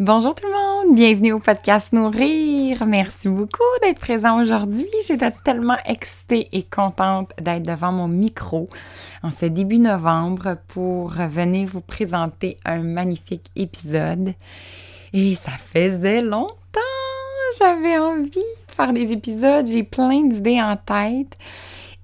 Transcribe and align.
Bonjour 0.00 0.32
tout 0.32 0.46
le 0.46 0.52
monde, 0.52 0.94
bienvenue 0.94 1.32
au 1.32 1.40
podcast 1.40 1.92
Nourrir. 1.92 2.86
Merci 2.86 3.28
beaucoup 3.28 3.58
d'être 3.82 3.98
présent 3.98 4.40
aujourd'hui. 4.40 4.86
J'étais 5.04 5.32
tellement 5.44 5.76
excitée 5.84 6.48
et 6.52 6.62
contente 6.62 7.32
d'être 7.40 7.66
devant 7.66 7.90
mon 7.90 8.06
micro 8.06 8.68
en 9.24 9.32
ce 9.32 9.46
début 9.46 9.80
novembre 9.80 10.56
pour 10.68 11.10
venir 11.10 11.66
vous 11.66 11.80
présenter 11.80 12.58
un 12.64 12.78
magnifique 12.78 13.50
épisode. 13.56 14.34
Et 15.12 15.34
ça 15.34 15.50
faisait 15.50 16.22
longtemps, 16.22 16.54
j'avais 17.58 17.98
envie 17.98 18.30
de 18.30 18.72
faire 18.72 18.92
des 18.92 19.10
épisodes, 19.10 19.66
j'ai 19.66 19.82
plein 19.82 20.22
d'idées 20.22 20.62
en 20.62 20.76
tête 20.76 21.36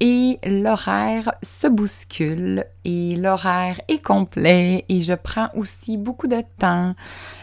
et 0.00 0.38
l'horaire 0.44 1.32
se 1.42 1.66
bouscule 1.66 2.64
et 2.84 3.16
l'horaire 3.16 3.80
est 3.88 4.02
complet 4.02 4.84
et 4.88 5.00
je 5.00 5.14
prends 5.14 5.48
aussi 5.54 5.96
beaucoup 5.96 6.26
de 6.26 6.42
temps 6.58 6.94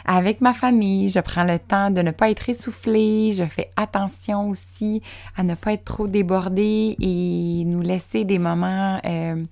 avec 0.06 0.42
ma 0.42 0.54
famille. 0.54 1.10
Je 1.10 1.20
prends 1.20 1.46
le 1.46 1.60
temps 1.60 1.90
de 1.92 2.02
ne 2.02 2.12
pas 2.12 2.30
être 2.30 2.50
essoufflée. 2.50 3.32
Je 3.32 3.46
fais 3.46 3.70
attention 3.78 4.50
aussi 4.50 5.02
à 5.38 5.44
ne 5.44 5.56
pas 5.56 5.74
être 5.74 5.86
trop 5.86 6.08
débordée 6.08 6.96
et 7.00 7.64
nous 7.66 7.82
laisser 7.82 8.26
des 8.26 8.40
moments 8.40 9.00
euh, 9.06 9.44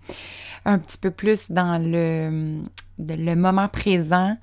un 0.65 0.77
petit 0.77 0.97
peu 0.97 1.11
plus 1.11 1.49
dans 1.49 1.81
le, 1.81 2.61
le 2.99 3.35
moment 3.35 3.69
présent. 3.69 4.35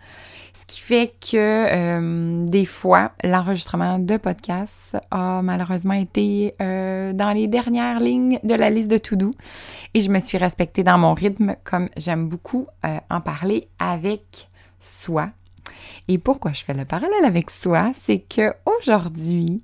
Ce 0.68 0.74
qui 0.74 0.80
fait 0.80 1.14
que 1.20 1.36
euh, 1.36 2.44
des 2.46 2.66
fois, 2.66 3.12
l'enregistrement 3.22 4.00
de 4.00 4.16
podcast 4.16 4.96
a 5.12 5.40
malheureusement 5.40 5.94
été 5.94 6.54
euh, 6.60 7.12
dans 7.12 7.30
les 7.30 7.46
dernières 7.46 8.00
lignes 8.00 8.40
de 8.42 8.54
la 8.54 8.68
liste 8.68 8.90
de 8.90 8.98
tout 8.98 9.14
doux 9.14 9.32
et 9.94 10.00
je 10.00 10.10
me 10.10 10.18
suis 10.18 10.38
respectée 10.38 10.82
dans 10.82 10.98
mon 10.98 11.14
rythme 11.14 11.54
comme 11.62 11.88
j'aime 11.96 12.28
beaucoup 12.28 12.66
euh, 12.84 12.98
en 13.10 13.20
parler 13.20 13.68
avec 13.78 14.48
soi 14.80 15.28
et 16.08 16.18
pourquoi 16.18 16.52
je 16.52 16.62
fais 16.62 16.74
le 16.74 16.84
parallèle 16.84 17.24
avec 17.24 17.50
soi, 17.50 17.90
c'est 18.04 18.18
que 18.18 18.54
aujourd'hui, 18.64 19.62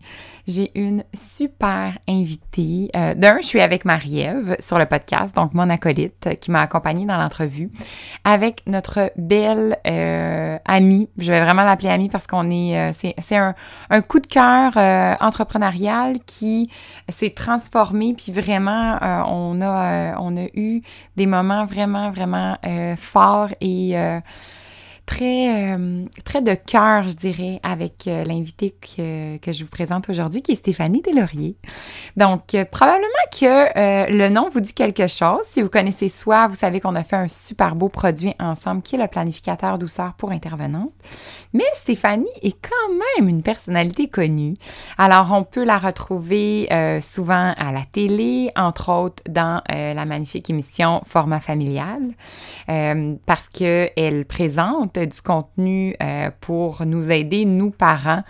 j'ai 0.49 0.73
une 0.75 1.05
super 1.15 1.99
invitée. 2.09 2.91
Euh, 2.97 3.15
D'un, 3.15 3.37
je 3.41 3.47
suis 3.47 3.61
avec 3.61 3.85
Marie-Ève 3.85 4.57
sur 4.59 4.77
le 4.77 4.87
podcast, 4.87 5.37
donc 5.37 5.55
mon 5.55 5.71
acolyte 5.71 6.31
qui 6.41 6.51
m'a 6.51 6.63
accompagnée 6.63 7.07
dans 7.07 7.17
l'entrevue, 7.17 7.71
avec 8.25 8.63
notre 8.67 9.13
belle 9.17 9.79
euh, 9.87 10.59
amie. 10.65 11.09
Je 11.17 11.31
vais 11.31 11.41
vraiment 11.41 11.63
l'appeler 11.63 11.91
amie 11.91 12.09
parce 12.09 12.27
qu'on 12.27 12.51
est, 12.51 12.77
euh, 12.77 12.93
c'est 12.93 13.37
un, 13.37 13.55
un, 13.91 14.03
coup 14.03 14.19
de 14.19 14.27
cœur 14.27 14.77
entrepreneurial 15.21 16.19
qui 16.27 16.69
s'est 17.09 17.31
transformé, 17.31 18.15
puis 18.15 18.33
vraiment, 18.33 18.99
on 19.29 19.61
a, 19.63 20.17
on 20.19 20.37
a 20.37 20.47
eu 20.55 20.83
des 21.17 21.27
moments 21.27 21.65
vraiment, 21.67 22.11
vraiment 22.11 22.57
forts 22.97 23.51
et 23.61 23.95
très, 25.07 25.75
euh, 25.75 26.05
très 26.25 26.43
de 26.43 26.55
cœur, 26.55 27.09
je 27.09 27.17
dirais, 27.17 27.61
avec 27.63 28.07
euh, 28.07 28.25
l'invité 28.25 28.71
que, 28.71 29.37
que, 29.39 29.53
je 29.53 29.65
vous 29.65 29.71
présente 29.71 30.09
aujourd'hui, 30.09 30.43
qui 30.43 30.53
est 30.53 30.57
Stéphanie 30.57 31.03
Deslauriers. 31.03 31.57
Donc, 32.17 32.55
euh, 32.55 32.65
probablement 32.65 33.09
que 33.33 34.11
le 34.13 34.29
nom 34.29 34.49
vous 34.53 34.61
dit 34.61 34.75
quelque 34.75 35.07
chose. 35.07 35.43
Si 35.45 35.63
vous 35.63 35.69
connaissez 35.69 36.09
soi, 36.09 36.47
vous 36.47 36.55
savez 36.55 36.81
qu'on 36.81 36.95
a 36.95 37.05
fait 37.05 37.17
un 37.17 37.29
super 37.29 37.75
beau 37.75 37.89
produit 37.89 38.35
ensemble 38.39 38.83
qui 38.83 38.97
est 38.97 38.99
le 38.99 39.09
planificateur 39.09 39.79
douceur 39.79 40.15
pour 40.15 40.31
intervenantes. 40.31 40.93
Mais 41.53 41.65
Stéphanie 41.77 42.27
est 42.43 42.57
quand 42.61 42.95
même 43.19 43.29
une 43.29 43.43
personnalité 43.43 44.09
connue. 44.09 44.55
Alors, 44.99 45.33
on 45.33 45.45
peut 45.45 45.65
la 45.65 45.79
retrouver 45.79 46.69
souvent 47.01 47.55
à 47.57 47.73
la 47.73 47.85
télé, 47.91 48.51
entre 48.57 48.91
autres 48.91 49.23
dans 49.29 49.63
la 49.69 50.05
magnifique 50.05 50.49
émission 50.51 51.03
Format 51.05 51.41
familial, 51.41 52.03
parce 53.27 53.49
qu'elle 53.49 54.25
présente 54.27 54.92
du 54.99 55.21
contenu 55.21 55.95
euh, 56.03 56.31
pour 56.41 56.85
nous 56.87 57.11
aider, 57.11 57.45
nous 57.45 57.71
parents, 57.71 58.23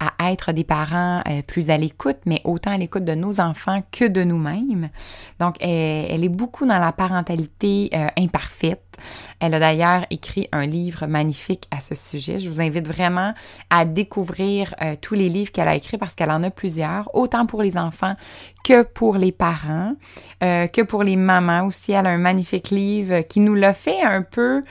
à 0.00 0.30
être 0.30 0.52
des 0.52 0.64
parents 0.64 1.22
euh, 1.28 1.42
plus 1.42 1.70
à 1.70 1.76
l'écoute, 1.76 2.18
mais 2.26 2.40
autant 2.44 2.72
à 2.72 2.76
l'écoute 2.76 3.04
de 3.04 3.14
nos 3.14 3.40
enfants 3.40 3.82
que 3.92 4.06
de 4.06 4.24
nous-mêmes. 4.24 4.90
Donc, 5.40 5.56
elle, 5.60 6.24
est 6.24 6.28
beaucoup 6.28 6.66
dans 6.66 6.78
la 6.78 6.92
parentalité 6.92 7.90
euh, 7.94 8.06
imparfaite. 8.16 8.82
Elle 9.38 9.54
a 9.54 9.60
d'ailleurs 9.60 10.06
écrit 10.10 10.48
un 10.50 10.66
livre 10.66 11.06
magnifique 11.06 11.68
à 11.70 11.78
ce 11.78 11.94
sujet. 11.94 12.40
Je 12.40 12.50
vous 12.50 12.60
invite 12.60 12.86
vraiment 12.86 13.32
à 13.70 13.84
découvrir 13.84 14.74
tous 15.00 15.14
les 15.14 15.28
livres 15.28 15.52
qu'elle 15.52 15.68
a 15.68 15.76
écrits 15.76 15.98
parce 15.98 16.16
qu'elle 16.16 16.32
en 16.32 16.42
a 16.42 16.50
plusieurs, 16.50 17.08
autant 17.14 17.46
pour 17.46 17.62
les 17.62 17.76
enfants 17.76 18.16
que 18.68 18.82
pour 18.82 19.16
les 19.16 19.32
parents, 19.32 19.94
que 20.40 20.82
pour 20.82 21.02
les 21.02 21.16
mamans 21.16 21.64
aussi. 21.66 21.92
Elle 21.92 22.06
a 22.06 22.10
un 22.10 22.18
magnifique 22.18 22.68
livre 22.70 23.22
qui 23.22 23.40
nous 23.40 23.54
l'a 23.54 23.72
fait 23.72 24.02
un 24.02 24.22
peu 24.22 24.62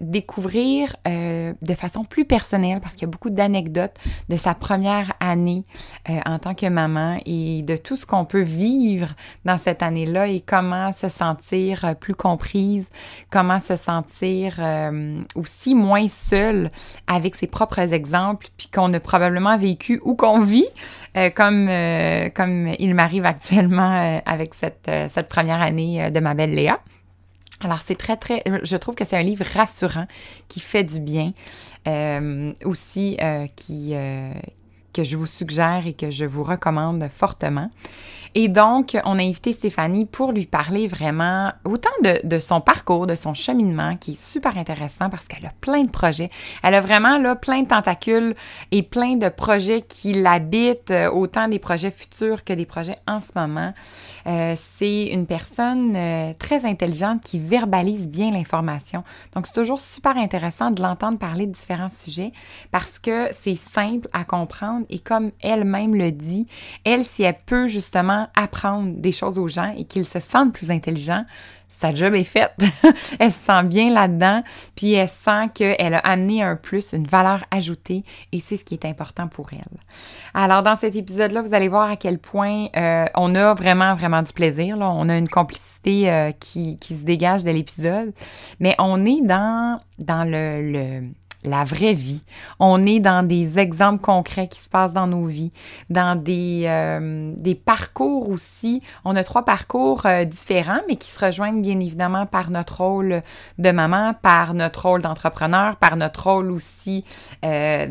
découvrir 0.00 0.94
de 1.06 1.74
façon 1.74 2.04
plus 2.04 2.26
personnelle 2.26 2.80
parce 2.80 2.94
qu'il 2.94 3.02
y 3.02 3.08
a 3.08 3.10
beaucoup 3.10 3.30
d'anecdotes 3.30 3.96
de 4.28 4.36
sa 4.36 4.54
première 4.54 5.12
année 5.20 5.64
euh, 6.08 6.18
en 6.26 6.38
tant 6.38 6.54
que 6.54 6.66
maman 6.66 7.18
et 7.26 7.62
de 7.62 7.76
tout 7.76 7.96
ce 7.96 8.06
qu'on 8.06 8.24
peut 8.24 8.42
vivre 8.42 9.08
dans 9.44 9.58
cette 9.58 9.82
année-là 9.82 10.26
et 10.28 10.40
comment 10.40 10.92
se 10.92 11.08
sentir 11.08 11.84
euh, 11.84 11.94
plus 11.94 12.14
comprise, 12.14 12.88
comment 13.30 13.60
se 13.60 13.76
sentir 13.76 14.56
euh, 14.58 15.20
aussi 15.34 15.74
moins 15.74 16.08
seule 16.08 16.70
avec 17.06 17.34
ses 17.34 17.46
propres 17.46 17.92
exemples, 17.92 18.48
puis 18.56 18.68
qu'on 18.68 18.92
a 18.92 19.00
probablement 19.00 19.56
vécu 19.58 20.00
ou 20.04 20.14
qu'on 20.14 20.42
vit, 20.42 20.66
comme, 21.34 21.70
comme 22.34 22.68
il 22.78 22.94
m'arrive 22.94 23.21
actuellement 23.26 24.20
avec 24.24 24.54
cette, 24.54 24.90
cette 25.12 25.28
première 25.28 25.60
année 25.62 26.10
de 26.10 26.20
ma 26.20 26.34
belle 26.34 26.54
Léa. 26.54 26.78
Alors 27.62 27.78
c'est 27.84 27.96
très 27.96 28.16
très, 28.16 28.42
je 28.64 28.76
trouve 28.76 28.94
que 28.94 29.04
c'est 29.04 29.16
un 29.16 29.22
livre 29.22 29.44
rassurant 29.54 30.06
qui 30.48 30.58
fait 30.60 30.82
du 30.82 30.98
bien, 30.98 31.32
euh, 31.86 32.52
aussi 32.64 33.16
euh, 33.22 33.46
euh, 33.70 34.34
que 34.92 35.04
je 35.04 35.16
vous 35.16 35.26
suggère 35.26 35.86
et 35.86 35.92
que 35.92 36.10
je 36.10 36.24
vous 36.24 36.42
recommande 36.42 37.08
fortement. 37.08 37.70
Et 38.34 38.48
donc, 38.48 38.96
on 39.04 39.18
a 39.18 39.22
invité 39.22 39.52
Stéphanie 39.52 40.06
pour 40.06 40.32
lui 40.32 40.46
parler 40.46 40.86
vraiment 40.86 41.52
autant 41.64 41.90
de, 42.02 42.38
son 42.38 42.60
parcours, 42.60 43.06
de 43.06 43.14
son 43.14 43.34
cheminement, 43.34 43.96
qui 43.96 44.12
est 44.12 44.20
super 44.20 44.56
intéressant 44.56 45.10
parce 45.10 45.28
qu'elle 45.28 45.44
a 45.44 45.52
plein 45.60 45.84
de 45.84 45.90
projets. 45.90 46.30
Elle 46.62 46.74
a 46.74 46.80
vraiment 46.80 47.18
là 47.18 47.36
plein 47.36 47.62
de 47.62 47.68
tentacules 47.68 48.34
et 48.70 48.82
plein 48.82 49.16
de 49.16 49.28
projets 49.28 49.82
qui 49.82 50.12
l'habitent, 50.14 50.90
euh, 50.90 51.10
autant 51.10 51.48
des 51.48 51.58
projets 51.58 51.90
futurs 51.90 52.44
que 52.44 52.54
des 52.54 52.64
projets 52.64 52.96
en 53.06 53.20
ce 53.20 53.28
moment. 53.36 53.74
Euh, 54.26 54.54
c'est 54.78 55.06
une 55.08 55.26
personne 55.26 55.94
euh, 55.94 56.32
très 56.38 56.64
intelligente 56.64 57.22
qui 57.22 57.38
verbalise 57.38 58.08
bien 58.08 58.30
l'information. 58.30 59.04
Donc, 59.34 59.46
c'est 59.46 59.54
toujours 59.54 59.80
super 59.80 60.16
intéressant 60.16 60.70
de 60.70 60.80
l'entendre 60.82 61.18
parler 61.18 61.46
de 61.46 61.52
différents 61.52 61.90
sujets 61.90 62.32
parce 62.70 62.98
que 62.98 63.28
c'est 63.32 63.56
simple 63.56 64.08
à 64.14 64.24
comprendre 64.24 64.86
et 64.88 64.98
comme 64.98 65.32
elle-même 65.42 65.94
le 65.94 66.12
dit, 66.12 66.46
elle, 66.84 67.04
si 67.04 67.24
elle 67.24 67.38
peut 67.44 67.68
justement 67.68 68.21
apprendre 68.36 68.94
des 68.96 69.12
choses 69.12 69.38
aux 69.38 69.48
gens 69.48 69.72
et 69.76 69.84
qu'ils 69.84 70.04
se 70.04 70.20
sentent 70.20 70.52
plus 70.52 70.70
intelligents, 70.70 71.24
sa 71.72 71.94
job 71.94 72.14
est 72.14 72.24
faite. 72.24 72.54
elle 73.18 73.32
se 73.32 73.38
sent 73.38 73.62
bien 73.64 73.90
là-dedans, 73.90 74.42
puis 74.76 74.92
elle 74.92 75.08
sent 75.08 75.48
qu'elle 75.54 75.94
a 75.94 75.98
amené 75.98 76.42
un 76.42 76.54
plus, 76.54 76.92
une 76.92 77.06
valeur 77.06 77.44
ajoutée, 77.50 78.04
et 78.30 78.40
c'est 78.40 78.56
ce 78.56 78.64
qui 78.64 78.74
est 78.74 78.84
important 78.84 79.26
pour 79.26 79.48
elle. 79.52 79.80
Alors, 80.34 80.62
dans 80.62 80.76
cet 80.76 80.94
épisode-là, 80.94 81.42
vous 81.42 81.54
allez 81.54 81.68
voir 81.68 81.90
à 81.90 81.96
quel 81.96 82.18
point 82.18 82.66
euh, 82.76 83.06
on 83.14 83.34
a 83.34 83.54
vraiment, 83.54 83.94
vraiment 83.94 84.22
du 84.22 84.32
plaisir. 84.32 84.76
Là. 84.76 84.90
On 84.90 85.08
a 85.08 85.16
une 85.16 85.28
complicité 85.28 86.10
euh, 86.10 86.30
qui, 86.32 86.78
qui 86.78 86.94
se 86.94 87.04
dégage 87.04 87.42
de 87.42 87.50
l'épisode, 87.50 88.12
mais 88.60 88.76
on 88.78 89.04
est 89.04 89.22
dans, 89.22 89.80
dans 89.98 90.24
le, 90.24 90.70
le 90.70 91.02
la 91.44 91.64
vraie 91.64 91.94
vie. 91.94 92.22
On 92.58 92.84
est 92.84 93.00
dans 93.00 93.26
des 93.26 93.58
exemples 93.58 94.00
concrets 94.00 94.48
qui 94.48 94.60
se 94.60 94.68
passent 94.68 94.92
dans 94.92 95.06
nos 95.06 95.26
vies, 95.26 95.52
dans 95.90 96.16
des, 96.16 96.64
euh, 96.66 97.32
des 97.36 97.54
parcours 97.54 98.28
aussi. 98.28 98.82
On 99.04 99.16
a 99.16 99.24
trois 99.24 99.44
parcours 99.44 100.06
euh, 100.06 100.24
différents, 100.24 100.80
mais 100.88 100.96
qui 100.96 101.08
se 101.08 101.24
rejoignent 101.24 101.60
bien 101.60 101.80
évidemment 101.80 102.26
par 102.26 102.50
notre 102.50 102.82
rôle 102.82 103.22
de 103.58 103.70
maman, 103.70 104.14
par 104.14 104.54
notre 104.54 104.88
rôle 104.88 105.02
d'entrepreneur, 105.02 105.76
par 105.76 105.96
notre 105.96 106.30
rôle 106.30 106.50
aussi 106.50 107.04
euh, 107.44 107.86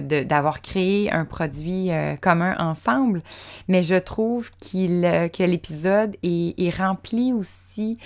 de, 0.00 0.24
d'avoir 0.24 0.60
créé 0.60 1.12
un 1.12 1.24
produit 1.24 1.90
commun 2.20 2.56
ensemble. 2.58 3.22
Mais 3.68 3.82
je 3.82 3.96
trouve 3.96 4.50
qu'il, 4.58 5.02
que 5.32 5.42
l'épisode 5.42 6.16
est, 6.22 6.54
est 6.58 6.76
rempli 6.76 7.32
aussi 7.32 7.98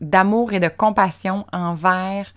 d'amour 0.00 0.52
et 0.52 0.60
de 0.60 0.68
compassion 0.68 1.44
envers 1.52 2.32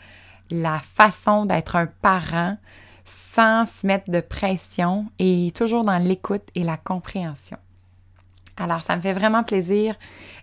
la 0.52 0.80
façon 0.80 1.46
d'être 1.46 1.76
un 1.76 1.88
parent 1.88 2.58
sans 3.06 3.66
se 3.66 3.86
mettre 3.86 4.10
de 4.12 4.22
pression 4.22 5.06
et 5.20 5.52
toujours 5.56 5.84
dans 5.84 5.98
l'écoute 5.98 6.48
et 6.56 6.64
la 6.64 6.78
compréhension. 6.78 7.58
Alors, 8.58 8.82
ça 8.82 8.96
me 8.96 9.02
fait 9.02 9.14
vraiment 9.14 9.44
plaisir 9.44 9.96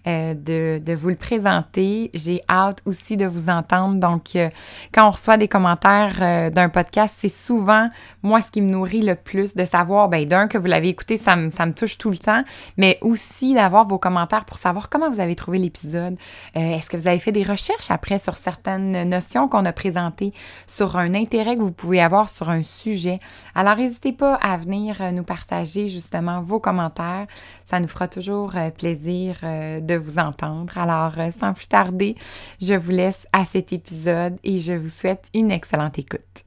euh, 0.07 0.33
de, 0.33 0.81
de, 0.85 0.95
vous 0.95 1.09
le 1.09 1.17
présenter. 1.17 2.11
J'ai 2.15 2.41
hâte 2.49 2.81
aussi 2.87 3.17
de 3.17 3.27
vous 3.27 3.51
entendre. 3.51 3.97
Donc, 3.97 4.37
euh, 4.37 4.49
quand 4.93 5.07
on 5.07 5.11
reçoit 5.11 5.37
des 5.37 5.49
commentaires 5.49 6.17
euh, 6.21 6.51
d'un 6.51 6.69
podcast, 6.69 7.15
c'est 7.19 7.29
souvent 7.29 7.91
moi 8.23 8.41
ce 8.41 8.51
qui 8.51 8.63
me 8.63 8.71
nourrit 8.71 9.03
le 9.03 9.15
plus 9.15 9.55
de 9.55 9.65
savoir, 9.65 10.09
ben 10.09 10.27
d'un, 10.27 10.49
que 10.49 10.57
vous 10.57 10.67
l'avez 10.67 10.89
écouté, 10.89 11.17
ça 11.17 11.37
me, 11.37 11.51
ça 11.51 11.67
me 11.67 11.75
touche 11.75 11.99
tout 11.99 12.11
le 12.11 12.17
temps, 12.17 12.43
mais 12.77 12.99
aussi 13.03 13.55
d'avoir 13.55 13.87
vos 13.87 13.99
commentaires 13.99 14.45
pour 14.45 14.59
savoir 14.59 14.89
comment 14.89 15.11
vous 15.11 15.21
avez 15.21 15.35
trouvé 15.35 15.59
l'épisode. 15.59 16.17
Est-ce 16.55 16.89
que 16.89 16.97
vous 16.97 17.09
avez 17.09 17.19
fait 17.19 17.33
des 17.33 17.43
recherches 17.43 17.91
après 17.91 18.19
sur 18.19 18.37
certaines 18.37 19.09
notions 19.09 19.49
qu'on 19.49 19.65
a 19.65 19.73
présentées, 19.73 20.33
sur 20.67 20.97
un 20.97 21.15
intérêt 21.15 21.57
que 21.57 21.63
vous 21.63 21.73
pouvez 21.73 22.01
avoir 22.01 22.29
sur 22.29 22.51
un 22.51 22.63
sujet? 22.63 23.21
Alors, 23.55 23.77
n'hésitez 23.77 24.13
pas 24.13 24.35
à 24.35 24.57
venir 24.57 25.13
nous 25.13 25.25
partager 25.25 25.89
justement 25.89 26.41
vos 26.43 26.61
commentaires. 26.61 27.27
Ça 27.67 27.81
nous 27.81 27.89
fera 27.89 27.98
toujours 28.07 28.55
euh, 28.57 28.71
plaisir 28.71 29.39
euh, 29.43 29.81
de 29.81 29.97
vous 29.97 30.19
entendre. 30.19 30.79
Alors, 30.79 31.19
euh, 31.19 31.31
sans 31.33 31.53
plus 31.53 31.67
tarder, 31.67 32.15
je 32.61 32.75
vous 32.75 32.93
laisse 32.93 33.27
à 33.33 33.45
cet 33.45 33.73
épisode 33.73 34.37
et 34.45 34.61
je 34.61 34.75
vous 34.75 34.89
souhaite 34.89 35.29
une 35.35 35.51
excellente 35.51 35.99
écoute. 35.99 36.45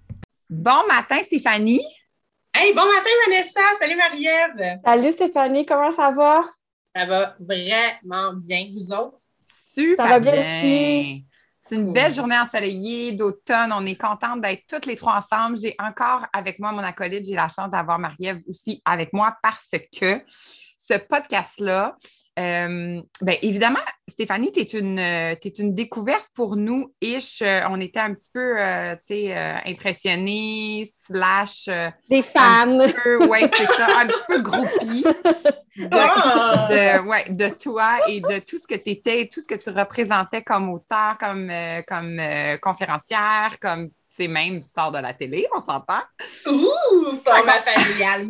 Bon 0.50 0.88
matin, 0.88 1.18
Stéphanie. 1.24 1.84
Hey, 2.54 2.74
bon 2.74 2.86
matin, 2.86 3.10
Vanessa. 3.26 3.62
Salut, 3.80 3.98
Marie-Ève. 3.98 4.80
Salut, 4.86 5.12
Stéphanie. 5.12 5.66
Comment 5.66 5.92
ça 5.92 6.12
va? 6.12 6.44
Ça 6.96 7.06
va 7.06 7.36
vraiment 7.40 8.34
bien. 8.34 8.68
Vous 8.74 8.94
autres? 8.94 9.24
Super 9.54 10.06
ça 10.06 10.12
va 10.12 10.20
bien. 10.20 11.22
C'est 11.72 11.76
une 11.76 11.94
belle 11.94 12.14
journée 12.14 12.38
ensoleillée 12.38 13.14
d'automne. 13.14 13.72
On 13.72 13.86
est 13.86 13.96
contente 13.96 14.42
d'être 14.42 14.64
toutes 14.68 14.86
les 14.86 14.98
trois 14.98 15.16
ensemble. 15.16 15.58
J'ai 15.58 15.76
encore 15.80 16.26
avec 16.34 16.60
moi 16.60 16.74
mon 16.74 16.84
acolyte. 16.84 17.26
J'ai 17.26 17.36
la 17.36 17.48
chance 17.48 17.72
d'avoir 17.72 17.98
Marie-Ève 17.98 18.42
aussi 18.48 18.82
avec 18.84 19.14
moi 19.14 19.38
parce 19.42 19.72
que 19.98 20.22
ce 20.88 20.98
podcast-là, 20.98 21.96
euh, 22.40 23.02
ben, 23.22 23.38
évidemment, 23.42 23.80
Stéphanie, 24.08 24.52
tu 24.52 24.62
es, 24.62 24.64
une, 24.64 25.00
es 25.00 25.54
une 25.60 25.76
découverte 25.76 26.28
pour 26.34 26.56
nous, 26.56 26.94
ish. 27.02 27.44
On 27.70 27.80
était 27.80 28.00
un 28.00 28.14
petit 28.14 28.30
peu, 28.34 28.60
euh, 28.60 28.96
tu 28.96 29.02
sais, 29.08 29.38
euh, 29.38 29.58
impressionnés, 29.66 30.90
slash. 30.98 31.70
Des 32.10 32.22
fans. 32.22 32.80
Oui, 33.30 33.40
c'est 33.54 33.66
ça, 33.66 33.88
un 34.00 34.08
petit 34.08 34.26
peu 34.28 34.42
groupie 34.42 35.06
ah! 35.92 36.68
de, 36.70 37.08
ouais, 37.08 37.26
de 37.30 37.50
toi 37.50 38.00
et 38.08 38.22
de 38.22 38.40
tout 38.40 38.58
ce 38.58 38.68
que 38.68 38.76
tu 38.76 38.92
étais, 38.92 39.30
tout 39.32 39.42
ce 39.42 39.48
que 39.48 39.56
tu 39.56 39.70
représentais 39.70 40.42
comme 40.42 40.70
auteur, 40.70 41.18
comme, 41.20 41.52
comme 41.88 42.22
conférencière, 42.62 43.58
comme 43.62 43.90
c'est 44.12 44.28
même 44.28 44.62
star 44.62 44.92
de 44.92 45.00
la 45.00 45.14
télé, 45.14 45.48
on 45.56 45.60
s'entend. 45.60 46.02
Ouh, 46.48 47.16
format 47.26 47.62
familial 47.62 48.28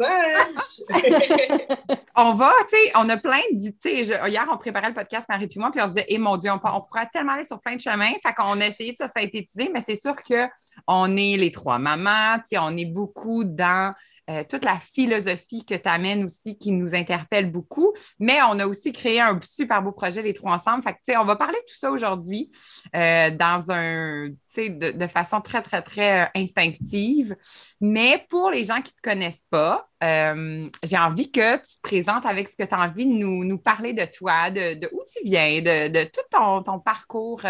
on 2.15 2.33
va, 2.35 2.51
tu 2.71 2.77
sais, 2.77 2.91
on 2.95 3.09
a 3.09 3.17
plein 3.17 3.41
de, 3.51 3.69
tu 3.69 4.05
sais, 4.05 4.29
hier, 4.29 4.47
on 4.51 4.57
préparait 4.57 4.89
le 4.89 4.93
podcast, 4.93 5.27
Marie 5.27 5.47
puis 5.47 5.59
moi, 5.59 5.71
puis 5.71 5.81
on 5.81 5.87
disait, 5.87 6.05
eh 6.07 6.19
mon 6.19 6.37
Dieu, 6.37 6.51
on, 6.51 6.59
on 6.63 6.81
pourrait 6.81 7.09
tellement 7.11 7.33
aller 7.33 7.45
sur 7.45 7.59
plein 7.59 7.75
de 7.75 7.81
chemins. 7.81 8.13
Fait 8.23 8.33
qu'on 8.33 8.61
a 8.61 8.67
essayé 8.67 8.93
de 8.93 8.97
se 8.97 9.07
synthétiser, 9.11 9.71
mais 9.73 9.81
c'est 9.83 9.99
sûr 9.99 10.15
qu'on 10.21 11.17
est 11.17 11.37
les 11.37 11.51
trois 11.51 11.79
mamans, 11.79 12.37
tu 12.37 12.49
sais, 12.49 12.57
on 12.59 12.77
est 12.77 12.85
beaucoup 12.85 13.43
dans 13.43 13.93
euh, 14.29 14.43
toute 14.47 14.63
la 14.63 14.79
philosophie 14.79 15.65
que 15.65 15.73
tu 15.73 15.89
amènes 15.89 16.25
aussi 16.25 16.57
qui 16.57 16.71
nous 16.71 16.93
interpelle 16.93 17.51
beaucoup. 17.51 17.93
Mais 18.19 18.39
on 18.47 18.59
a 18.59 18.67
aussi 18.67 18.91
créé 18.91 19.19
un 19.19 19.39
super 19.41 19.81
beau 19.81 19.91
projet, 19.91 20.21
les 20.21 20.33
trois 20.33 20.53
ensemble. 20.53 20.83
Fait 20.83 20.93
que, 20.93 21.19
on 21.19 21.25
va 21.25 21.35
parler 21.35 21.57
de 21.57 21.71
tout 21.71 21.77
ça 21.77 21.91
aujourd'hui 21.91 22.51
euh, 22.95 23.31
dans 23.31 23.71
un, 23.71 24.29
de, 24.29 24.91
de 24.91 25.07
façon 25.07 25.41
très, 25.41 25.61
très, 25.61 25.81
très 25.81 26.21
euh, 26.21 26.25
instinctive. 26.35 27.35
Mais 27.81 28.25
pour 28.29 28.51
les 28.51 28.63
gens 28.63 28.81
qui 28.81 28.91
ne 28.93 28.97
te 28.97 29.01
connaissent 29.01 29.47
pas, 29.49 29.87
j'ai 30.01 30.97
envie 30.97 31.31
que 31.31 31.57
tu 31.57 31.75
te 31.75 31.81
présentes 31.81 32.25
avec 32.25 32.49
ce 32.49 32.55
que 32.55 32.63
tu 32.63 32.73
as 32.73 32.79
envie 32.79 33.05
de 33.05 33.11
nous, 33.11 33.43
nous, 33.43 33.59
parler 33.59 33.93
de 33.93 34.05
toi, 34.05 34.49
de, 34.49 34.73
de, 34.73 34.89
où 34.91 35.03
tu 35.11 35.23
viens, 35.23 35.61
de, 35.61 36.03
tout 36.05 36.21
ton 36.31 36.79
parcours 36.79 37.41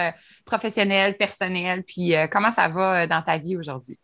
professionnel, 0.44 1.15
personnel, 1.15 1.83
puis 1.83 2.13
comment 2.29 2.51
ça 2.51 2.68
va 2.68 3.07
dans 3.07 3.21
ta 3.21 3.38
vie 3.38 3.56
aujourd'hui. 3.56 3.97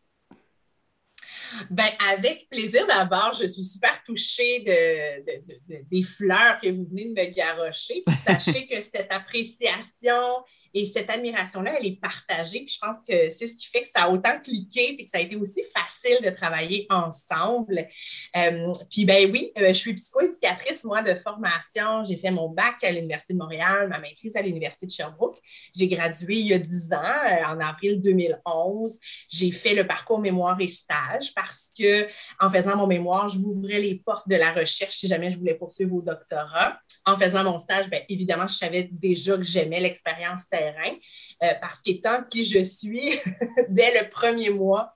Ben, 1.70 1.90
avec 2.10 2.48
plaisir 2.50 2.86
d'abord. 2.88 3.34
Je 3.40 3.48
suis 3.48 3.64
super 3.64 4.02
touchée 4.04 4.60
de, 4.60 5.82
des 5.90 6.04
fleurs 6.04 6.60
que 6.62 6.70
vous 6.70 6.86
venez 6.86 7.06
de 7.06 7.10
me 7.10 7.26
garrocher. 7.34 8.04
sachez 8.26 8.68
que 8.68 8.82
cette 8.82 9.12
appréciation 9.12 10.44
et 10.78 10.86
cette 10.86 11.10
admiration-là, 11.10 11.76
elle 11.80 11.88
est 11.88 12.00
partagée. 12.00 12.66
Je 12.68 12.78
pense 12.80 12.98
que 13.08 13.32
c'est 13.32 13.48
ce 13.48 13.56
qui 13.56 13.68
fait 13.68 13.82
que 13.82 13.90
ça 13.96 14.04
a 14.04 14.10
autant 14.10 14.40
cliqué 14.40 14.94
puis 14.96 15.06
que 15.06 15.10
ça 15.10 15.18
a 15.18 15.22
été 15.22 15.36
aussi 15.36 15.64
facile 15.74 16.24
de 16.24 16.30
travailler 16.30 16.86
ensemble. 16.90 17.88
Euh, 18.36 18.72
puis 18.92 19.06
ben 19.06 19.30
oui, 19.32 19.52
euh, 19.58 19.70
je 19.70 19.74
suis 19.74 19.94
psychoéducatrice, 19.94 20.84
moi, 20.84 21.02
de 21.02 21.16
formation. 21.16 22.04
J'ai 22.04 22.16
fait 22.16 22.30
mon 22.30 22.50
bac 22.50 22.84
à 22.84 22.92
l'Université 22.92 23.34
de 23.34 23.40
Montréal, 23.40 23.88
ma 23.90 24.00
maîtrise 24.00 24.36
à 24.36 24.42
l'Université 24.42 24.86
de 24.86 24.92
Sherbrooke. 24.92 25.40
J'ai 25.76 25.88
gradué 25.88 26.36
il 26.36 26.48
y 26.48 26.54
a 26.54 26.60
10 26.60 26.94
ans, 26.94 27.02
euh, 27.02 27.46
en 27.48 27.60
avril 27.60 28.00
2011. 28.02 29.00
J'ai 29.30 29.52
fait 29.52 29.74
le 29.74 29.88
parcours 29.88 30.20
mémoire 30.20 30.60
et 30.62 30.68
stage 30.68 31.34
parce 31.34 31.72
que 31.78 32.08
en 32.40 32.52
faisant 32.52 32.76
mon 32.76 32.88
mémoire, 32.88 33.30
je 33.30 33.40
m'ouvrais 33.40 33.80
les 33.80 33.96
portes 33.96 34.28
de 34.28 34.36
la 34.36 34.52
recherche 34.52 34.98
si 34.98 35.08
jamais 35.08 35.32
je 35.32 35.40
voulais 35.40 35.56
poursuivre 35.56 35.96
au 35.96 36.02
doctorat. 36.02 36.80
En 37.08 37.16
faisant 37.16 37.44
mon 37.46 37.58
stage, 37.58 37.90
bien 37.90 38.02
évidemment, 38.10 38.48
je 38.48 38.56
savais 38.56 38.90
déjà 38.92 39.38
que 39.38 39.44
j'aimais 39.44 39.80
l'expérience 39.80 40.50
terrain 40.50 40.94
euh, 41.42 41.54
parce 41.62 41.82
qu'étant 41.82 42.22
qui 42.30 42.46
je 42.46 42.62
suis, 42.62 43.12
dès 43.70 44.00
le 44.00 44.10
premier 44.10 44.50
mois 44.50 44.94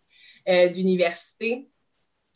euh, 0.50 0.67
d'université, 0.67 1.69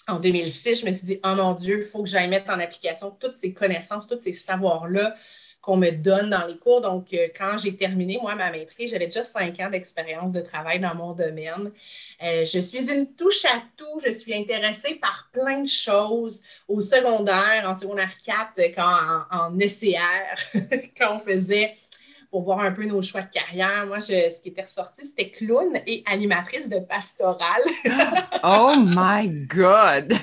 en 0.07 0.19
2006, 0.19 0.81
je 0.81 0.85
me 0.85 0.93
suis 0.93 1.05
dit, 1.05 1.19
oh 1.25 1.35
mon 1.35 1.53
Dieu, 1.53 1.79
il 1.79 1.83
faut 1.83 2.03
que 2.03 2.09
j'aille 2.09 2.29
mettre 2.29 2.49
en 2.51 2.59
application 2.59 3.11
toutes 3.11 3.35
ces 3.37 3.53
connaissances, 3.53 4.07
tous 4.07 4.21
ces 4.21 4.33
savoirs-là 4.33 5.15
qu'on 5.65 5.77
me 5.77 5.89
donne 5.89 6.29
dans 6.29 6.45
les 6.45 6.57
cours. 6.57 6.81
Donc, 6.81 7.13
euh, 7.13 7.27
quand 7.35 7.57
j'ai 7.57 7.75
terminé, 7.75 8.19
moi, 8.21 8.35
ma 8.35 8.51
maîtrise, 8.51 8.91
j'avais 8.91 9.07
déjà 9.07 9.23
cinq 9.23 9.59
ans 9.59 9.69
d'expérience 9.69 10.31
de 10.31 10.41
travail 10.41 10.79
dans 10.79 10.93
mon 10.93 11.13
domaine. 11.13 11.71
je 12.21 12.59
suis 12.59 12.91
une 12.93 13.13
touche 13.15 13.45
à 13.45 13.63
tout. 13.75 13.99
Je 14.05 14.11
suis 14.11 14.33
intéressée 14.33 14.95
par 14.95 15.29
plein 15.31 15.61
de 15.61 15.67
choses 15.67 16.41
au 16.67 16.81
secondaire, 16.81 17.65
en 17.65 17.73
secondaire 17.73 18.11
4, 18.23 18.61
quand 18.75 19.25
en, 19.31 19.47
en 19.47 19.59
ECR, 19.59 20.59
quand 20.97 21.15
on 21.15 21.19
faisait 21.19 21.75
pour 22.35 22.43
voir 22.43 22.59
un 22.59 22.73
peu 22.73 22.83
nos 22.83 23.01
choix 23.01 23.21
de 23.21 23.31
carrière. 23.31 23.85
Moi, 23.87 24.01
ce 24.01 24.41
qui 24.41 24.49
était 24.49 24.63
ressorti, 24.63 25.05
c'était 25.05 25.29
clown 25.29 25.79
et 25.87 26.03
animatrice 26.05 26.67
de 26.67 26.79
pastorale. 26.79 27.63
oh 28.43 28.75
my 28.77 29.29
God! 29.47 30.13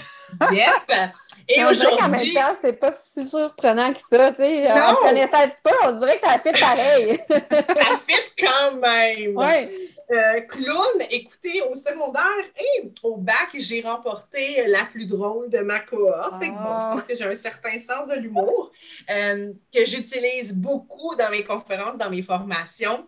Yep! 0.53 1.13
Et 1.49 1.65
aujourd'hui. 1.65 2.03
En 2.03 2.09
même 2.09 2.33
temps, 2.33 2.57
c'est 2.63 2.73
pas 2.73 2.93
si 3.13 3.27
surprenant 3.27 3.93
que 3.93 4.01
ça. 4.01 4.33
Tu 4.33 4.43
sais, 4.43 4.69
on 4.71 5.07
connaissait 5.07 5.35
un 5.35 5.49
petit 5.49 5.61
peu, 5.63 5.71
on 5.85 5.93
dirait 5.93 6.19
que 6.19 6.27
ça 6.27 6.39
fait 6.39 6.59
pareil. 6.59 7.19
ça 7.29 8.01
fit 8.07 8.45
quand 8.45 8.77
même. 8.77 9.37
Oui. 9.37 9.91
Euh, 10.13 10.41
clown, 10.43 11.07
écoutez, 11.11 11.63
au 11.63 11.75
secondaire 11.75 12.23
et 12.59 12.93
au 13.03 13.17
bac, 13.17 13.49
j'ai 13.55 13.81
remporté 13.81 14.67
la 14.67 14.85
plus 14.85 15.07
drôle 15.07 15.49
de 15.49 15.61
ma 15.61 15.81
cohorte. 15.81 16.33
bon, 16.33 16.41
je 16.41 16.51
pense 16.51 17.01
ah. 17.01 17.05
que 17.09 17.15
j'ai 17.15 17.25
un 17.25 17.35
certain 17.35 17.79
sens 17.79 18.09
de 18.09 18.15
l'humour 18.17 18.73
euh, 19.11 19.53
que 19.75 19.87
j'utilise 19.87 20.53
beaucoup 20.53 21.15
dans 21.17 21.31
mes 21.31 21.45
conférences, 21.45 21.97
dans 21.97 22.11
mes 22.11 22.23
formations. 22.23 23.07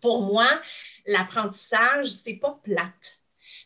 Pour 0.00 0.22
moi, 0.22 0.48
l'apprentissage, 1.06 2.08
c'est 2.08 2.34
pas 2.34 2.58
plate. 2.64 3.20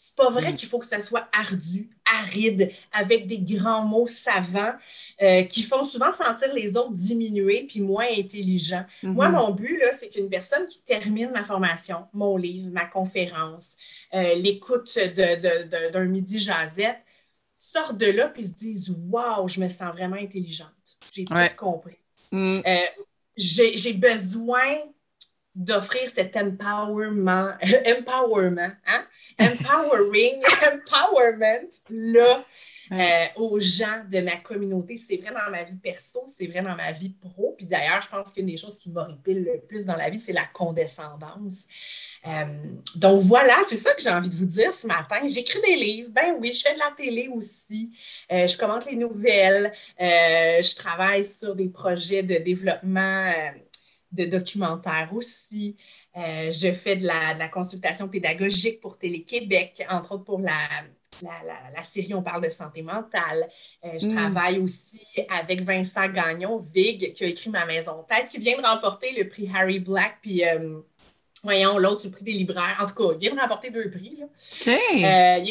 C'est 0.08 0.16
pas 0.16 0.30
vrai 0.30 0.52
mm. 0.52 0.54
qu'il 0.54 0.68
faut 0.68 0.78
que 0.78 0.86
ça 0.86 1.00
soit 1.00 1.28
ardu, 1.38 1.90
aride, 2.20 2.72
avec 2.92 3.26
des 3.26 3.38
grands 3.38 3.84
mots 3.84 4.06
savants 4.06 4.72
euh, 5.20 5.42
qui 5.42 5.62
font 5.62 5.84
souvent 5.84 6.12
sentir 6.12 6.54
les 6.54 6.78
autres 6.78 6.94
diminués 6.94 7.66
puis 7.68 7.80
moins 7.80 8.06
intelligents. 8.16 8.86
Mm-hmm. 9.02 9.12
Moi, 9.12 9.28
mon 9.28 9.50
but, 9.50 9.82
c'est 9.98 10.08
qu'une 10.08 10.30
personne 10.30 10.66
qui 10.66 10.82
termine 10.82 11.30
ma 11.30 11.44
formation, 11.44 12.06
mon 12.14 12.38
livre, 12.38 12.70
ma 12.72 12.86
conférence, 12.86 13.76
euh, 14.14 14.34
l'écoute 14.36 14.98
d'un 14.98 16.04
midi 16.06 16.38
jasette, 16.38 17.00
sorte 17.58 17.98
de 17.98 18.06
là 18.06 18.28
puis 18.28 18.46
se 18.46 18.54
dise 18.54 18.96
Waouh, 19.10 19.46
je 19.48 19.60
me 19.60 19.68
sens 19.68 19.92
vraiment 19.92 20.16
intelligente. 20.16 20.70
J'ai 21.12 21.26
tout 21.26 21.34
compris. 21.58 21.98
Mm. 22.32 22.60
Euh, 22.66 22.76
j'ai 23.36 23.92
besoin 23.92 24.78
d'offrir 25.58 26.08
cet 26.08 26.36
empowerment, 26.36 27.58
empowerment, 27.98 28.76
hein? 28.86 29.04
empowering, 29.40 30.40
empowerment-là 30.72 32.44
euh, 32.92 33.26
aux 33.36 33.58
gens 33.58 34.02
de 34.10 34.20
ma 34.20 34.36
communauté. 34.36 34.96
C'est 34.96 35.16
vrai 35.16 35.32
dans 35.32 35.50
ma 35.50 35.64
vie 35.64 35.76
perso, 35.76 36.24
c'est 36.28 36.46
vrai 36.46 36.62
dans 36.62 36.76
ma 36.76 36.92
vie 36.92 37.10
pro. 37.10 37.54
Puis 37.56 37.66
d'ailleurs, 37.66 38.00
je 38.00 38.08
pense 38.08 38.32
qu'une 38.32 38.46
des 38.46 38.56
choses 38.56 38.78
qui 38.78 38.90
m'horripile 38.90 39.44
le 39.44 39.60
plus 39.60 39.84
dans 39.84 39.96
la 39.96 40.08
vie, 40.08 40.20
c'est 40.20 40.32
la 40.32 40.46
condescendance. 40.46 41.66
Euh, 42.26 42.44
donc 42.94 43.20
voilà, 43.22 43.56
c'est 43.68 43.76
ça 43.76 43.94
que 43.94 44.00
j'ai 44.00 44.10
envie 44.10 44.30
de 44.30 44.36
vous 44.36 44.46
dire 44.46 44.72
ce 44.72 44.86
matin. 44.86 45.16
J'écris 45.26 45.60
des 45.60 45.76
livres, 45.76 46.10
ben 46.12 46.36
oui, 46.38 46.52
je 46.52 46.62
fais 46.62 46.74
de 46.74 46.78
la 46.78 46.92
télé 46.96 47.28
aussi, 47.28 47.90
euh, 48.30 48.46
je 48.46 48.56
commente 48.56 48.86
les 48.86 48.96
nouvelles, 48.96 49.72
je 49.98 50.76
travaille 50.76 51.24
sur 51.24 51.54
des 51.54 51.68
projets 51.68 52.22
de 52.22 52.36
développement 52.36 53.32
de 54.12 54.24
documentaires 54.24 55.10
aussi. 55.12 55.76
je 56.14 56.72
fais 56.72 56.96
de 56.96 57.06
la, 57.06 57.34
de 57.34 57.38
la, 57.38 57.48
consultation 57.48 58.08
pédagogique 58.08 58.80
pour 58.80 58.98
Télé-Québec, 58.98 59.84
entre 59.90 60.12
autres 60.12 60.24
pour 60.24 60.40
la, 60.40 60.66
la, 61.22 61.84
série 61.84 62.14
On 62.14 62.22
parle 62.22 62.44
de 62.44 62.48
santé 62.48 62.82
mentale. 62.82 63.48
Euh, 63.84 63.98
je 63.98 64.06
hmm. 64.06 64.14
travaille 64.14 64.58
aussi 64.58 65.06
avec 65.28 65.62
Vincent 65.62 66.08
Gagnon, 66.08 66.64
Vig, 66.72 67.12
qui 67.12 67.24
a 67.24 67.26
écrit 67.26 67.50
Ma 67.50 67.66
maison 67.66 68.04
tête, 68.08 68.28
qui 68.28 68.38
vient 68.38 68.56
de 68.56 68.66
remporter 68.66 69.12
le 69.12 69.28
prix 69.28 69.50
Harry 69.54 69.80
Black, 69.80 70.18
puis 70.22 70.44
euh, 70.44 70.80
voyons, 71.42 71.78
l'autre, 71.78 72.02
le 72.04 72.10
prix 72.10 72.24
des 72.24 72.32
libraires. 72.32 72.78
En 72.80 72.86
tout 72.86 72.94
cas, 72.94 73.14
il 73.14 73.18
vient 73.18 73.34
de 73.34 73.40
remporter 73.40 73.70
deux 73.70 73.90
prix. 73.90 74.18
OK. 74.22 74.68
Euh, 74.68 75.44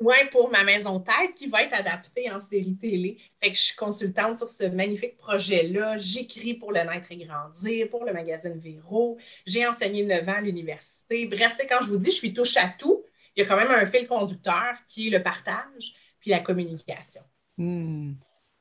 oui, 0.00 0.16
pour 0.30 0.50
ma 0.50 0.62
maison 0.64 1.00
tête 1.00 1.34
qui 1.34 1.46
va 1.46 1.62
être 1.62 1.74
adaptée 1.74 2.30
en 2.30 2.40
série 2.40 2.76
télé. 2.76 3.18
Fait 3.42 3.50
que 3.50 3.56
je 3.56 3.62
suis 3.62 3.76
consultante 3.76 4.36
sur 4.36 4.50
ce 4.50 4.64
magnifique 4.64 5.16
projet-là. 5.16 5.96
J'écris 5.96 6.54
pour 6.54 6.72
le 6.72 6.80
Naître 6.80 7.10
et 7.12 7.16
Grandir, 7.16 7.88
pour 7.90 8.04
le 8.04 8.12
magazine 8.12 8.58
Véro. 8.58 9.16
J'ai 9.46 9.66
enseigné 9.66 10.04
9 10.04 10.28
ans 10.28 10.34
à 10.36 10.40
l'université. 10.40 11.26
Bref, 11.26 11.54
quand 11.68 11.78
je 11.82 11.88
vous 11.88 11.98
dis, 11.98 12.10
je 12.10 12.16
suis 12.16 12.34
touche 12.34 12.56
à 12.56 12.68
tout 12.68 13.04
il 13.36 13.42
y 13.42 13.46
a 13.46 13.48
quand 13.48 13.56
même 13.56 13.70
un 13.70 13.86
fil 13.86 14.06
conducteur 14.06 14.74
qui 14.86 15.08
est 15.08 15.10
le 15.10 15.22
partage 15.22 15.94
puis 16.20 16.30
la 16.30 16.40
communication. 16.40 17.20
Hmm. 17.58 18.12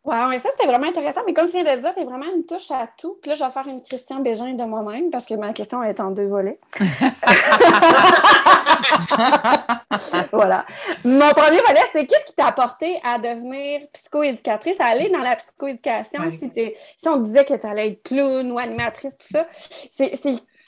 Wow, 0.04 0.32
et 0.32 0.40
ça, 0.40 0.50
c'était 0.52 0.68
vraiment 0.68 0.88
intéressant. 0.88 1.22
Mais 1.26 1.34
comme 1.34 1.48
tu 1.48 1.54
viens 1.54 1.64
de 1.76 1.82
dire, 1.82 1.94
tu 1.96 2.02
es 2.02 2.04
vraiment 2.04 2.32
une 2.36 2.46
touche 2.46 2.70
à 2.70 2.88
tout. 2.96 3.18
Puis 3.22 3.30
là, 3.30 3.36
je 3.36 3.44
vais 3.44 3.50
faire 3.50 3.68
une 3.68 3.82
Christian 3.82 4.20
Bégin 4.20 4.54
de 4.54 4.64
moi-même 4.64 5.10
parce 5.10 5.26
que 5.26 5.34
ma 5.34 5.52
question 5.52 5.82
est 5.82 6.00
en 6.00 6.12
deux 6.12 6.28
volets. 6.28 6.60
voilà. 10.32 10.66
Mon 11.04 11.30
premier 11.32 11.60
volet, 11.60 11.84
c'est 11.92 12.06
qu'est-ce 12.06 12.26
qui 12.26 12.34
t'a 12.34 12.48
apporté 12.48 13.00
à 13.04 13.18
devenir 13.18 13.82
psychoéducatrice, 13.94 14.80
à 14.80 14.86
aller 14.86 15.10
dans 15.10 15.20
la 15.20 15.36
psychoéducation? 15.36 16.22
Si, 16.32 16.52
si, 16.56 17.08
on 17.08 17.18
disait 17.18 17.46
que 17.46 17.54
tu 17.54 17.66
allais 17.66 17.90
être 17.90 18.04
clown 18.04 18.52
ou 18.52 18.60
animatrice, 18.60 19.18
tout 19.18 19.28
ça, 19.32 19.48
c'est 19.96 20.16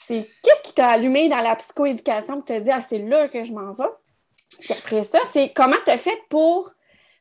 c'est 0.08 0.26
qu'est-ce 0.42 0.62
qui 0.62 0.72
t'a 0.72 0.86
allumé 0.86 1.28
dans 1.28 1.38
la 1.38 1.54
psychoéducation 1.56 2.36
pour 2.36 2.46
te 2.46 2.58
dire, 2.60 2.76
ah, 2.78 2.86
c'est 2.88 2.98
là 2.98 3.28
que 3.28 3.44
je 3.44 3.52
m'en 3.52 3.72
vais? 3.72 3.90
Puis 4.60 4.72
après 4.72 5.04
ça, 5.04 5.18
c'est 5.32 5.52
comment 5.52 5.76
tu 5.84 5.90
as 5.90 5.98
fait 5.98 6.18
pour 6.30 6.72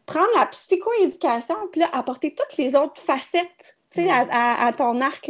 prendre 0.06 0.30
la 0.38 0.46
psychoéducation 0.46 1.56
puis 1.72 1.82
là, 1.82 1.90
apporter 1.92 2.34
toutes 2.34 2.58
les 2.58 2.76
autres 2.76 3.02
facettes 3.02 3.77
à, 4.10 4.72
ton 4.76 5.00
arc. 5.02 5.30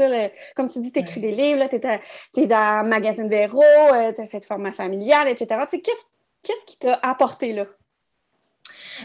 comme 0.55 0.69
tu 0.69 0.79
dis, 0.79 0.91
tu 0.91 0.99
écris 0.99 1.21
des 1.21 1.31
livres, 1.31 1.67
tu 1.69 2.41
es, 2.41 2.47
dans 2.47 2.83
le 2.83 2.89
magazine 2.89 3.29
Véro, 3.29 3.63
euh, 3.93 4.11
tu 4.13 4.21
as 4.21 4.27
fait 4.27 4.39
de 4.39 4.45
format 4.45 4.71
familial, 4.71 5.27
etc. 5.27 5.61
Qu'est-ce 5.71 6.65
qui 6.65 6.77
t'a 6.77 6.95
apporté 7.01 7.53
là? 7.53 7.65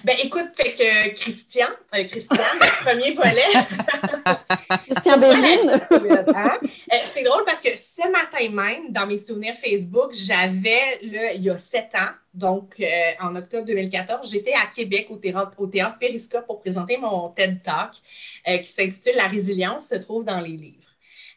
Ben 0.05 0.17
écoute, 0.23 0.51
fait 0.55 0.75
que 0.75 1.15
Christian, 1.15 1.69
euh, 1.95 2.05
Christian, 2.05 2.37
le 2.37 2.85
premier 2.85 3.13
volet. 3.13 3.53
Christian 4.87 5.19
Bégine. 5.19 5.81
Hein? 6.35 6.59
Euh, 6.63 6.97
c'est 7.13 7.23
drôle 7.23 7.45
parce 7.45 7.61
que 7.61 7.77
ce 7.77 8.09
matin 8.11 8.49
même, 8.51 8.91
dans 8.91 9.07
mes 9.07 9.19
souvenirs 9.19 9.55
Facebook, 9.63 10.13
j'avais, 10.13 10.99
il 11.03 11.43
y 11.43 11.51
a 11.51 11.59
sept 11.59 11.95
ans, 11.95 12.13
donc 12.33 12.75
euh, 12.81 12.87
en 13.21 13.37
octobre 13.37 13.67
2014, 13.67 14.31
j'étais 14.31 14.55
à 14.55 14.67
Québec 14.75 15.09
au 15.11 15.17
théâtre, 15.17 15.53
au 15.59 15.67
théâtre 15.67 15.99
Périscope 15.99 16.47
pour 16.47 16.61
présenter 16.61 16.97
mon 16.97 17.29
TED 17.29 17.63
Talk 17.63 17.93
qui 18.63 18.73
s'intitule 18.73 19.17
La 19.17 19.29
résilience 19.29 19.89
se 19.89 19.97
trouve 19.97 20.25
dans 20.25 20.41
les 20.41 20.57
livres. 20.57 20.92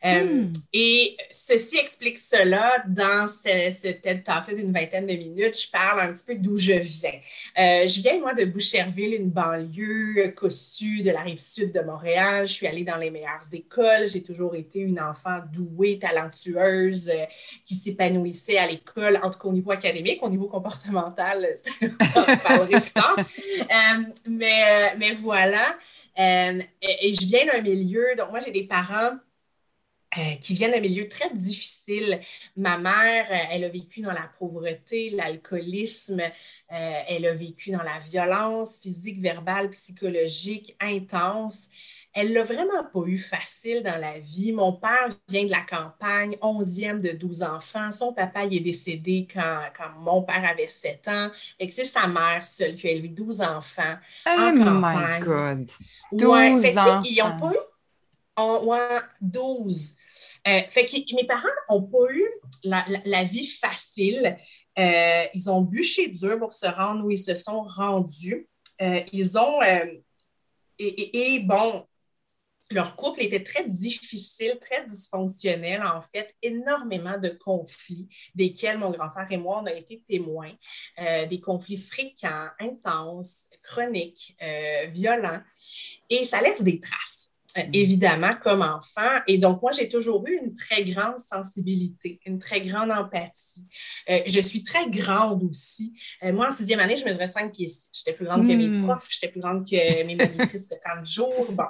Euh, 0.05 0.24
hmm. 0.24 0.53
Et 0.71 1.17
ceci 1.31 1.77
explique 1.77 2.19
cela 2.19 2.83
dans 2.88 3.27
ce, 3.27 3.71
ce 3.71 3.88
TED 3.88 4.24
Talk 4.24 4.53
d'une 4.53 4.71
vingtaine 4.71 5.07
de 5.07 5.13
minutes. 5.13 5.59
Je 5.59 5.71
parle 5.71 6.01
un 6.01 6.13
petit 6.13 6.24
peu 6.24 6.35
d'où 6.35 6.57
je 6.57 6.74
viens. 6.74 7.19
Euh, 7.57 7.88
je 7.88 8.01
viens, 8.01 8.19
moi, 8.19 8.35
de 8.35 8.45
Boucherville, 8.45 9.15
une 9.15 9.31
banlieue 9.31 10.31
cossue 10.35 11.01
de 11.01 11.09
la 11.09 11.21
rive 11.21 11.39
sud 11.39 11.71
de 11.71 11.79
Montréal. 11.79 12.47
Je 12.47 12.53
suis 12.53 12.67
allée 12.67 12.83
dans 12.83 12.97
les 12.97 13.09
meilleures 13.09 13.47
écoles. 13.51 14.07
J'ai 14.07 14.21
toujours 14.21 14.53
été 14.53 14.79
une 14.79 15.00
enfant 15.00 15.39
douée, 15.51 15.97
talentueuse, 15.97 17.09
euh, 17.09 17.25
qui 17.65 17.74
s'épanouissait 17.74 18.57
à 18.57 18.67
l'école, 18.67 19.19
en 19.24 19.31
tout 19.31 19.39
cas 19.39 19.47
au 19.47 19.53
niveau 19.53 19.71
académique, 19.71 20.21
au 20.21 20.29
niveau 20.29 20.47
comportemental, 20.47 21.57
on 21.81 22.38
parlerai 22.38 22.79
plus 22.79 22.91
tard. 22.91 23.15
mais, 24.27 24.95
mais 25.00 25.12
voilà. 25.13 25.75
et, 26.17 26.62
et 26.81 27.13
je 27.13 27.25
viens 27.25 27.45
d'un 27.45 27.62
milieu, 27.62 28.05
donc 28.17 28.29
moi, 28.29 28.39
j'ai 28.39 28.51
des 28.51 28.63
parents 28.63 29.17
euh, 30.17 30.36
qui 30.39 30.53
viennent 30.53 30.72
d'un 30.72 30.79
milieu 30.79 31.10
très 31.10 31.29
difficile. 31.34 32.22
Ma 32.55 32.77
mère, 32.77 33.27
euh, 33.29 33.48
elle 33.51 33.65
a 33.65 33.69
vécu 33.69 34.01
dans 34.01 34.13
la 34.13 34.29
pauvreté, 34.39 35.10
l'alcoolisme, 35.10 36.22
euh, 36.22 37.01
elle 37.07 37.25
a 37.25 37.34
vécu 37.34 37.72
dans 37.72 37.84
la 37.84 38.00
violence 38.00 38.79
physique, 38.79 39.19
verbale, 39.19 39.72
psychologique 39.72 40.75
intense. 40.79 41.67
Elle 42.13 42.31
l'a 42.31 42.43
vraiment 42.43 42.86
pas 42.93 43.01
eu 43.07 43.17
facile 43.17 43.84
dans 43.84 43.98
la 43.98 44.19
vie. 44.19 44.53
Mon 44.53 44.72
père 44.72 45.10
vient 45.27 45.43
de 45.43 45.51
la 45.51 45.60
campagne, 45.60 46.38
onzième 46.41 47.01
de 47.01 47.12
12 47.12 47.43
enfants. 47.43 47.91
Son 47.91 48.13
papa 48.13 48.45
il 48.45 48.55
est 48.55 48.62
décédé 48.62 49.27
quand, 49.34 49.60
mon 50.00 50.22
père 50.22 50.50
avait 50.50 50.69
7 50.69 51.10
ans. 51.10 51.29
Et 51.60 51.69
c'est 51.69 51.84
sa 51.84 52.07
mère 52.07 52.45
seule 52.45 52.77
qui 52.77 52.88
a 52.88 52.91
élevé 52.91 53.10
12 53.10 53.41
enfants 53.41 53.95
oh 54.25 54.29
en 54.29 54.63
campagne. 54.63 55.19
my 55.19 55.25
God! 55.25 55.72
12 56.13 56.77
enfants. 56.77 57.01
Ils 57.03 57.17
n'ont 57.17 57.39
pas 57.39 57.51
eu 57.51 57.57
12. 59.22 59.95
Euh, 60.48 60.62
fait 60.70 60.86
que 60.86 61.15
mes 61.15 61.25
parents 61.25 61.48
n'ont 61.70 61.84
pas 61.84 62.12
eu 62.12 62.25
la, 62.63 63.24
vie 63.24 63.48
facile. 63.48 64.38
Euh, 64.77 65.25
ils 65.34 65.50
ont 65.50 65.62
bûché 65.62 66.08
dur 66.08 66.39
pour 66.39 66.53
se 66.53 66.65
rendre 66.65 67.05
où 67.05 67.12
ils 67.12 67.20
se 67.20 67.36
sont 67.36 67.63
rendus. 67.63 68.48
Euh, 68.82 69.01
ils 69.12 69.38
ont. 69.38 69.60
Et, 70.77 71.39
bon, 71.39 71.86
leur 72.70 72.96
couple 72.96 73.22
était 73.22 73.44
très 73.44 73.67
difficile, 73.67 74.60
très 74.60 74.86
dysfonctionnel, 74.86 75.82
en 75.84 76.01
fait, 76.01 76.36
énormément 76.41 77.17
de 77.17 77.29
conflits, 77.29 78.10
desquels 78.34 78.77
mon 78.77 78.91
grand 78.91 79.10
frère 79.10 79.32
et 79.32 79.38
moi, 79.38 79.62
on 79.62 79.65
a 79.67 79.72
été 79.72 80.03
témoins, 80.05 80.51
des 80.98 81.39
conflits 81.39 81.77
fréquents, 81.77 82.50
intenses, 82.60 83.46
chroniques, 83.63 84.36
violents, 84.89 85.41
et 86.10 86.25
ça 86.25 86.41
laisse 86.41 86.62
des 86.62 86.82
traces. 86.82 87.25
Euh, 87.57 87.62
mm. 87.62 87.69
évidemment, 87.74 88.33
comme 88.41 88.62
enfant. 88.62 89.19
Et 89.27 89.38
donc, 89.38 89.62
moi, 89.62 89.71
j'ai 89.71 89.88
toujours 89.88 90.25
eu 90.27 90.39
une 90.43 90.55
très 90.55 90.83
grande 90.83 91.19
sensibilité, 91.19 92.19
une 92.25 92.39
très 92.39 92.62
grande 92.62 92.91
empathie. 92.91 93.67
Euh, 94.09 94.19
je 94.25 94.39
suis 94.39 94.63
très 94.63 94.89
grande 94.89 95.43
aussi. 95.43 95.93
Euh, 96.24 96.33
moi, 96.33 96.47
en 96.47 96.51
sixième 96.51 96.79
année, 96.79 96.97
je 96.97 97.05
mesurais 97.05 97.27
5 97.27 97.53
pieds 97.53 97.71
J'étais 97.93 98.13
plus 98.13 98.25
grande 98.25 98.47
que 98.47 98.53
mes 98.53 98.67
mm. 98.67 98.83
profs, 98.83 99.07
j'étais 99.09 99.29
plus 99.29 99.39
grande 99.39 99.65
que 99.65 100.05
mes 100.05 100.15
monitrices 100.15 100.67
de 100.67 100.75
40 100.83 101.05
jours. 101.05 101.45
Bon. 101.51 101.63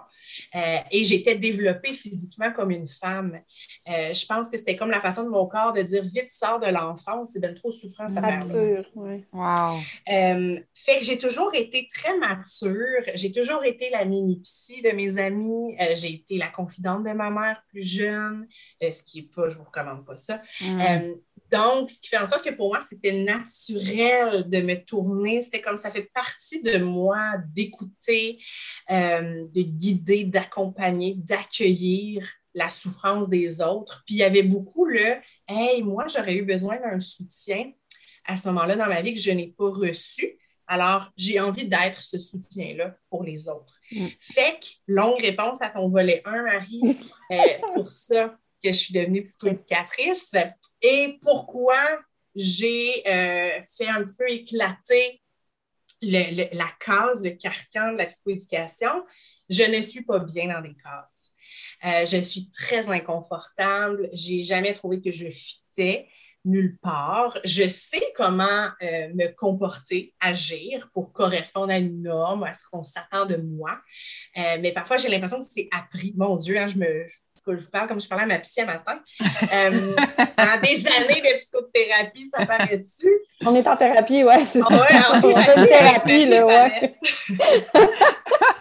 et 0.92 1.04
j'étais 1.04 1.36
développée 1.36 1.94
physiquement 1.94 2.51
comme 2.51 2.72
une 2.72 2.88
femme. 2.88 3.39
je 3.86 4.25
pense 4.25 4.50
que 4.50 4.58
c'était 4.58 4.75
comme 4.75 4.89
la 4.89 5.01
façon 5.01 5.24
de 5.24 5.30
mon 5.30 5.46
corps 5.46 5.74
de 5.74 5.82
dire 5.82 6.04
vite, 6.04 6.32
sors 6.32 6.60
de 6.60 6.68
l'enfance, 6.68 7.32
c'est 7.34 7.39
bien 7.39 7.54
trop 7.54 7.72
souffrant, 7.72 8.10
ça 8.10 8.22
Mature, 8.22 8.89
oui. 8.96 9.24
Wow. 9.32 9.80
fait 10.74 11.00
que 11.00 11.06
j'ai 11.06 11.18
toujours 11.18 11.54
été 11.54 11.88
très 11.94 12.18
mature. 12.18 13.04
J'ai 13.13 13.32
toujours 13.32 13.63
été 13.63 13.89
la 13.92 14.06
mini-psy 14.06 14.82
de 14.82 14.89
mes 14.92 15.18
amis. 15.20 15.75
Euh, 15.79 15.96
j'ai 15.96 16.13
été 16.13 16.38
la 16.38 16.48
confidente 16.48 17.03
de 17.03 17.12
ma 17.12 17.29
mère 17.29 17.63
plus 17.70 17.84
jeune, 17.84 18.48
euh, 18.84 18.91
ce 18.91 19.03
qui 19.03 19.22
n'est 19.22 19.27
pas, 19.27 19.50
je 19.50 19.55
ne 19.55 19.60
vous 19.60 19.65
recommande 19.65 20.05
pas 20.05 20.15
ça. 20.15 20.41
Mm. 20.62 20.82
Euh, 20.82 21.15
donc, 21.51 21.89
ce 21.89 22.01
qui 22.01 22.10
fait 22.10 22.17
en 22.17 22.25
sorte 22.25 22.44
que 22.44 22.53
pour 22.53 22.70
moi, 22.70 22.79
c'était 22.89 23.13
naturel 23.13 24.50
de 24.50 24.62
me 24.62 24.75
tourner. 24.75 25.41
C'était 25.41 25.62
comme 25.62 25.77
ça 25.77 25.91
fait 25.91 26.10
partie 26.13 26.62
de 26.62 26.79
moi 26.79 27.38
d'écouter, 27.53 28.39
de 28.89 29.62
guider, 29.62 30.24
d'accompagner, 30.24 31.13
d'accueillir 31.15 32.27
la 32.55 32.70
souffrance 32.70 33.29
des 33.29 33.62
autres. 33.62 34.03
Puis 34.08 34.15
il 34.15 34.20
y 34.20 34.24
avait 34.24 34.44
beaucoup 34.44 34.86
le 34.86 35.17
Hey, 35.48 35.84
moi, 35.84 36.08
j'aurais 36.08 36.36
eu 36.36 36.44
besoin 36.44 36.79
d'un 36.79 37.00
soutien 37.00 37.72
à 38.25 38.36
ce 38.36 38.48
moment-là 38.48 38.75
dans 38.75 38.88
ma 38.88 39.01
vie 39.01 39.13
que 39.13 39.20
je 39.20 39.32
n'ai 39.32 39.53
pas 39.55 39.70
reçu. 39.70 40.39
Alors, 40.67 41.12
j'ai 41.15 41.39
envie 41.39 41.67
d'être 41.67 42.01
ce 42.01 42.17
soutien-là 42.17 42.95
pour 43.10 43.24
les 43.24 43.48
autres. 43.48 43.79
Mm. 43.91 44.07
Fait 44.19 44.60
que, 44.60 44.67
longue 44.88 45.19
réponse 45.19 45.62
à 45.62 45.69
ton 45.69 45.89
volet 45.89 46.22
1, 46.25 46.43
Marie. 46.43 46.81
Euh, 47.31 47.38
c'est 47.57 47.74
pour 47.74 47.89
ça 47.89 48.38
que 48.63 48.69
je 48.69 48.77
suis 48.77 48.93
devenue 48.93 49.24
psychoéducatrice. 49.24 50.29
Et 50.79 51.17
pourquoi 51.24 51.81
j'ai 52.36 53.01
euh, 53.07 53.63
fait 53.75 53.88
un 53.88 54.03
petit 54.03 54.15
peu 54.15 54.29
éclater 54.29 55.24
la 56.03 56.67
case, 56.79 57.24
le 57.24 57.31
carcan 57.31 57.93
de 57.93 57.98
la 57.98 58.05
psychoéducation? 58.05 59.03
Je 59.50 59.63
ne 59.63 59.81
suis 59.81 60.03
pas 60.03 60.19
bien 60.19 60.53
dans 60.53 60.62
des 60.62 60.75
cases. 60.75 61.34
Euh, 61.84 62.05
je 62.05 62.17
suis 62.17 62.50
très 62.51 62.89
inconfortable. 62.89 64.10
J'ai 64.13 64.41
jamais 64.41 64.75
trouvé 64.75 65.01
que 65.01 65.10
je 65.10 65.29
fitais 65.29 66.07
nulle 66.46 66.78
part. 66.82 67.38
Je 67.44 67.68
sais 67.68 68.14
comment 68.16 68.70
euh, 68.82 69.10
me 69.14 69.28
comporter, 69.36 70.14
agir 70.20 70.90
pour 70.94 71.12
correspondre 71.12 71.72
à 71.72 71.78
une 71.78 72.04
norme, 72.04 72.44
à 72.44 72.54
ce 72.54 72.64
qu'on 72.70 72.84
s'attend 72.84 73.25
de 73.25 73.38
moi. 73.38 73.80
Euh, 74.38 74.58
mais 74.62 74.72
parfois, 74.72 74.98
j'ai 74.98 75.10
l'impression 75.10 75.40
que 75.40 75.46
c'est 75.50 75.68
appris. 75.72 76.14
Mon 76.16 76.36
Dieu, 76.38 76.58
hein, 76.58 76.68
je 76.68 76.78
me, 76.78 77.06
je 77.48 77.54
vous 77.54 77.70
parle 77.70 77.88
comme 77.88 78.02
je 78.02 78.08
parlais 78.08 78.24
à 78.24 78.28
ma 78.28 78.40
psy 78.40 78.62
à 78.62 78.66
matin. 78.66 79.00
Euh, 79.22 79.70
des 80.64 80.88
années 80.88 81.22
de 81.22 81.38
psychothérapie, 81.38 82.30
ça 82.34 82.46
paraît-tu? 82.46 83.10
On 83.46 83.56
est 83.56 83.68
en 83.68 83.75
thérapie, 83.75 84.24
ouais, 84.24 84.46
c'est 84.52 84.62
ça. 84.62 84.70
Ouais, 84.70 85.18
en 85.18 85.22
thérapie, 85.22 85.68
thérapie 85.68 86.25
là, 86.25 86.46
ouais. 86.46 86.94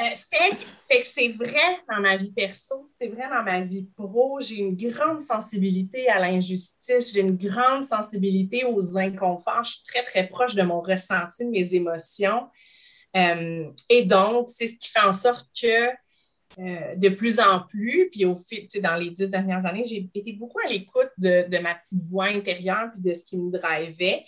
Euh, 0.00 0.16
fait, 0.16 1.00
que 1.00 1.06
c'est 1.06 1.28
vrai 1.28 1.78
dans 1.88 2.00
ma 2.00 2.16
vie 2.16 2.32
perso, 2.32 2.86
c'est 3.00 3.08
vrai 3.08 3.28
dans 3.28 3.42
ma 3.42 3.60
vie 3.60 3.88
pro. 3.96 4.40
J'ai 4.40 4.58
une 4.58 4.76
grande 4.76 5.22
sensibilité 5.22 6.08
à 6.08 6.18
l'injustice, 6.18 7.12
j'ai 7.12 7.20
une 7.20 7.36
grande 7.36 7.84
sensibilité 7.84 8.64
aux 8.64 8.98
inconforts. 8.98 9.64
Je 9.64 9.70
suis 9.72 9.84
très, 9.84 10.02
très 10.02 10.26
proche 10.26 10.54
de 10.54 10.62
mon 10.62 10.80
ressenti, 10.80 11.44
de 11.44 11.50
mes 11.50 11.74
émotions. 11.74 12.48
Euh, 13.16 13.70
et 13.88 14.04
donc, 14.04 14.48
c'est 14.48 14.68
ce 14.68 14.76
qui 14.76 14.88
fait 14.88 15.06
en 15.06 15.12
sorte 15.12 15.48
que 15.60 15.90
euh, 16.58 16.94
de 16.96 17.08
plus 17.08 17.40
en 17.40 17.60
plus, 17.60 18.10
puis 18.10 18.24
au 18.24 18.36
fil, 18.36 18.68
dans 18.82 18.96
les 18.96 19.10
dix 19.10 19.30
dernières 19.30 19.64
années, 19.64 19.84
j'ai 19.86 20.08
été 20.14 20.32
beaucoup 20.32 20.58
à 20.64 20.68
l'écoute 20.68 21.10
de, 21.16 21.58
ma 21.58 21.74
petite 21.74 22.02
voix 22.04 22.26
intérieure 22.26 22.90
puis 22.92 23.00
de 23.00 23.14
ce 23.14 23.24
qui 23.24 23.38
me 23.38 23.50
drivait. 23.50 24.24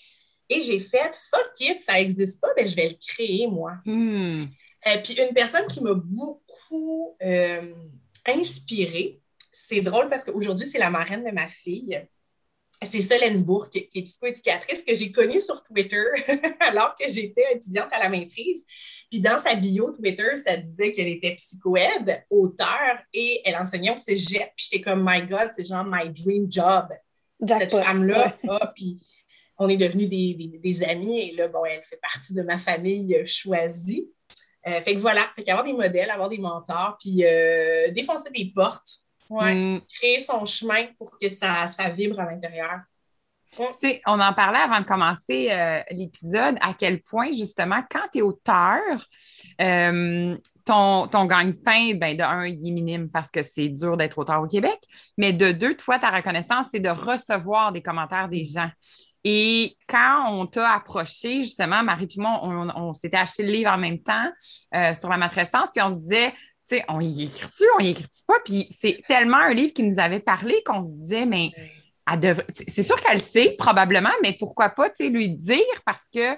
Et 0.48 0.60
j'ai 0.60 0.80
fait 0.80 1.16
fuck 1.30 1.52
it, 1.60 1.80
ça 1.80 1.94
n'existe 1.94 2.40
pas, 2.40 2.48
ben, 2.56 2.66
je 2.66 2.74
vais 2.74 2.90
le 2.90 2.96
créer 2.96 3.46
moi. 3.46 3.78
Hmm. 3.84 4.46
Euh, 4.86 4.98
puis 5.02 5.14
une 5.14 5.34
personne 5.34 5.66
qui 5.66 5.82
m'a 5.82 5.94
beaucoup 5.94 7.16
euh, 7.22 7.72
inspirée, 8.26 9.20
c'est 9.52 9.80
drôle 9.80 10.08
parce 10.08 10.24
qu'aujourd'hui, 10.24 10.66
c'est 10.66 10.78
la 10.78 10.90
marraine 10.90 11.24
de 11.24 11.30
ma 11.30 11.48
fille 11.48 12.06
c'est 12.82 13.02
Solène 13.02 13.42
Bourque, 13.42 13.72
qui 13.88 13.98
est 13.98 14.02
psychoéducatrice, 14.02 14.82
que 14.82 14.94
j'ai 14.94 15.12
connue 15.12 15.40
sur 15.40 15.62
Twitter 15.62 16.04
alors 16.60 16.96
que 16.96 17.08
j'étais 17.08 17.44
étudiante 17.52 17.88
à 17.92 17.98
la 17.98 18.08
maîtrise. 18.08 18.64
Puis 19.10 19.20
dans 19.20 19.38
sa 19.38 19.54
bio 19.54 19.92
Twitter, 19.92 20.36
ça 20.36 20.56
disait 20.56 20.92
qu'elle 20.92 21.08
était 21.08 21.34
psychoède, 21.36 22.24
auteur, 22.30 22.98
et 23.12 23.40
elle 23.44 23.56
enseignait 23.56 23.92
au 23.92 23.96
cégep. 23.96 24.52
Puis 24.56 24.68
j'étais 24.70 24.82
comme, 24.82 25.04
my 25.06 25.22
God, 25.26 25.50
c'est 25.54 25.64
genre 25.64 25.84
my 25.86 26.10
dream 26.10 26.50
job. 26.50 26.88
Cette 27.46 27.72
femme-là, 27.72 28.38
puis 28.74 29.00
on 29.58 29.68
est 29.68 29.76
devenus 29.76 30.08
des, 30.08 30.82
amis, 30.82 31.20
et 31.20 31.32
là, 31.32 31.48
bon, 31.48 31.64
elle 31.64 31.82
fait 31.84 32.00
partie 32.00 32.32
de 32.34 32.42
ma 32.42 32.58
famille 32.58 33.22
choisie. 33.26 34.10
Euh, 34.66 34.80
fait 34.80 34.94
que 34.94 35.00
voilà, 35.00 35.22
fait 35.36 35.44
qu'avoir 35.44 35.64
des 35.64 35.72
modèles, 35.72 36.10
avoir 36.10 36.28
des 36.28 36.38
mentors, 36.38 36.96
puis 36.98 37.24
euh, 37.24 37.90
défoncer 37.90 38.30
des 38.30 38.52
portes, 38.54 39.00
Ouais. 39.30 39.54
Mm. 39.54 39.80
Créer 39.88 40.20
son 40.20 40.44
chemin 40.44 40.84
pour 40.98 41.16
que 41.18 41.30
ça, 41.30 41.68
ça 41.68 41.88
vibre 41.88 42.20
à 42.20 42.30
l'intérieur. 42.30 42.80
on 44.06 44.20
en 44.20 44.34
parlait 44.34 44.58
avant 44.58 44.80
de 44.80 44.84
commencer 44.84 45.48
euh, 45.50 45.80
l'épisode, 45.90 46.56
à 46.60 46.74
quel 46.74 47.00
point, 47.00 47.32
justement, 47.32 47.82
quand 47.90 48.06
tu 48.12 48.18
es 48.18 48.22
auteur, 48.22 48.80
ton, 49.58 51.08
ton 51.08 51.24
gagne-pain, 51.24 51.94
ben, 51.94 52.16
de 52.16 52.22
un, 52.22 52.46
il 52.46 52.68
est 52.68 52.70
minime 52.70 53.10
parce 53.10 53.30
que 53.30 53.42
c'est 53.42 53.70
dur 53.70 53.96
d'être 53.96 54.18
auteur 54.18 54.42
au 54.42 54.46
Québec, 54.46 54.78
mais 55.16 55.32
de 55.32 55.52
deux, 55.52 55.74
toi, 55.74 55.98
ta 55.98 56.10
reconnaissance, 56.10 56.66
c'est 56.72 56.80
de 56.80 56.90
recevoir 56.90 57.72
des 57.72 57.82
commentaires 57.82 58.28
des 58.28 58.44
gens. 58.44 58.70
Et 59.24 59.76
quand 59.88 60.26
on 60.28 60.46
t'a 60.46 60.70
approché, 60.70 61.42
justement, 61.42 61.82
Marie 61.82 62.08
et 62.14 62.20
moi, 62.20 62.40
on, 62.42 62.92
s'était 62.92 63.16
acheté 63.16 63.42
le 63.42 63.52
livre 63.52 63.70
en 63.70 63.78
même 63.78 64.00
temps 64.00 64.30
euh, 64.74 64.94
sur 64.94 65.08
la 65.08 65.16
matrescence, 65.16 65.70
puis 65.74 65.82
on 65.82 65.94
se 65.94 66.00
disait, 66.00 66.34
sais, 66.66 66.84
on 66.88 67.00
y 67.00 67.24
écrit-tu, 67.24 67.64
on 67.78 67.82
y 67.82 67.90
écrit 67.90 68.06
pas? 68.26 68.38
Puis 68.44 68.68
c'est 68.70 69.02
tellement 69.08 69.38
un 69.38 69.54
livre 69.54 69.72
qui 69.72 69.82
nous 69.82 69.98
avait 69.98 70.20
parlé 70.20 70.62
qu'on 70.64 70.84
se 70.84 70.90
disait, 70.90 71.26
mais 71.26 71.50
c'est 72.66 72.82
sûr 72.82 72.96
qu'elle 72.96 73.20
sait, 73.20 73.54
probablement, 73.58 74.12
mais 74.22 74.36
pourquoi 74.38 74.70
pas, 74.70 74.90
lui 75.00 75.30
dire? 75.30 75.82
Parce 75.86 76.06
que 76.14 76.36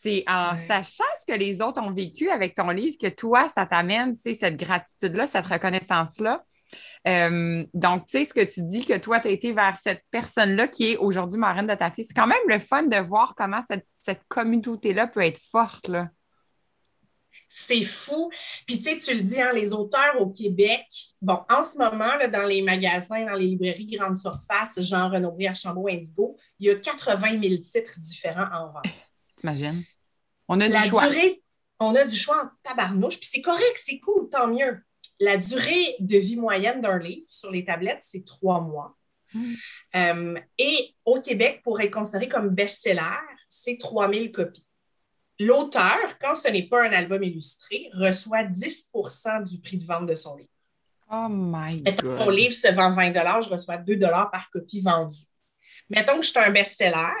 c'est 0.00 0.24
en 0.28 0.56
sachant 0.66 1.04
ce 1.20 1.32
que 1.32 1.38
les 1.38 1.60
autres 1.60 1.82
ont 1.82 1.92
vécu 1.92 2.30
avec 2.30 2.54
ton 2.54 2.70
livre 2.70 2.96
que 3.00 3.08
toi, 3.08 3.48
ça 3.48 3.66
t'amène, 3.66 4.16
cette 4.18 4.56
gratitude-là, 4.56 5.26
cette 5.26 5.46
reconnaissance-là. 5.46 6.44
Euh, 7.06 7.64
donc, 7.74 8.06
tu 8.06 8.18
sais, 8.18 8.24
ce 8.24 8.34
que 8.34 8.44
tu 8.44 8.62
dis 8.62 8.84
que 8.84 8.96
toi, 8.98 9.20
tu 9.20 9.28
as 9.28 9.30
été 9.30 9.52
vers 9.52 9.76
cette 9.82 10.02
personne-là 10.10 10.68
qui 10.68 10.92
est 10.92 10.96
aujourd'hui 10.96 11.38
marraine 11.38 11.66
de 11.66 11.74
ta 11.74 11.90
fille, 11.90 12.04
c'est 12.04 12.14
quand 12.14 12.26
même 12.26 12.38
le 12.48 12.58
fun 12.58 12.84
de 12.84 12.96
voir 12.96 13.34
comment 13.36 13.60
cette, 13.68 13.86
cette 14.04 14.22
communauté-là 14.28 15.06
peut 15.06 15.24
être 15.24 15.40
forte. 15.50 15.88
Là. 15.88 16.08
C'est 17.48 17.82
fou. 17.82 18.30
Puis, 18.66 18.82
tu 18.82 18.90
sais, 18.90 18.98
tu 18.98 19.14
le 19.14 19.22
dis, 19.22 19.40
hein, 19.40 19.52
les 19.52 19.72
auteurs 19.72 20.20
au 20.20 20.28
Québec, 20.28 20.86
bon, 21.20 21.40
en 21.48 21.64
ce 21.64 21.78
moment, 21.78 22.16
là, 22.16 22.28
dans 22.28 22.46
les 22.46 22.62
magasins, 22.62 23.24
dans 23.24 23.34
les 23.34 23.46
librairies 23.46 23.86
grande 23.86 24.18
surface, 24.18 24.80
genre 24.80 25.10
Renaud 25.10 25.36
Archambault, 25.46 25.88
Indigo, 25.88 26.36
il 26.58 26.66
y 26.66 26.70
a 26.70 26.76
80 26.76 27.40
000 27.40 27.62
titres 27.62 27.98
différents 28.00 28.48
en 28.52 28.72
vente. 28.72 28.84
T'imagines? 29.36 29.82
On 30.46 30.60
a 30.60 30.68
du 30.68 30.88
choix. 30.88 31.04
on 31.80 31.94
a 31.94 32.04
du 32.04 32.16
choix 32.16 32.44
en 32.44 32.48
tabarnouche. 32.62 33.18
Puis 33.18 33.28
c'est 33.30 33.42
correct, 33.42 33.80
c'est 33.84 33.98
cool, 34.00 34.28
tant 34.28 34.48
mieux. 34.48 34.82
La 35.20 35.36
durée 35.36 35.96
de 36.00 36.16
vie 36.16 36.36
moyenne 36.36 36.80
d'un 36.80 36.98
livre 36.98 37.26
sur 37.28 37.50
les 37.50 37.64
tablettes, 37.64 38.02
c'est 38.02 38.24
trois 38.24 38.60
mois. 38.60 38.96
Hmm. 39.34 39.54
Euh, 39.96 40.40
et 40.58 40.94
au 41.04 41.20
Québec, 41.20 41.60
pour 41.62 41.80
être 41.80 41.92
considéré 41.92 42.28
comme 42.28 42.50
best-seller, 42.50 43.18
c'est 43.50 43.78
3000 43.78 44.32
copies 44.32 44.68
l'auteur, 45.38 46.18
quand 46.20 46.34
ce 46.34 46.48
n'est 46.48 46.66
pas 46.66 46.88
un 46.88 46.92
album 46.92 47.22
illustré, 47.22 47.90
reçoit 47.94 48.44
10% 48.44 49.48
du 49.48 49.60
prix 49.60 49.78
de 49.78 49.86
vente 49.86 50.06
de 50.06 50.14
son 50.14 50.36
livre. 50.36 50.50
Oh 51.10 51.26
my 51.30 51.80
God. 51.82 52.04
Mon 52.04 52.30
livre 52.30 52.54
se 52.54 52.72
vend 52.72 52.90
20 52.90 53.12
je 53.42 53.48
reçois 53.48 53.78
2 53.78 53.98
par 53.98 54.50
copie 54.52 54.80
vendue. 54.80 55.18
Mettons 55.88 56.16
que 56.16 56.22
je 56.22 56.30
suis 56.30 56.38
un 56.38 56.50
best-seller, 56.50 57.14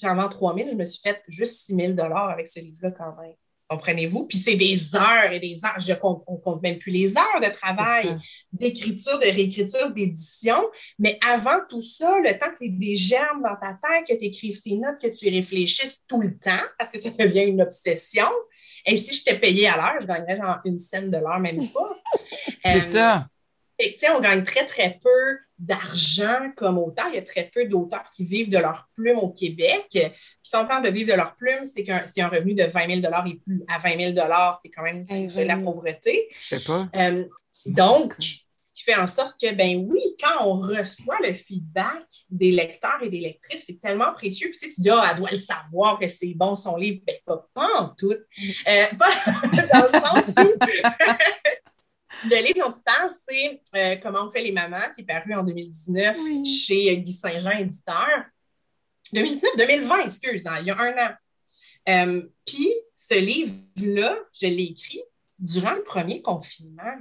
j'en 0.00 0.14
vends 0.14 0.28
3 0.28 0.54
000, 0.54 0.70
je 0.70 0.76
me 0.76 0.84
suis 0.84 1.00
fait 1.02 1.22
juste 1.26 1.64
6 1.64 1.96
000 1.96 2.00
avec 2.00 2.46
ce 2.46 2.60
livre-là 2.60 2.92
quand 2.92 3.16
même. 3.20 3.34
Comprenez-vous? 3.68 4.26
Puis 4.26 4.38
c'est 4.38 4.54
des 4.54 4.94
heures 4.94 5.32
et 5.32 5.40
des 5.40 5.64
heures. 5.64 5.78
Je 5.80 5.92
on 6.02 6.36
compte 6.36 6.62
même 6.62 6.78
plus 6.78 6.92
les 6.92 7.16
heures 7.16 7.40
de 7.40 7.52
travail, 7.52 8.16
d'écriture, 8.52 9.18
de 9.18 9.24
réécriture, 9.24 9.90
d'édition. 9.90 10.64
Mais 10.98 11.18
avant 11.26 11.58
tout 11.68 11.82
ça, 11.82 12.18
le 12.20 12.38
temps 12.38 12.50
que 12.60 12.66
des 12.68 12.96
germes 12.96 13.42
dans 13.42 13.56
ta 13.56 13.72
tête, 13.74 14.06
que 14.06 14.14
tu 14.14 14.26
écrives 14.26 14.60
tes 14.62 14.76
notes, 14.76 15.00
que 15.02 15.08
tu 15.08 15.28
réfléchisses 15.28 16.02
tout 16.06 16.20
le 16.20 16.38
temps, 16.38 16.62
parce 16.78 16.92
que 16.92 17.00
ça 17.00 17.10
devient 17.10 17.42
une 17.42 17.60
obsession. 17.60 18.28
Et 18.84 18.96
si 18.96 19.12
je 19.14 19.24
t'ai 19.24 19.38
payé 19.38 19.66
à 19.66 19.76
l'heure, 19.76 20.00
je 20.00 20.06
gagnerais 20.06 20.36
genre 20.36 20.58
une 20.64 20.78
scène 20.78 21.10
de 21.10 21.16
l'heure, 21.16 21.40
même 21.40 21.68
pas. 21.68 21.96
c'est 22.64 22.76
euh, 22.76 22.92
ça. 22.92 23.26
Et, 23.78 23.98
on 24.14 24.20
gagne 24.20 24.42
très, 24.42 24.64
très 24.64 24.98
peu 25.02 25.38
d'argent 25.58 26.50
comme 26.56 26.78
auteur. 26.78 27.06
Il 27.10 27.16
y 27.16 27.18
a 27.18 27.22
très 27.22 27.50
peu 27.52 27.66
d'auteurs 27.66 28.10
qui 28.14 28.24
vivent 28.24 28.50
de 28.50 28.58
leur 28.58 28.88
plume 28.94 29.18
au 29.18 29.30
Québec. 29.30 29.86
Puis 29.90 30.50
quand 30.52 30.64
on 30.64 30.66
parle 30.66 30.84
de 30.84 30.90
vivre 30.90 31.10
de 31.10 31.16
leur 31.16 31.36
plume, 31.36 31.66
c'est 31.66 31.84
qu'un 31.84 32.04
un 32.18 32.28
revenu 32.28 32.54
de 32.54 32.64
20 32.64 33.02
000 33.02 33.14
et 33.26 33.34
plus. 33.36 33.64
À 33.68 33.78
20 33.78 34.14
000 34.14 34.28
c'est 34.62 34.70
quand 34.70 34.82
même 34.82 35.04
c'est 35.06 35.44
la 35.44 35.56
pauvreté. 35.56 36.28
Je 36.38 36.56
sais 36.56 36.64
pas. 36.64 36.88
Euh, 36.96 37.24
donc, 37.66 38.14
ce 38.18 38.72
qui 38.74 38.82
fait 38.82 38.96
en 38.96 39.06
sorte 39.06 39.40
que, 39.40 39.52
ben 39.54 39.84
oui, 39.88 40.00
quand 40.22 40.46
on 40.46 40.54
reçoit 40.54 41.18
le 41.22 41.34
feedback 41.34 42.04
des 42.30 42.52
lecteurs 42.52 43.02
et 43.02 43.08
des 43.08 43.20
lectrices, 43.20 43.64
c'est 43.66 43.80
tellement 43.80 44.12
précieux. 44.12 44.50
Puis 44.50 44.58
tu, 44.58 44.68
sais, 44.68 44.74
tu 44.74 44.80
dis, 44.82 44.90
ah, 44.90 45.08
elle 45.10 45.18
doit 45.18 45.30
le 45.30 45.38
savoir 45.38 45.98
que 45.98 46.08
c'est 46.08 46.34
bon 46.34 46.54
son 46.56 46.76
livre. 46.76 47.00
Ben, 47.06 47.16
pas, 47.24 47.48
pas 47.54 47.68
en 47.78 47.88
tout. 47.88 48.12
Euh, 48.12 48.86
pas 48.98 49.10
dans 49.72 49.86
le 49.86 50.00
sens 50.00 50.44
où 50.44 50.52
Le 52.24 52.42
livre 52.46 52.66
dont 52.66 52.72
tu 52.72 52.82
parles, 52.82 53.10
c'est 53.28 53.60
euh, 53.74 53.96
Comment 54.02 54.24
on 54.24 54.30
fait 54.30 54.42
les 54.42 54.52
mamans, 54.52 54.90
qui 54.94 55.02
est 55.02 55.04
paru 55.04 55.34
en 55.34 55.42
2019 55.42 56.16
chez 56.44 56.96
Guy 56.98 57.12
Saint-Jean, 57.12 57.50
éditeur. 57.50 58.24
2019-2020, 59.14 60.04
excuse, 60.04 60.46
hein, 60.46 60.58
il 60.60 60.66
y 60.66 60.70
a 60.70 60.78
un 60.78 61.06
an. 61.06 61.14
Euh, 61.88 62.22
puis, 62.44 62.68
ce 62.94 63.14
livre-là, 63.14 64.18
je 64.32 64.46
l'ai 64.46 64.64
écrit 64.64 65.02
durant 65.38 65.74
le 65.74 65.84
premier 65.84 66.22
confinement, 66.22 66.98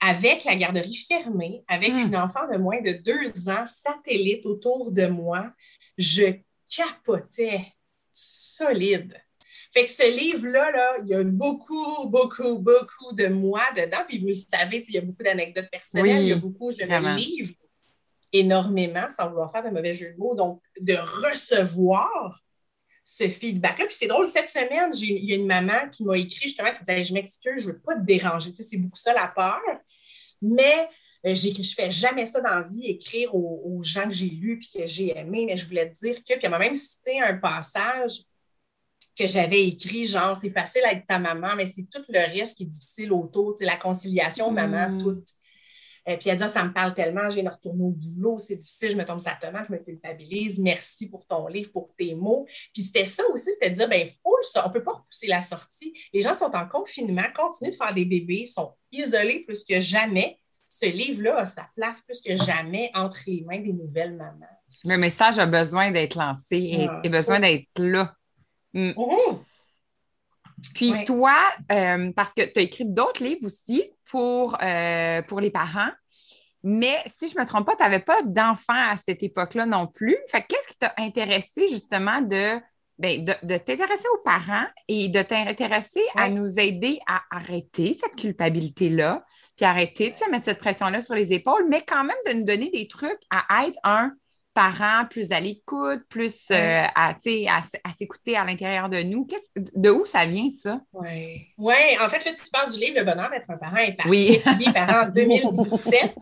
avec 0.00 0.44
la 0.44 0.56
garderie 0.56 0.96
fermée, 0.96 1.64
avec 1.68 1.92
hmm. 1.92 1.98
une 1.98 2.16
enfant 2.16 2.48
de 2.50 2.56
moins 2.56 2.80
de 2.80 2.92
deux 2.92 3.48
ans, 3.48 3.66
satellite 3.66 4.44
autour 4.46 4.90
de 4.90 5.06
moi. 5.06 5.52
Je 5.96 6.34
capotais 6.74 7.72
solide. 8.10 9.20
Fait 9.74 9.86
que 9.86 9.90
ce 9.90 10.08
livre-là, 10.08 10.70
là, 10.70 10.96
il 11.02 11.08
y 11.08 11.14
a 11.14 11.24
beaucoup, 11.24 12.06
beaucoup, 12.06 12.58
beaucoup 12.58 13.12
de 13.12 13.26
moi 13.26 13.62
dedans. 13.76 14.04
Puis 14.06 14.20
vous 14.20 14.28
le 14.28 14.32
savez, 14.32 14.84
il 14.86 14.94
y 14.94 14.98
a 14.98 15.00
beaucoup 15.00 15.24
d'anecdotes 15.24 15.68
personnelles, 15.68 16.22
il 16.22 16.28
y 16.28 16.32
a 16.32 16.36
beaucoup, 16.36 16.70
je 16.70 16.84
me 16.84 17.16
livre 17.16 17.52
énormément 18.32 19.06
sans 19.16 19.28
vouloir 19.28 19.50
faire 19.50 19.64
de 19.64 19.70
mauvais 19.70 19.94
jeu 19.94 20.12
de 20.12 20.16
mots. 20.16 20.36
Donc, 20.36 20.62
de 20.80 20.94
recevoir 20.94 22.40
ce 23.02 23.28
feedback-là. 23.28 23.86
Puis 23.86 23.96
c'est 23.98 24.06
drôle, 24.06 24.28
cette 24.28 24.48
semaine, 24.48 24.92
il 24.94 25.24
y 25.24 25.32
a 25.32 25.36
une 25.36 25.46
maman 25.46 25.88
qui 25.90 26.04
m'a 26.04 26.18
écrit 26.18 26.44
justement 26.44 26.70
qui 26.72 26.78
disait 26.78 27.02
Je 27.02 27.12
m'excuse, 27.12 27.62
je 27.62 27.66
ne 27.66 27.72
veux 27.72 27.80
pas 27.80 27.96
te 27.96 28.00
déranger. 28.00 28.52
Tu 28.52 28.62
sais, 28.62 28.68
c'est 28.70 28.76
beaucoup 28.76 28.96
ça 28.96 29.12
la 29.12 29.26
peur. 29.26 29.60
Mais 30.40 30.88
euh, 31.26 31.34
je 31.34 31.48
ne 31.48 31.64
fais 31.64 31.90
jamais 31.90 32.26
ça 32.26 32.40
dans 32.40 32.50
la 32.50 32.62
vie, 32.62 32.86
écrire 32.86 33.34
aux, 33.34 33.60
aux 33.64 33.82
gens 33.82 34.04
que 34.04 34.12
j'ai 34.12 34.26
lus 34.26 34.60
et 34.72 34.78
que 34.78 34.86
j'ai 34.86 35.18
aimés. 35.18 35.46
Mais 35.46 35.56
je 35.56 35.66
voulais 35.66 35.90
te 35.90 35.98
dire 35.98 36.16
que, 36.18 36.34
puis 36.34 36.38
elle 36.42 36.50
m'a 36.50 36.60
même 36.60 36.76
cité 36.76 37.20
un 37.20 37.34
passage 37.34 38.20
que 39.16 39.26
j'avais 39.26 39.66
écrit, 39.66 40.06
genre, 40.06 40.36
c'est 40.36 40.50
facile 40.50 40.82
avec 40.84 41.06
ta 41.06 41.18
maman, 41.18 41.54
mais 41.56 41.66
c'est 41.66 41.84
tout 41.84 42.02
le 42.08 42.18
reste 42.18 42.56
qui 42.56 42.64
est 42.64 42.66
difficile 42.66 43.12
autour, 43.12 43.54
la 43.60 43.76
conciliation, 43.76 44.50
maman, 44.50 44.90
mm. 44.90 45.02
tout. 45.02 45.24
Euh, 46.06 46.16
puis 46.18 46.28
elle 46.28 46.36
dit, 46.36 46.42
ah, 46.42 46.48
ça 46.48 46.64
me 46.64 46.72
parle 46.72 46.92
tellement, 46.92 47.30
je 47.30 47.36
viens 47.36 47.44
de 47.44 47.48
retourner 47.48 47.82
au 47.82 47.90
boulot, 47.90 48.38
c'est 48.38 48.56
difficile, 48.56 48.90
je 48.90 48.96
me 48.96 49.06
tombe 49.06 49.20
sa 49.20 49.32
tomate, 49.40 49.66
je 49.68 49.72
me 49.72 49.78
culpabilise, 49.78 50.58
merci 50.58 51.08
pour 51.08 51.26
ton 51.26 51.46
livre, 51.46 51.72
pour 51.72 51.94
tes 51.96 52.14
mots. 52.14 52.46
Puis 52.74 52.82
c'était 52.82 53.06
ça 53.06 53.22
aussi, 53.32 53.52
c'était 53.52 53.70
de 53.70 53.76
dire, 53.76 53.88
ben 53.88 54.08
faut 54.22 54.36
ça, 54.42 54.66
on 54.66 54.68
ne 54.68 54.74
peut 54.74 54.82
pas 54.82 54.92
repousser 54.92 55.26
la 55.26 55.40
sortie. 55.40 55.94
Les 56.12 56.20
gens 56.20 56.34
sont 56.34 56.54
en 56.54 56.68
confinement, 56.68 57.24
continuent 57.34 57.70
de 57.70 57.76
faire 57.76 57.94
des 57.94 58.04
bébés, 58.04 58.46
sont 58.46 58.74
isolés 58.92 59.44
plus 59.46 59.64
que 59.64 59.80
jamais. 59.80 60.38
Ce 60.68 60.86
livre-là 60.86 61.38
a 61.38 61.46
sa 61.46 61.68
place 61.74 62.02
plus 62.02 62.20
que 62.20 62.36
jamais 62.36 62.90
entre 62.94 63.20
les 63.26 63.42
mains 63.42 63.60
des 63.60 63.72
nouvelles 63.72 64.14
mamans. 64.14 64.44
Le 64.84 64.96
message 64.96 65.38
a 65.38 65.46
besoin 65.46 65.90
d'être 65.90 66.16
lancé 66.16 66.56
et, 66.56 66.88
a 66.88 67.00
ah, 67.02 67.08
besoin 67.08 67.40
d'être 67.40 67.68
là. 67.78 68.14
Mm. 68.74 68.90
Mm-hmm. 68.90 69.38
Puis 70.74 70.92
toi, 71.04 71.36
euh, 71.72 72.12
parce 72.12 72.32
que 72.32 72.42
tu 72.42 72.58
as 72.58 72.62
écrit 72.62 72.84
d'autres 72.84 73.22
livres 73.22 73.46
aussi 73.46 73.84
pour, 74.06 74.56
euh, 74.62 75.22
pour 75.22 75.40
les 75.40 75.50
parents, 75.50 75.90
mais 76.62 76.96
si 77.18 77.28
je 77.28 77.36
ne 77.36 77.42
me 77.42 77.46
trompe 77.46 77.66
pas, 77.66 77.76
tu 77.76 77.82
n'avais 77.82 78.00
pas 78.00 78.22
d'enfants 78.22 78.72
à 78.72 78.94
cette 79.06 79.22
époque-là 79.22 79.66
non 79.66 79.86
plus. 79.86 80.16
Fait 80.30 80.42
qu'est-ce 80.42 80.68
qui 80.68 80.78
t'a 80.78 80.94
intéressé 80.96 81.68
justement 81.68 82.22
de, 82.22 82.58
ben, 82.98 83.22
de, 83.24 83.56
t'intéresser 83.58 84.08
aux 84.14 84.22
parents 84.22 84.66
et 84.88 85.08
de 85.08 85.20
t'intéresser 85.20 86.00
à 86.16 86.30
nous 86.30 86.58
aider 86.58 87.00
à 87.06 87.22
arrêter 87.30 87.94
cette 88.00 88.16
culpabilité-là, 88.16 89.24
puis 89.56 89.66
arrêter 89.66 90.10
de 90.10 90.16
se 90.16 90.30
mettre 90.30 90.46
cette 90.46 90.58
pression-là 90.58 91.02
sur 91.02 91.14
les 91.14 91.34
épaules, 91.34 91.66
mais 91.68 91.82
quand 91.86 92.04
même 92.04 92.16
de 92.26 92.32
nous 92.32 92.44
donner 92.44 92.70
des 92.70 92.88
trucs 92.88 93.20
à 93.30 93.66
être 93.66 93.78
un 93.84 94.14
parents 94.54 95.04
plus 95.10 95.30
à 95.32 95.40
l'écoute, 95.40 96.02
plus 96.08 96.46
euh, 96.50 96.84
à, 96.94 97.10
à, 97.10 97.92
s'écouter 97.98 98.36
à 98.36 98.44
l'intérieur 98.44 98.88
de 98.88 99.02
nous. 99.02 99.26
De 99.74 99.90
où 99.90 100.06
ça 100.06 100.24
vient, 100.24 100.50
ça? 100.52 100.80
Oui. 100.92 101.48
Ouais, 101.58 101.98
en 102.00 102.08
fait, 102.08 102.24
là, 102.24 102.30
tu 102.32 102.50
parles 102.50 102.72
du 102.72 102.78
livre 102.78 102.98
Le 102.98 103.04
bonheur 103.04 103.30
d'être 103.30 103.50
un 103.50 103.56
parent 103.56 103.76
imparfait, 103.76 104.08
oui. 104.08 104.40
parent 104.72 105.06
en 105.06 105.08
2017. 105.14 106.14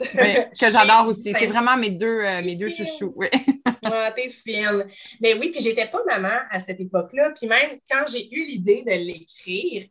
que 0.58 0.72
j'adore 0.72 1.08
aussi. 1.08 1.32
C'est 1.38 1.46
vraiment 1.46 1.76
mes 1.76 1.90
deux, 1.90 2.06
euh, 2.06 2.42
mes 2.42 2.56
deux 2.56 2.70
chouchous. 2.70 3.12
Oui. 3.16 3.28
ah, 3.84 4.12
t'es 4.16 4.30
fine. 4.30 4.86
Mais 5.20 5.34
oui, 5.34 5.50
puis 5.50 5.60
j'étais 5.60 5.86
pas 5.86 6.00
maman 6.06 6.38
à 6.50 6.58
cette 6.58 6.80
époque-là. 6.80 7.32
Puis 7.38 7.46
même 7.46 7.78
quand 7.90 8.04
j'ai 8.10 8.34
eu 8.34 8.46
l'idée 8.46 8.82
de 8.82 8.92
l'écrire, 8.92 9.84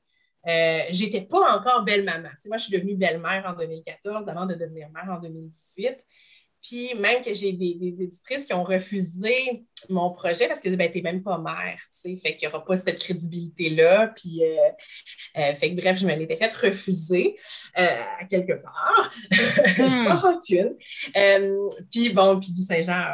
euh, 0.47 0.81
j'étais 0.89 1.21
pas 1.21 1.55
encore 1.55 1.83
belle-maman. 1.83 2.29
moi, 2.47 2.57
je 2.57 2.63
suis 2.63 2.73
devenue 2.73 2.95
belle-mère 2.95 3.45
en 3.47 3.53
2014 3.53 4.27
avant 4.27 4.47
de 4.47 4.55
devenir 4.55 4.89
mère 4.89 5.15
en 5.15 5.19
2018. 5.19 5.97
Puis 6.61 6.93
même 6.95 7.23
que 7.23 7.33
j'ai 7.33 7.53
des, 7.53 7.77
éditrices 8.03 8.45
qui 8.45 8.53
ont 8.53 8.63
refusé 8.63 9.65
mon 9.89 10.11
projet 10.11 10.47
parce 10.47 10.59
que 10.59 10.69
ben, 10.69 10.91
t'es 10.91 11.01
même 11.01 11.23
pas 11.23 11.37
mère, 11.39 11.77
tu 11.77 12.11
sais, 12.11 12.15
fait 12.15 12.35
qu'il 12.35 12.47
n'y 12.47 12.53
aura 12.53 12.63
pas 12.63 12.77
cette 12.77 12.99
crédibilité-là. 12.99 14.13
Puis, 14.15 14.43
euh, 14.43 14.69
euh, 15.37 15.55
fait 15.55 15.73
que 15.73 15.81
bref, 15.81 15.97
je 15.97 16.05
me 16.05 16.15
l'étais 16.15 16.37
fait 16.37 16.53
refuser 16.53 17.35
euh, 17.79 18.03
à 18.19 18.25
quelque 18.25 18.53
part, 18.53 19.11
sans 19.77 19.89
hmm. 20.13 20.17
rancune. 20.17 20.75
puis 21.91 22.09
bon, 22.09 22.39
puis 22.39 22.53
Saint-Jean 22.63 23.07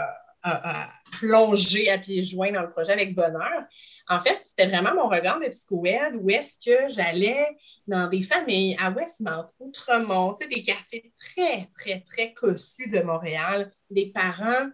a, 0.44 0.90
plongé 1.12 1.90
à 1.90 1.98
pieds 1.98 2.24
joints 2.24 2.52
dans 2.52 2.62
le 2.62 2.72
projet 2.72 2.94
avec 2.94 3.16
bonheur. 3.16 3.64
En 4.10 4.20
fait, 4.20 4.42
c'était 4.46 4.68
vraiment 4.68 4.94
mon 4.96 5.10
regard 5.10 5.40
de 5.40 5.48
psychoède 5.48 6.16
où 6.20 6.30
est-ce 6.30 6.58
que 6.64 6.94
j'allais 6.94 7.58
dans 7.88 8.08
des 8.08 8.22
familles 8.22 8.76
à 8.80 8.92
Westmount, 8.92 9.50
Outremont, 9.60 10.36
des 10.50 10.64
quartiers 10.64 11.12
très, 11.20 11.70
très, 11.78 12.02
très 12.02 12.34
cossus 12.34 12.90
de 12.90 13.00
Montréal, 13.02 13.72
des 13.90 14.12
parents 14.12 14.70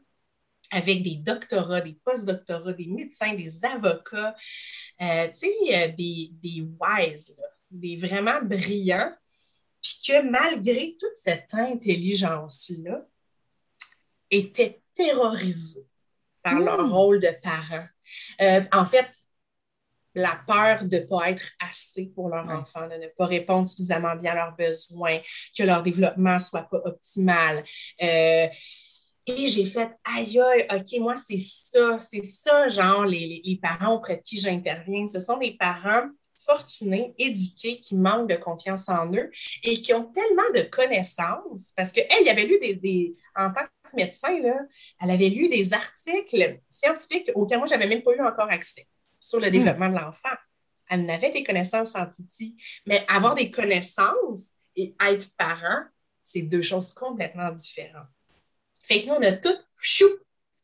avec 0.72 1.04
des 1.04 1.16
doctorats, 1.16 1.82
des 1.82 1.98
post-doctorats, 2.04 2.74
des 2.74 2.88
médecins, 2.88 3.34
des 3.36 3.64
avocats, 3.64 4.36
euh, 5.02 5.28
euh, 5.28 5.88
des, 5.90 6.32
des 6.32 6.62
wise, 6.80 7.36
des 7.70 7.96
vraiment 7.96 8.42
brillants, 8.42 9.14
puis 9.82 10.00
que 10.08 10.22
malgré 10.24 10.96
toute 11.00 11.16
cette 11.16 11.54
intelligence-là, 11.54 13.06
étaient 14.32 14.82
terrorisés 14.96 15.86
par 16.44 16.60
leur 16.60 16.84
mmh. 16.84 16.92
rôle 16.92 17.20
de 17.20 17.30
parents. 17.42 17.88
Euh, 18.42 18.62
en 18.72 18.86
fait, 18.86 19.10
la 20.16 20.40
peur 20.46 20.84
de 20.84 20.98
ne 20.98 21.04
pas 21.06 21.32
être 21.32 21.50
assez 21.60 22.08
pour 22.08 22.30
leur 22.30 22.48
enfant, 22.48 22.88
de 22.88 22.96
ne 22.96 23.08
pas 23.18 23.26
répondre 23.26 23.68
suffisamment 23.68 24.16
bien 24.16 24.34
à 24.34 24.36
leurs 24.36 24.56
besoins, 24.56 25.20
que 25.58 25.64
leur 25.64 25.82
développement 25.82 26.36
ne 26.36 26.40
soit 26.40 26.70
pas 26.70 26.82
optimal. 26.86 27.64
Euh, 28.02 28.48
et 29.26 29.48
j'ai 29.48 29.66
fait, 29.66 29.90
aïe, 30.04 30.40
aïe, 30.40 30.68
OK, 30.72 31.00
moi, 31.00 31.16
c'est 31.16 31.40
ça, 31.40 31.98
c'est 32.12 32.26
ça, 32.26 32.70
genre, 32.70 33.06
les, 33.06 33.42
les 33.44 33.58
parents 33.58 33.96
auprès 33.96 34.18
de 34.18 34.22
qui 34.22 34.38
j'interviens. 34.38 35.08
Ce 35.08 35.20
sont 35.20 35.38
des 35.38 35.56
parents 35.58 36.10
fortunés, 36.46 37.16
éduqués, 37.18 37.80
qui 37.80 37.96
manquent 37.96 38.30
de 38.30 38.36
confiance 38.36 38.90
en 38.90 39.12
eux 39.14 39.32
et 39.64 39.82
qui 39.82 39.94
ont 39.94 40.04
tellement 40.12 40.50
de 40.54 40.62
connaissances, 40.64 41.72
parce 41.76 41.94
qu'elle, 41.94 42.06
il 42.20 42.28
y 42.28 42.30
avait 42.30 42.46
lu 42.46 42.60
des, 42.60 42.76
des, 42.76 43.16
en 43.36 43.52
tant 43.52 43.62
médecin, 43.96 44.40
là, 44.40 44.60
elle 45.02 45.12
avait 45.12 45.30
lu 45.30 45.50
des 45.50 45.74
articles 45.74 46.60
scientifiques 46.70 47.32
auxquels 47.36 47.60
moi, 47.60 47.68
je 47.68 47.74
n'avais 47.74 47.88
même 47.88 48.04
pas 48.04 48.14
eu 48.14 48.22
encore 48.22 48.50
accès 48.50 48.88
sur 49.20 49.40
le 49.40 49.48
hmm. 49.48 49.52
développement 49.52 49.90
de 49.90 49.96
l'enfant. 49.96 50.36
Elle 50.90 51.06
n'avait 51.06 51.32
des 51.32 51.44
connaissances 51.44 51.96
en 51.96 52.06
Titi, 52.06 52.56
mais 52.86 53.06
avoir 53.08 53.36
des 53.36 53.50
connaissances 53.50 54.48
et 54.76 54.96
être 55.06 55.28
parent, 55.38 55.86
c'est 56.24 56.42
deux 56.42 56.62
choses 56.62 56.92
complètement 56.92 57.52
différentes. 57.52 58.08
Fait 58.84 59.02
que 59.02 59.08
nous, 59.08 59.14
on 59.14 59.22
a 59.22 59.32
tout 59.32 59.56
chou, 59.80 60.06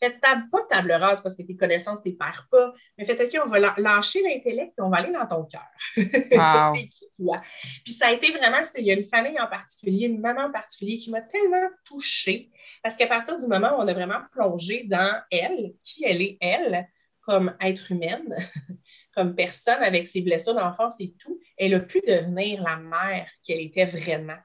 fait 0.01 0.19
table, 0.19 0.43
pas 0.51 0.63
table 0.69 0.91
rase 0.93 1.21
parce 1.21 1.35
que 1.35 1.43
tes 1.43 1.55
connaissances 1.55 2.03
ne 2.05 2.11
perds 2.11 2.47
pas, 2.49 2.73
mais 2.97 3.05
fait 3.05 3.21
OK, 3.21 3.41
on 3.45 3.49
va 3.49 3.59
lâcher 3.77 4.21
l'intellect 4.21 4.73
et 4.77 4.81
on 4.81 4.89
va 4.89 4.97
aller 4.97 5.11
dans 5.11 5.25
ton 5.25 5.45
cœur. 5.45 5.67
Puis 7.83 7.93
ça 7.93 8.07
a 8.07 8.11
été 8.13 8.31
vraiment, 8.31 8.61
il 8.77 8.85
y 8.85 8.91
a 8.91 8.93
une 8.93 9.05
famille 9.05 9.39
en 9.39 9.47
particulier, 9.47 10.07
une 10.07 10.21
maman 10.21 10.45
en 10.45 10.51
particulier 10.51 10.97
qui 10.99 11.11
m'a 11.11 11.21
tellement 11.21 11.67
touchée 11.83 12.49
parce 12.81 12.95
qu'à 12.95 13.07
partir 13.07 13.37
du 13.39 13.47
moment 13.47 13.77
où 13.77 13.81
on 13.81 13.87
a 13.87 13.93
vraiment 13.93 14.21
plongé 14.31 14.83
dans 14.85 15.21
elle, 15.31 15.73
qui 15.83 16.05
elle 16.05 16.21
est, 16.21 16.37
elle, 16.39 16.87
comme 17.21 17.55
être 17.61 17.91
humaine, 17.91 18.35
comme 19.15 19.35
personne 19.35 19.83
avec 19.83 20.07
ses 20.07 20.21
blessures 20.21 20.55
d'enfance 20.55 20.95
et 20.99 21.13
tout, 21.19 21.39
elle 21.57 21.73
a 21.73 21.79
pu 21.81 21.99
devenir 22.07 22.63
la 22.63 22.77
mère 22.77 23.29
qu'elle 23.43 23.59
était 23.59 23.85
vraiment 23.85 24.37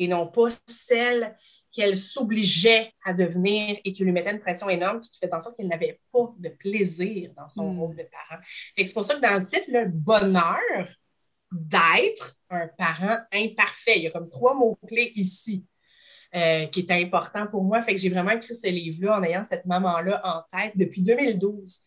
et 0.00 0.08
non 0.08 0.26
pas 0.26 0.48
celle 0.66 1.36
qu'elle 1.72 1.96
s'obligeait 1.96 2.92
à 3.04 3.12
devenir 3.12 3.78
et 3.84 3.92
qui 3.92 4.04
lui 4.04 4.12
mettait 4.12 4.32
une 4.32 4.40
pression 4.40 4.68
énorme 4.68 5.00
qui 5.00 5.10
faisait 5.20 5.34
en 5.34 5.40
sorte 5.40 5.56
qu'elle 5.56 5.68
n'avait 5.68 6.00
pas 6.12 6.32
de 6.38 6.48
plaisir 6.48 7.32
dans 7.36 7.48
son 7.48 7.72
hmm. 7.72 7.78
rôle 7.78 7.96
de 7.96 8.04
parent. 8.04 8.40
C'est 8.76 8.92
pour 8.92 9.04
ça 9.04 9.14
que 9.14 9.20
dans 9.20 9.38
le 9.38 9.46
titre, 9.46 9.66
le 9.68 9.86
bonheur 9.86 10.88
d'être 11.52 12.36
un 12.50 12.68
parent 12.68 13.18
imparfait. 13.32 13.94
Il 13.96 14.02
y 14.02 14.06
a 14.06 14.10
comme 14.10 14.28
trois 14.28 14.54
mots-clés 14.54 15.12
ici. 15.16 15.66
Euh, 16.32 16.66
qui 16.66 16.78
est 16.78 16.92
important 16.92 17.48
pour 17.48 17.64
moi. 17.64 17.82
Fait 17.82 17.92
que 17.92 18.00
j'ai 18.00 18.08
vraiment 18.08 18.30
écrit 18.30 18.54
ce 18.54 18.68
livre-là 18.68 19.18
en 19.18 19.22
ayant 19.24 19.42
cette 19.42 19.66
maman-là 19.66 20.20
en 20.22 20.56
tête 20.56 20.76
depuis 20.76 21.02
2012. 21.02 21.80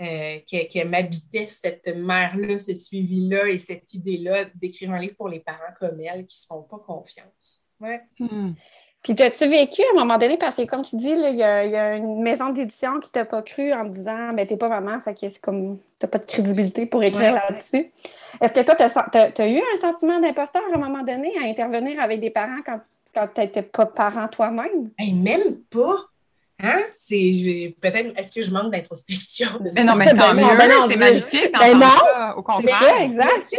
Euh, 0.00 0.38
que, 0.48 0.84
m'habitait 0.84 1.48
cette 1.48 1.88
mère-là, 1.88 2.56
ce 2.56 2.72
suivi-là 2.72 3.48
et 3.48 3.58
cette 3.58 3.92
idée-là 3.92 4.44
d'écrire 4.54 4.92
un 4.92 5.00
livre 5.00 5.16
pour 5.16 5.28
les 5.28 5.40
parents 5.40 5.74
comme 5.80 6.00
elle 6.00 6.24
qui 6.26 6.36
ne 6.36 6.40
se 6.40 6.46
font 6.46 6.62
pas 6.62 6.78
confiance. 6.78 7.64
Ouais. 7.80 8.00
Hmm. 8.20 8.52
Puis, 9.14 9.24
as-tu 9.24 9.48
vécu 9.48 9.80
à 9.82 9.96
un 9.96 10.00
moment 10.00 10.18
donné, 10.18 10.36
parce 10.36 10.56
que 10.56 10.66
comme 10.66 10.82
tu 10.82 10.96
dis, 10.96 11.08
il 11.08 11.36
y, 11.36 11.42
a 11.42 11.96
une 11.96 12.22
maison 12.22 12.50
d'édition 12.50 13.00
qui 13.00 13.08
t'a 13.08 13.24
pas 13.24 13.40
cru 13.40 13.72
en 13.72 13.84
disant, 13.84 14.34
ben, 14.34 14.46
t'es 14.46 14.58
pas 14.58 14.68
maman, 14.68 15.00
fait 15.00 15.14
que 15.14 15.28
c'est 15.30 15.40
comme, 15.40 15.78
t'as 15.98 16.08
pas 16.08 16.18
de 16.18 16.26
crédibilité 16.26 16.84
pour 16.84 17.02
écrire 17.02 17.32
là-dessus. 17.32 17.90
Est-ce 18.38 18.52
que 18.52 18.60
toi, 18.60 18.74
tu 18.74 19.42
as, 19.42 19.48
eu 19.48 19.58
un 19.58 19.80
sentiment 19.80 20.20
d'imposteur 20.20 20.62
à 20.70 20.76
un 20.76 20.78
moment 20.78 21.02
donné 21.02 21.32
à 21.42 21.48
intervenir 21.48 21.98
avec 22.00 22.20
des 22.20 22.28
parents 22.28 22.60
quand, 22.66 22.80
quand 23.14 23.28
tu 23.34 23.40
n'étais 23.40 23.62
pas 23.62 23.86
parent 23.86 24.28
toi-même? 24.28 24.90
même 24.98 25.56
pas. 25.70 25.96
Hein? 26.60 26.82
C'est 26.98 27.76
peut-être 27.80 28.18
est-ce 28.18 28.34
que 28.34 28.42
je 28.42 28.50
manque 28.50 28.72
d'introspection? 28.72 29.46
Mais 29.60 29.70
non, 29.84 29.94
mais 29.94 30.12
tant 30.12 30.34
ben 30.34 30.42
mieux, 30.42 30.56
ben 30.56 30.70
c'est 30.90 30.96
magnifique. 30.96 31.52
Ben 31.52 31.78
non, 31.78 32.36
au 32.36 32.42
contraire. 32.42 33.00
exact. 33.00 33.46
Tu 33.48 33.56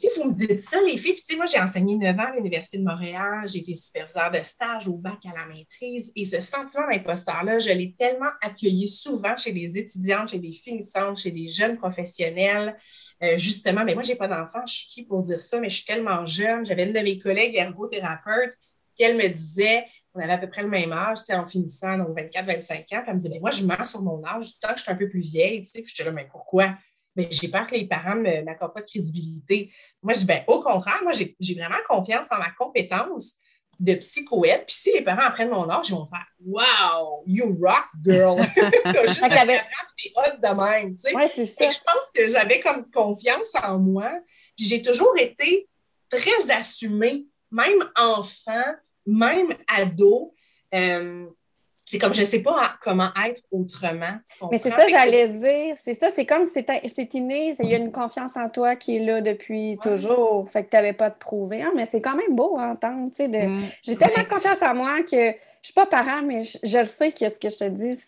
sais, 0.00 0.08
vous 0.16 0.30
me 0.30 0.34
dites 0.34 0.60
ça, 0.62 0.80
les 0.82 0.98
filles. 0.98 1.22
Puis, 1.24 1.36
moi, 1.36 1.46
j'ai 1.46 1.60
enseigné 1.60 1.94
9 1.94 2.18
ans 2.18 2.26
à 2.32 2.34
l'Université 2.34 2.78
de 2.78 2.82
Montréal. 2.82 3.46
J'ai 3.46 3.60
été 3.60 3.76
superviseur 3.76 4.32
de 4.32 4.42
stage 4.42 4.88
au 4.88 4.94
bac 4.94 5.18
à 5.26 5.38
la 5.38 5.46
maîtrise. 5.46 6.10
Et 6.16 6.24
ce 6.24 6.40
sentiment 6.40 6.88
d'imposteur-là, 6.90 7.60
je 7.60 7.70
l'ai 7.70 7.94
tellement 7.96 8.30
accueilli 8.42 8.88
souvent 8.88 9.36
chez 9.36 9.52
des 9.52 9.78
étudiantes, 9.78 10.30
chez 10.30 10.40
des 10.40 10.52
finissantes, 10.52 11.18
chez 11.18 11.30
des 11.30 11.46
jeunes 11.46 11.76
professionnels. 11.76 12.76
Euh, 13.22 13.36
justement, 13.36 13.84
mais 13.84 13.94
moi, 13.94 14.02
je 14.02 14.08
n'ai 14.08 14.16
pas 14.16 14.28
d'enfant. 14.28 14.66
Je 14.66 14.74
suis 14.74 14.88
qui 14.88 15.04
pour 15.04 15.22
dire 15.22 15.40
ça, 15.40 15.60
mais 15.60 15.68
je 15.68 15.76
suis 15.76 15.84
tellement 15.84 16.26
jeune. 16.26 16.66
J'avais 16.66 16.84
une 16.84 16.92
de 16.92 16.98
mes 16.98 17.20
collègues 17.20 17.54
ergothérapeutes 17.54 18.58
qui, 18.94 19.04
elle, 19.04 19.16
me 19.16 19.28
disait 19.28 19.84
on 20.14 20.20
avait 20.20 20.32
à 20.32 20.38
peu 20.38 20.48
près 20.48 20.62
le 20.62 20.68
même 20.68 20.92
âge, 20.92 21.18
en 21.30 21.46
finissant, 21.46 21.98
donc 21.98 22.16
24-25 22.18 22.34
ans. 22.36 22.84
Puis 22.86 22.98
elle 23.06 23.14
me 23.14 23.20
dit, 23.20 23.28
ben, 23.28 23.40
moi, 23.40 23.50
je 23.50 23.64
mens 23.64 23.84
sur 23.84 24.02
mon 24.02 24.24
âge, 24.24 24.58
tant 24.60 24.70
que 24.70 24.78
je 24.78 24.82
suis 24.82 24.92
un 24.92 24.96
peu 24.96 25.08
plus 25.08 25.20
vieille. 25.20 25.62
Tu 25.62 25.70
sais, 25.70 25.84
je 25.84 26.02
dis, 26.02 26.10
mais 26.10 26.28
pourquoi? 26.30 26.74
Mais 27.16 27.28
j'ai 27.30 27.48
peur 27.48 27.66
que 27.66 27.74
les 27.74 27.86
parents 27.86 28.16
ne 28.16 28.42
m'accordent 28.42 28.74
pas 28.74 28.80
de 28.80 28.86
crédibilité. 28.86 29.72
Moi, 30.02 30.14
je 30.14 30.20
dis, 30.20 30.24
ben, 30.24 30.42
au 30.46 30.60
contraire, 30.60 31.00
moi, 31.02 31.12
j'ai 31.12 31.54
vraiment 31.54 31.78
confiance 31.88 32.26
en 32.30 32.38
ma 32.38 32.50
compétence 32.50 33.34
de 33.80 33.94
psychoède. 33.94 34.64
Puis 34.66 34.76
si 34.76 34.92
les 34.92 35.02
parents 35.02 35.22
apprennent 35.22 35.50
mon 35.50 35.68
âge, 35.70 35.88
ils 35.88 35.94
vont 35.94 36.06
faire 36.06 36.26
Wow, 36.44 37.24
you 37.26 37.58
rock, 37.60 37.86
girl! 38.04 38.36
T'as 38.84 39.06
juste 39.06 39.22
avait... 39.22 39.60
hot 40.14 40.36
de 40.36 40.62
même. 40.62 40.96
Tu 40.96 41.02
sais. 41.02 41.14
Ouais, 41.14 41.28
ça. 41.28 41.42
Et 41.42 41.70
je 41.70 41.78
pense 41.78 42.10
que 42.14 42.30
j'avais 42.30 42.60
comme 42.60 42.90
confiance 42.90 43.52
en 43.62 43.78
moi. 43.78 44.12
Puis 44.56 44.66
j'ai 44.66 44.82
toujours 44.82 45.16
été 45.18 45.68
très 46.10 46.50
assumée, 46.50 47.26
même 47.50 47.90
enfant 47.96 48.74
même 49.06 49.48
ado, 49.68 50.34
euh, 50.74 51.26
c'est 51.90 51.98
comme 51.98 52.14
je 52.14 52.20
ne 52.20 52.26
sais 52.26 52.38
pas 52.38 52.76
comment 52.82 53.10
être 53.26 53.40
autrement. 53.50 54.14
Mais 54.50 54.58
c'est 54.58 54.70
ça, 54.70 54.86
j'allais 54.86 55.28
dire. 55.28 55.76
C'est 55.84 55.98
ça, 55.98 56.08
c'est 56.14 56.24
comme 56.24 56.46
c'est 56.46 57.14
inné, 57.14 57.56
il 57.58 57.68
y 57.68 57.74
a 57.74 57.78
une 57.78 57.90
confiance 57.90 58.36
en 58.36 58.48
toi 58.48 58.76
qui 58.76 58.96
est 58.96 59.04
là 59.04 59.20
depuis 59.20 59.76
toujours. 59.82 60.48
Fait 60.48 60.62
que 60.62 60.70
tu 60.70 60.76
n'avais 60.76 60.92
pas 60.92 61.10
de 61.10 61.16
prouver. 61.16 61.62
Hein, 61.62 61.72
mais 61.74 61.86
c'est 61.86 62.00
quand 62.00 62.14
même 62.14 62.36
beau 62.36 62.56
à 62.58 62.68
entendre. 62.68 63.10
De... 63.18 63.46
Mm. 63.46 63.64
J'ai 63.82 63.96
tellement 63.96 64.24
confiance 64.24 64.62
en 64.62 64.74
moi 64.74 65.02
que 65.02 65.16
je 65.16 65.26
ne 65.26 65.34
suis 65.62 65.74
pas 65.74 65.86
parent, 65.86 66.22
mais 66.22 66.44
je, 66.44 66.78
le 66.78 66.86
sais 66.86 67.10
que 67.10 67.28
ce 67.28 67.38
que 67.40 67.48
je 67.48 67.56
te 67.56 67.68
dis, 67.68 67.98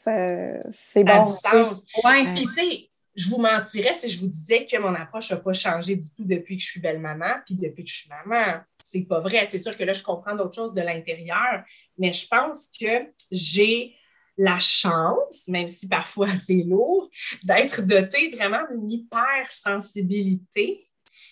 c'est 0.70 1.02
bon. 1.02 1.24
Ça 1.24 1.50
a 1.50 1.64
du 1.64 1.70
sens. 1.70 1.82
Ouais. 2.04 2.34
Puis 2.34 2.46
tu 2.46 2.52
sais, 2.52 2.90
je 3.14 3.28
vous 3.28 3.38
mentirais 3.38 3.94
si 3.98 4.08
je 4.08 4.20
vous 4.20 4.28
disais 4.28 4.64
que 4.64 4.78
mon 4.78 4.94
approche 4.94 5.30
n'a 5.30 5.38
pas 5.38 5.52
changé 5.52 5.96
du 5.96 6.08
tout 6.10 6.24
depuis 6.24 6.56
que 6.56 6.62
je 6.62 6.68
suis 6.68 6.80
belle-maman, 6.80 7.34
puis 7.44 7.56
depuis 7.56 7.84
que 7.84 7.90
je 7.90 7.96
suis 7.96 8.08
maman. 8.08 8.60
C'est 8.92 9.02
pas 9.02 9.20
vrai. 9.20 9.48
C'est 9.50 9.58
sûr 9.58 9.74
que 9.74 9.84
là, 9.84 9.94
je 9.94 10.02
comprends 10.02 10.36
d'autres 10.36 10.54
choses 10.54 10.74
de 10.74 10.82
l'intérieur, 10.82 11.64
mais 11.96 12.12
je 12.12 12.28
pense 12.28 12.68
que 12.78 13.10
j'ai 13.30 13.96
la 14.36 14.60
chance, 14.60 15.48
même 15.48 15.70
si 15.70 15.88
parfois 15.88 16.36
c'est 16.46 16.62
lourd, 16.66 17.08
d'être 17.42 17.80
dotée 17.80 18.34
vraiment 18.34 18.60
d'une 18.70 18.90
hypersensibilité 18.90 20.90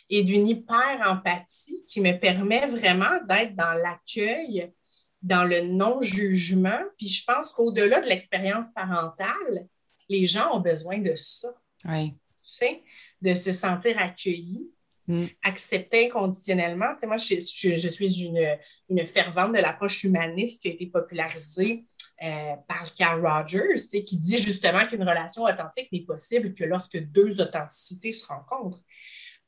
et 0.09 0.23
d'une 0.23 0.49
hyper-empathie 0.49 1.85
qui 1.87 2.01
me 2.01 2.19
permet 2.19 2.67
vraiment 2.67 3.21
d'être 3.29 3.55
dans 3.55 3.75
l'accueil, 3.75 4.73
dans 5.21 5.45
le 5.45 5.61
non-jugement. 5.61 6.81
Puis 6.97 7.09
je 7.09 7.25
pense 7.25 7.53
qu'au-delà 7.53 8.01
de 8.01 8.07
l'expérience 8.07 8.71
parentale, 8.75 9.69
les 10.09 10.25
gens 10.25 10.57
ont 10.57 10.61
besoin 10.61 10.99
de 10.99 11.15
ça. 11.15 11.49
Oui. 11.85 12.15
Tu 12.43 12.55
sais, 12.55 12.83
de 13.21 13.35
se 13.35 13.53
sentir 13.53 13.99
accueillis, 13.99 14.73
mm. 15.11 15.29
acceptés 15.43 16.07
inconditionnellement. 16.07 16.95
Tu 16.95 17.01
sais, 17.01 17.07
moi, 17.07 17.17
je, 17.17 17.89
suis 17.89 18.25
une, 18.25 18.59
une, 18.89 19.07
fervente 19.07 19.53
de 19.53 19.59
l'approche 19.59 20.05
humaniste 20.05 20.63
qui 20.63 20.69
a 20.69 20.73
été 20.73 20.87
popularisée 20.87 21.85
euh, 22.23 22.55
par 22.69 22.95
Carl 22.95 23.27
Rogers, 23.27 23.75
tu 23.75 23.89
sais, 23.89 24.05
qui 24.05 24.19
dit 24.19 24.39
justement 24.39 24.87
qu'une 24.87 25.03
relation 25.03 25.45
authentique 25.45 25.91
n'est 25.91 26.05
possible 26.05 26.55
que 26.55 26.65
lorsque 26.65 26.99
deux 26.99 27.41
authenticités 27.41 28.13
se 28.13 28.27
rencontrent. 28.27 28.83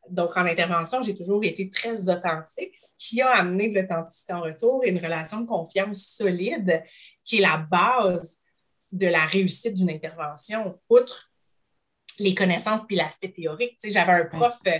Donc, 0.08 0.36
en 0.36 0.46
intervention, 0.46 1.02
j'ai 1.02 1.14
toujours 1.14 1.44
été 1.44 1.70
très 1.70 2.08
authentique, 2.08 2.74
ce 2.74 2.92
qui 2.96 3.20
a 3.20 3.30
amené 3.30 3.68
de 3.68 3.80
l'authenticité 3.80 4.32
en 4.32 4.40
retour 4.40 4.82
et 4.84 4.88
une 4.88 4.98
relation 4.98 5.42
de 5.42 5.46
confiance 5.46 6.02
solide 6.02 6.82
qui 7.22 7.38
est 7.38 7.40
la 7.42 7.58
base 7.58 8.38
de 8.90 9.06
la 9.06 9.24
réussite 9.26 9.74
d'une 9.74 9.90
intervention, 9.90 10.78
outre 10.88 11.30
les 12.18 12.34
connaissances 12.34 12.82
puis 12.86 12.96
l'aspect 12.96 13.32
théorique. 13.32 13.78
Tu 13.80 13.88
sais, 13.88 13.90
J'avais 13.90 14.12
un 14.12 14.24
prof 14.24 14.58
euh, 14.66 14.78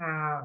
en, 0.00 0.40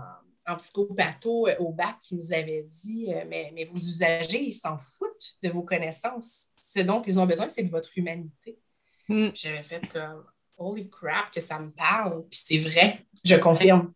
en 0.48 0.56
psychopatho 0.58 1.48
euh, 1.48 1.56
au 1.60 1.72
bac 1.72 1.96
qui 2.02 2.16
nous 2.16 2.34
avait 2.34 2.68
dit 2.84 3.14
euh, 3.14 3.24
mais, 3.28 3.52
mais 3.54 3.66
vos 3.66 3.78
usagers, 3.78 4.44
ils 4.44 4.54
s'en 4.54 4.78
foutent 4.78 5.34
de 5.42 5.50
vos 5.50 5.64
connaissances. 5.64 6.48
Ce 6.60 6.80
dont 6.80 7.02
ils 7.02 7.20
ont 7.20 7.26
besoin, 7.26 7.50
c'est 7.50 7.64
de 7.64 7.72
votre 7.72 7.90
humanité. 7.98 8.60
Mm. 9.08 9.30
J'avais 9.34 9.64
fait 9.64 9.82
comme 9.92 10.26
Holy 10.58 10.90
crap, 10.90 11.32
que 11.34 11.42
ça 11.42 11.60
me 11.60 11.72
parle. 11.72 12.24
Puis 12.30 12.42
c'est 12.46 12.58
vrai, 12.58 13.06
je 13.24 13.36
confirme. 13.36 13.94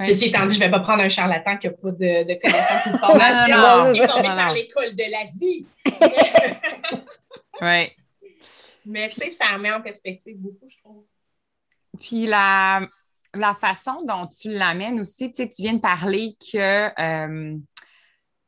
Ceci 0.00 0.26
étant 0.26 0.44
dit, 0.46 0.56
je 0.56 0.60
ne 0.60 0.64
vais 0.64 0.70
pas 0.70 0.80
prendre 0.80 1.02
un 1.02 1.08
charlatan 1.08 1.56
qui 1.56 1.68
n'a 1.68 1.72
pas 1.72 1.92
de, 1.92 2.24
de 2.24 2.34
connaissances 2.40 2.86
ou 2.86 2.92
de 2.92 2.98
formation, 2.98 3.92
qui 3.92 4.00
est 4.00 4.06
formé 4.08 4.28
par 4.28 4.52
l'école 4.52 4.96
de 4.96 5.04
la 5.10 5.24
vie. 5.38 5.66
oui. 7.60 7.92
Mais 8.86 9.08
tu 9.08 9.14
sais, 9.14 9.30
ça 9.30 9.56
met 9.56 9.72
en 9.72 9.80
perspective 9.80 10.36
beaucoup, 10.36 10.68
je 10.68 10.76
trouve. 10.78 11.04
Puis 12.00 12.26
la, 12.26 12.86
la 13.34 13.54
façon 13.54 14.02
dont 14.06 14.26
tu 14.26 14.50
l'amènes 14.50 15.00
aussi, 15.00 15.32
tu 15.32 15.48
tu 15.48 15.62
viens 15.62 15.74
de 15.74 15.80
parler 15.80 16.36
que 16.52 16.90
euh, 17.00 17.56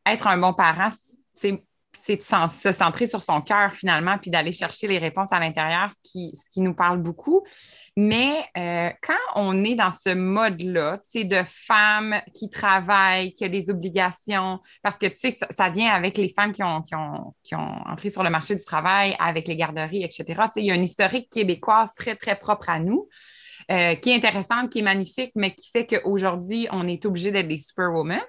être 0.06 0.26
un 0.26 0.38
bon 0.38 0.54
parent, 0.54 0.90
c'est 1.34 2.16
de 2.16 2.22
se 2.22 2.72
centrer 2.72 3.06
sur 3.06 3.20
son 3.20 3.40
cœur 3.40 3.72
finalement, 3.72 4.16
puis 4.18 4.30
d'aller 4.30 4.52
chercher 4.52 4.86
les 4.86 4.98
réponses 4.98 5.32
à 5.32 5.40
l'intérieur, 5.40 5.90
ce 5.90 6.12
qui, 6.12 6.60
nous 6.60 6.74
parle 6.74 6.98
beaucoup. 7.02 7.44
Mais 7.96 8.44
euh, 8.56 8.90
quand 9.02 9.14
on 9.34 9.64
est 9.64 9.74
dans 9.74 9.90
ce 9.90 10.14
mode-là, 10.14 11.00
de 11.14 11.42
femmes 11.46 12.20
qui 12.34 12.48
travaillent, 12.50 13.32
qui 13.32 13.44
a 13.44 13.48
des 13.48 13.70
obligations, 13.70 14.60
parce 14.82 14.98
que, 14.98 15.06
ça, 15.50 15.70
vient 15.70 15.92
avec 15.92 16.16
les 16.16 16.28
femmes 16.28 16.52
qui 16.52 16.62
ont, 16.62 16.82
entré 17.86 18.10
sur 18.10 18.22
le 18.22 18.30
marché 18.30 18.54
du 18.54 18.64
travail, 18.64 19.16
avec 19.18 19.48
les 19.48 19.56
garderies, 19.56 20.04
etc. 20.04 20.42
Il 20.56 20.64
y 20.64 20.70
a 20.70 20.74
une 20.74 20.84
historique 20.84 21.30
québécoise 21.30 21.92
très, 21.96 22.14
très 22.14 22.36
propre 22.36 22.70
à 22.70 22.78
nous. 22.78 23.08
Euh, 23.68 23.96
qui 23.96 24.10
est 24.10 24.14
intéressante, 24.14 24.70
qui 24.70 24.78
est 24.78 24.82
magnifique, 24.82 25.32
mais 25.34 25.52
qui 25.52 25.68
fait 25.68 25.86
qu'aujourd'hui, 25.88 26.68
on 26.70 26.86
est 26.86 27.04
obligé 27.04 27.32
d'être 27.32 27.48
des 27.48 27.56
superwomen. 27.56 28.22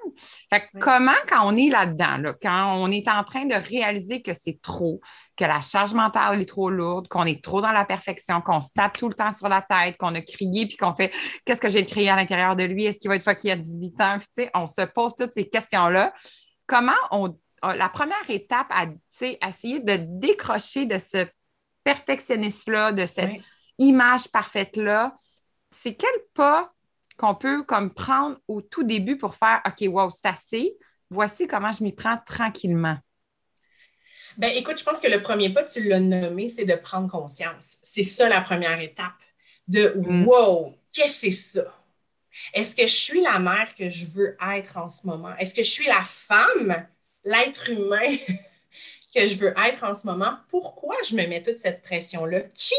Fait 0.50 0.62
que 0.62 0.80
comment, 0.80 1.12
quand 1.28 1.42
on 1.46 1.56
est 1.56 1.70
là-dedans, 1.70 2.34
quand 2.42 2.74
on 2.76 2.90
est 2.90 3.08
en 3.08 3.24
train 3.24 3.46
de 3.46 3.54
réaliser 3.54 4.24
que 4.24 4.34
c'est 4.34 4.60
trop, 4.64 5.00
que 5.36 5.46
la 5.46 5.62
charge 5.62 5.94
mentale 5.94 6.42
est 6.42 6.46
trop 6.46 6.72
lourde, 6.72 7.08
qu'on 7.08 7.26
est 7.26 7.44
trop 7.44 7.62
dans 7.62 7.72
la 7.72 7.86
perfection, 7.86 8.42
qu'on 8.42 8.62
se 8.62 8.70
tape 8.74 8.98
tout 8.98 9.10
le 9.10 9.14
temps 9.14 9.32
sur 9.32 9.48
la 9.48 9.62
tête, 9.62 9.96
qu'on 9.98 10.16
a 10.16 10.22
crié, 10.22 10.66
puis 10.66 10.76
qu'on 10.76 10.96
fait 10.96 11.14
qu'est-ce 11.46 11.62
que 11.62 11.70
j'ai 11.70 11.86
crié 11.86 12.10
à 12.10 12.16
l'intérieur 12.16 12.56
de 12.56 12.64
lui? 12.64 12.86
Est-ce 12.86 12.98
qu'il 12.98 13.10
va 13.10 13.16
être 13.16 13.24
fucké 13.24 13.52
à 13.52 13.56
18 13.56 14.02
ans? 14.02 14.18
Puis, 14.18 14.28
tu 14.36 14.44
sais, 14.44 14.52
on 14.56 14.68
se 14.68 14.86
pose 14.88 15.14
toutes 15.16 15.36
ces 15.36 15.48
questions-là. 15.48 16.14
Comment 16.66 16.94
on. 17.12 17.38
La 17.62 17.90
première 17.90 18.28
étape 18.30 18.68
à 18.72 18.86
essayer 19.48 19.82
de 19.82 20.00
décrocher 20.20 20.88
de 20.88 20.98
ce 20.98 21.28
perfectionniste-là, 21.84 22.92
de 22.92 23.06
cette 23.06 23.40
image 23.78 24.30
parfaite-là, 24.30 25.16
c'est 25.72 25.96
quel 25.96 26.10
pas 26.34 26.74
qu'on 27.18 27.36
peut 27.36 27.64
comme 27.64 27.94
prendre 27.94 28.38
au 28.48 28.62
tout 28.62 28.84
début 28.84 29.18
pour 29.18 29.36
faire 29.36 29.62
OK, 29.66 29.88
wow, 29.88 30.10
c'est 30.12 30.28
assez. 30.28 30.78
Voici 31.10 31.48
comment 31.48 31.72
je 31.72 31.84
m'y 31.84 31.94
prends 31.94 32.18
tranquillement. 32.26 32.98
Ben, 34.38 34.52
écoute, 34.56 34.78
je 34.78 34.84
pense 34.84 35.00
que 35.00 35.08
le 35.08 35.22
premier 35.22 35.50
pas, 35.50 35.64
tu 35.64 35.84
l'as 35.84 36.00
nommé, 36.00 36.50
c'est 36.50 36.66
de 36.66 36.76
prendre 36.76 37.10
conscience. 37.10 37.78
C'est 37.82 38.04
ça 38.04 38.30
la 38.30 38.42
première 38.42 38.80
étape. 38.80 39.14
De 39.68 39.94
mm. 39.96 40.26
wow, 40.26 40.76
qu'est-ce 40.94 41.22
que 41.22 41.32
c'est 41.32 41.60
ça? 41.62 41.74
Est-ce 42.54 42.76
que 42.76 42.84
je 42.84 42.94
suis 42.94 43.22
la 43.22 43.40
mère 43.40 43.74
que 43.76 43.90
je 43.90 44.06
veux 44.06 44.38
être 44.56 44.78
en 44.78 44.90
ce 44.90 45.08
moment? 45.08 45.36
Est-ce 45.38 45.56
que 45.56 45.64
je 45.64 45.72
suis 45.72 45.88
la 45.88 46.04
femme, 46.04 46.88
l'être 47.24 47.70
humain 47.70 48.18
que 49.16 49.26
je 49.26 49.36
veux 49.36 49.54
être 49.66 49.84
en 49.84 49.96
ce 49.96 50.06
moment? 50.06 50.38
Pourquoi 50.50 50.96
je 51.10 51.16
me 51.16 51.26
mets 51.26 51.42
toute 51.42 51.58
cette 51.58 51.82
pression-là? 51.82 52.42
Qui 52.54 52.76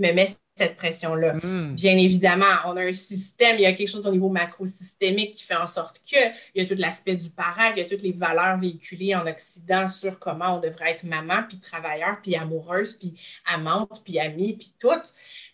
me 0.00 0.12
met 0.12 0.28
cette 0.56 0.76
pression-là. 0.76 1.34
Mm. 1.34 1.74
Bien 1.74 1.96
évidemment, 1.96 2.46
on 2.66 2.76
a 2.76 2.82
un 2.82 2.92
système, 2.92 3.56
il 3.56 3.62
y 3.62 3.66
a 3.66 3.72
quelque 3.72 3.88
chose 3.88 4.06
au 4.06 4.12
niveau 4.12 4.28
macro-systémique 4.28 5.34
qui 5.34 5.44
fait 5.44 5.56
en 5.56 5.66
sorte 5.66 6.02
qu'il 6.04 6.32
y 6.54 6.60
a 6.60 6.66
tout 6.66 6.74
l'aspect 6.76 7.14
du 7.14 7.30
parent, 7.30 7.70
il 7.70 7.78
y 7.78 7.80
a 7.80 7.84
toutes 7.84 8.02
les 8.02 8.12
valeurs 8.12 8.58
véhiculées 8.58 9.14
en 9.14 9.26
Occident 9.26 9.86
sur 9.88 10.18
comment 10.18 10.56
on 10.56 10.60
devrait 10.60 10.90
être 10.90 11.04
maman, 11.04 11.44
puis 11.48 11.58
travailleur, 11.58 12.18
puis 12.22 12.34
amoureuse, 12.34 12.96
puis 12.98 13.14
amante, 13.46 14.02
puis 14.04 14.18
amie, 14.18 14.56
puis 14.56 14.72
tout. 14.78 14.88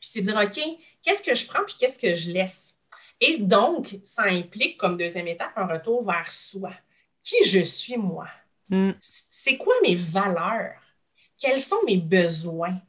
Puis 0.01 0.09
c'est 0.09 0.23
dire, 0.23 0.41
OK, 0.43 0.61
qu'est-ce 1.03 1.23
que 1.23 1.35
je 1.35 1.47
prends, 1.47 1.65
puis 1.65 1.77
qu'est-ce 1.79 1.99
que 1.99 2.15
je 2.15 2.31
laisse? 2.31 2.75
Et 3.21 3.39
donc, 3.39 3.99
ça 4.05 4.25
implique 4.25 4.77
comme 4.77 4.99
deuxième 4.99 5.29
étape 5.29 5.53
un 5.57 5.67
retour 5.67 6.05
vers 6.05 6.29
soi. 6.29 6.73
Qui 7.23 7.45
je 7.45 7.61
suis 7.61 7.97
moi? 7.97 8.29
Mm. 8.69 8.93
C'est 9.01 9.57
quoi 9.57 9.75
mes 9.83 9.95
valeurs? 9.95 10.81
Quels 11.39 11.61
sont 11.61 11.83
mes 11.87 11.97
besoins? 11.97 12.81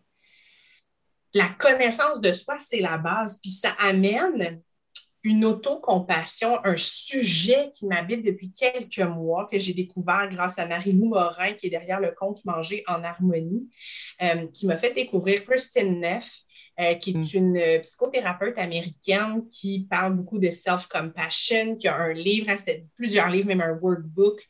La 1.36 1.50
connaissance 1.50 2.22
de 2.22 2.34
soi, 2.34 2.58
c'est 2.60 2.80
la 2.80 2.98
base. 2.98 3.40
Puis 3.42 3.52
ça 3.52 3.72
amène 3.78 4.62
une 5.22 5.44
autocompassion, 5.44 6.64
un 6.64 6.78
sujet 6.78 7.72
qui 7.74 7.88
m'habite 7.88 8.24
depuis 8.24 8.54
quelques 8.54 9.00
mois, 9.00 9.48
que 9.52 9.60
j'ai 9.60 9.74
découvert 9.74 10.30
grâce 10.32 10.58
à 10.58 10.66
Marie-Lou 10.66 11.10
Morin, 11.10 11.54
qui 11.54 11.68
est 11.68 11.72
derrière 11.72 12.00
le 12.00 12.12
compte 12.12 12.46
Manger 12.46 12.84
en 12.88 13.04
harmonie, 13.04 13.68
euh, 14.22 14.48
qui 14.54 14.66
m'a 14.66 14.78
fait 14.78 14.94
découvrir 14.94 15.44
Kristen 15.44 16.00
Neff, 16.00 16.44
euh, 16.80 16.94
qui 16.94 17.10
est 17.10 17.14
mm. 17.14 17.38
une 17.38 17.82
psychothérapeute 17.82 18.58
américaine 18.58 19.46
qui 19.50 19.88
parle 19.90 20.16
beaucoup 20.16 20.40
de 20.40 20.50
self-compassion, 20.50 21.76
qui 21.76 21.90
a 21.90 21.98
un 21.98 22.14
livre, 22.14 22.50
plusieurs 22.96 23.30
livres, 23.30 23.48
même 23.48 23.62
un 23.62 23.74
workbook. 23.74 24.42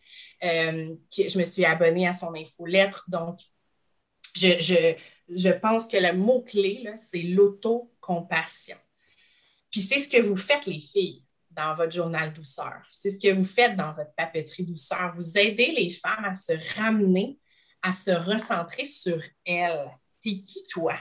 Euh, 0.43 0.93
qui, 1.09 1.29
je 1.29 1.39
me 1.39 1.45
suis 1.45 1.65
abonnée 1.65 2.07
à 2.07 2.13
son 2.13 2.35
infolettre. 2.35 3.05
Donc, 3.07 3.39
je, 4.35 4.59
je 4.59 4.95
pense 5.51 5.87
que 5.87 5.97
le 5.97 6.13
mot-clé, 6.13 6.89
c'est 6.97 7.21
l'autocompassion. 7.21 8.77
Puis 9.71 9.81
c'est 9.81 9.99
ce 9.99 10.07
que 10.07 10.21
vous 10.21 10.37
faites, 10.37 10.65
les 10.65 10.79
filles, 10.79 11.23
dans 11.51 11.73
votre 11.73 11.91
journal 11.91 12.33
douceur. 12.33 12.81
C'est 12.91 13.11
ce 13.11 13.19
que 13.19 13.33
vous 13.33 13.45
faites 13.45 13.75
dans 13.75 13.93
votre 13.93 14.13
papeterie 14.15 14.63
douceur. 14.63 15.11
Vous 15.15 15.37
aidez 15.37 15.71
les 15.71 15.89
femmes 15.89 16.25
à 16.25 16.33
se 16.33 16.53
ramener, 16.77 17.39
à 17.81 17.91
se 17.91 18.11
recentrer 18.11 18.85
sur 18.85 19.21
elles. 19.45 19.89
T'es 20.21 20.41
qui, 20.41 20.63
toi? 20.69 20.95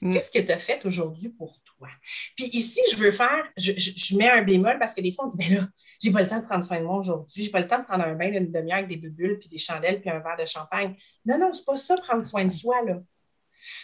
Mm. 0.00 0.12
Qu'est-ce 0.12 0.30
que 0.30 0.38
tu 0.38 0.52
as 0.52 0.58
fait 0.58 0.84
aujourd'hui 0.86 1.30
pour 1.30 1.60
toi? 1.62 1.88
Puis 2.36 2.46
ici, 2.52 2.80
je 2.92 2.96
veux 2.96 3.10
faire, 3.10 3.44
je, 3.56 4.16
mets 4.16 4.28
un 4.28 4.42
bémol 4.42 4.78
parce 4.78 4.94
que 4.94 5.00
des 5.00 5.12
fois, 5.12 5.26
on 5.26 5.28
dit, 5.28 5.36
ben 5.36 5.52
là, 5.54 5.68
j'ai 6.00 6.12
pas 6.12 6.22
le 6.22 6.28
temps 6.28 6.38
de 6.38 6.46
prendre 6.46 6.64
soin 6.64 6.78
de 6.78 6.84
moi 6.84 6.98
aujourd'hui, 6.98 7.44
j'ai 7.44 7.50
pas 7.50 7.60
le 7.60 7.68
temps 7.68 7.78
de 7.78 7.84
prendre 7.84 8.04
un 8.04 8.14
bain 8.14 8.30
d'une 8.30 8.50
demi-heure 8.50 8.78
avec 8.78 8.88
des 8.88 9.08
bulles, 9.08 9.38
puis 9.38 9.48
des 9.48 9.58
chandelles, 9.58 10.00
puis 10.00 10.10
un 10.10 10.20
verre 10.20 10.36
de 10.38 10.46
champagne. 10.46 10.96
Non, 11.24 11.38
non, 11.38 11.52
c'est 11.52 11.64
pas 11.64 11.76
ça, 11.76 11.96
prendre 11.96 12.24
soin 12.24 12.44
de 12.44 12.52
soi, 12.52 12.82
là. 12.84 13.00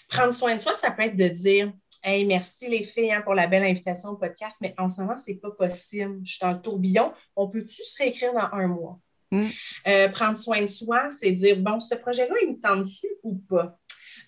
Prendre 0.08 0.32
soin 0.32 0.56
de 0.56 0.60
soi, 0.60 0.74
ça 0.76 0.90
peut 0.90 1.02
être 1.02 1.16
de 1.16 1.28
dire 1.28 1.72
Hey, 2.02 2.26
merci 2.26 2.68
les 2.68 2.82
filles 2.82 3.12
hein, 3.12 3.22
pour 3.22 3.34
la 3.34 3.46
belle 3.46 3.62
invitation 3.62 4.10
au 4.10 4.16
podcast, 4.16 4.58
mais 4.60 4.74
en 4.76 4.90
ce 4.90 5.00
moment, 5.00 5.16
ce 5.16 5.30
n'est 5.30 5.38
pas 5.38 5.50
possible. 5.50 6.20
Je 6.22 6.32
suis 6.32 6.40
dans 6.40 6.52
le 6.52 6.60
tourbillon. 6.60 7.14
On 7.34 7.48
peut-tu 7.48 7.82
se 7.82 7.96
réécrire 7.96 8.34
dans 8.34 8.48
un 8.52 8.66
mois? 8.66 9.00
Mm. 9.30 9.48
Euh, 9.86 10.08
prendre 10.10 10.38
soin 10.38 10.60
de 10.60 10.66
soi, 10.66 11.08
c'est 11.18 11.32
dire, 11.32 11.56
bon, 11.56 11.80
ce 11.80 11.94
projet-là, 11.94 12.34
il 12.42 12.50
me 12.50 12.60
tente-tu 12.60 13.06
ou 13.22 13.36
pas? 13.36 13.78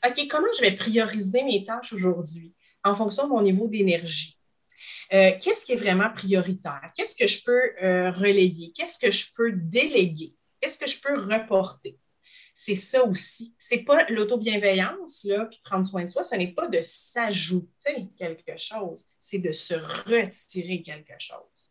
OK, 0.07 0.27
comment 0.29 0.47
je 0.57 0.63
vais 0.63 0.73
prioriser 0.73 1.45
mes 1.45 1.65
tâches 1.65 1.93
aujourd'hui 1.93 2.55
en 2.83 2.95
fonction 2.95 3.25
de 3.25 3.29
mon 3.29 3.43
niveau 3.43 3.69
d'énergie? 3.69 4.39
Euh, 5.13 5.33
qu'est-ce 5.41 5.65
qui 5.65 5.73
est 5.73 5.77
vraiment 5.77 6.11
prioritaire? 6.11 6.91
Qu'est-ce 6.97 7.15
que 7.15 7.27
je 7.27 7.43
peux 7.45 7.73
euh, 7.83 8.11
relayer? 8.11 8.73
Qu'est-ce 8.75 8.99
que 8.99 9.11
je 9.11 9.27
peux 9.35 9.53
déléguer? 9.53 10.35
Qu'est-ce 10.61 10.79
que 10.79 10.89
je 10.89 10.99
peux 11.01 11.21
reporter? 11.21 11.99
C'est 12.59 12.75
ça 12.75 13.05
aussi. 13.05 13.55
C'est 13.59 13.85
pas 13.85 14.09
l'auto-bienveillance, 14.09 15.25
là, 15.25 15.45
puis 15.45 15.61
prendre 15.63 15.87
soin 15.87 16.05
de 16.05 16.09
soi, 16.09 16.25
ce 16.25 16.37
n'est 16.37 16.53
pas 16.53 16.69
de 16.69 16.81
s'ajouter 16.83 18.09
quelque 18.17 18.57
chose, 18.57 19.05
c'est 19.21 19.39
de 19.39 19.53
se 19.53 19.75
retirer 19.75 20.81
quelque 20.81 21.13
chose. 21.19 21.69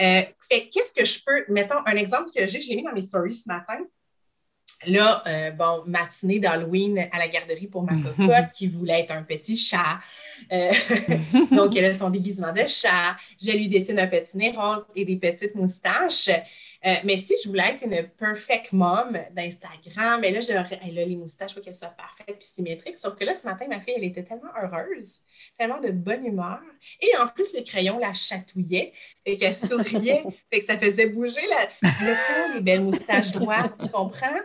Euh, 0.00 0.22
fait 0.50 0.68
qu'est-ce 0.68 0.92
que 0.92 1.04
je 1.04 1.20
peux, 1.24 1.44
mettons, 1.52 1.78
un 1.86 1.94
exemple 1.94 2.30
que 2.34 2.44
j'ai, 2.48 2.60
je 2.60 2.68
l'ai 2.68 2.76
mis 2.76 2.82
dans 2.82 2.92
mes 2.92 3.02
stories 3.02 3.36
ce 3.36 3.48
matin. 3.48 3.78
Là, 4.86 5.22
euh, 5.26 5.50
bon, 5.52 5.84
matinée 5.86 6.40
d'Halloween 6.40 7.08
à 7.12 7.18
la 7.18 7.28
garderie 7.28 7.68
pour 7.68 7.84
ma 7.84 7.92
cocotte 8.02 8.52
qui 8.54 8.66
voulait 8.66 9.00
être 9.00 9.12
un 9.12 9.22
petit 9.22 9.56
chat. 9.56 10.00
Euh, 10.50 10.72
donc, 11.52 11.76
elle 11.76 11.84
a 11.84 11.94
son 11.94 12.10
déguisement 12.10 12.52
de 12.52 12.66
chat. 12.66 13.16
Je 13.40 13.52
lui 13.52 13.68
dessine 13.68 14.00
un 14.00 14.08
petit 14.08 14.36
nez 14.36 14.50
rose 14.50 14.84
et 14.96 15.04
des 15.04 15.16
petites 15.16 15.54
moustaches. 15.54 16.30
Euh, 16.86 16.94
mais 17.04 17.16
si 17.16 17.34
je 17.42 17.48
voulais 17.48 17.70
être 17.70 17.82
une 17.82 18.08
perfect 18.08 18.72
mom 18.72 19.18
d'Instagram, 19.32 20.20
mais 20.20 20.30
là, 20.30 20.40
j'aurais, 20.40 20.78
elle 20.86 20.98
a 20.98 21.04
les 21.04 21.16
moustaches, 21.16 21.52
pour 21.52 21.62
qu'elle 21.62 21.74
soit 21.74 21.88
parfaite 21.88 22.36
puis 22.38 22.46
symétrique. 22.46 22.98
Sauf 22.98 23.16
que 23.16 23.24
là, 23.24 23.34
ce 23.34 23.44
matin, 23.46 23.66
ma 23.68 23.80
fille, 23.80 23.94
elle 23.96 24.04
était 24.04 24.22
tellement 24.22 24.50
heureuse, 24.62 25.18
tellement 25.58 25.80
de 25.80 25.90
bonne 25.90 26.24
humeur. 26.24 26.60
Et 27.00 27.16
en 27.20 27.26
plus, 27.26 27.52
le 27.52 27.62
crayon 27.62 27.98
la 27.98 28.12
chatouillait, 28.12 28.92
et 29.26 29.36
qu'elle 29.36 29.56
souriait, 29.56 30.22
fait 30.52 30.60
que 30.60 30.64
ça 30.64 30.78
faisait 30.78 31.06
bouger 31.06 31.40
le 31.82 32.14
crayon 32.14 32.54
des 32.54 32.60
belles 32.60 32.82
moustaches 32.82 33.32
droites, 33.32 33.74
tu 33.82 33.88
comprends? 33.88 34.40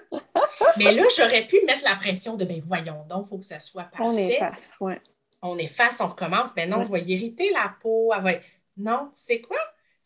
Mais 0.77 0.91
là, 0.91 1.03
j'aurais 1.15 1.45
pu 1.45 1.57
mettre 1.67 1.83
la 1.83 1.95
pression 1.95 2.35
de, 2.35 2.45
ben 2.45 2.59
voyons 2.65 3.05
donc, 3.07 3.27
il 3.27 3.29
faut 3.29 3.37
que 3.37 3.45
ça 3.45 3.59
soit 3.59 3.83
parfait. 3.83 4.03
On 4.03 4.17
efface, 4.17 4.71
oui. 4.79 4.93
On 5.43 5.57
efface, 5.57 5.97
on 5.99 6.07
recommence. 6.07 6.51
Mais 6.55 6.65
ben 6.65 6.77
non, 6.77 6.85
je 6.85 6.91
vais 6.91 7.01
irriter 7.01 7.51
la 7.51 7.75
peau. 7.81 8.11
Non, 8.77 9.09
tu 9.13 9.21
sais 9.21 9.41
quoi? 9.41 9.57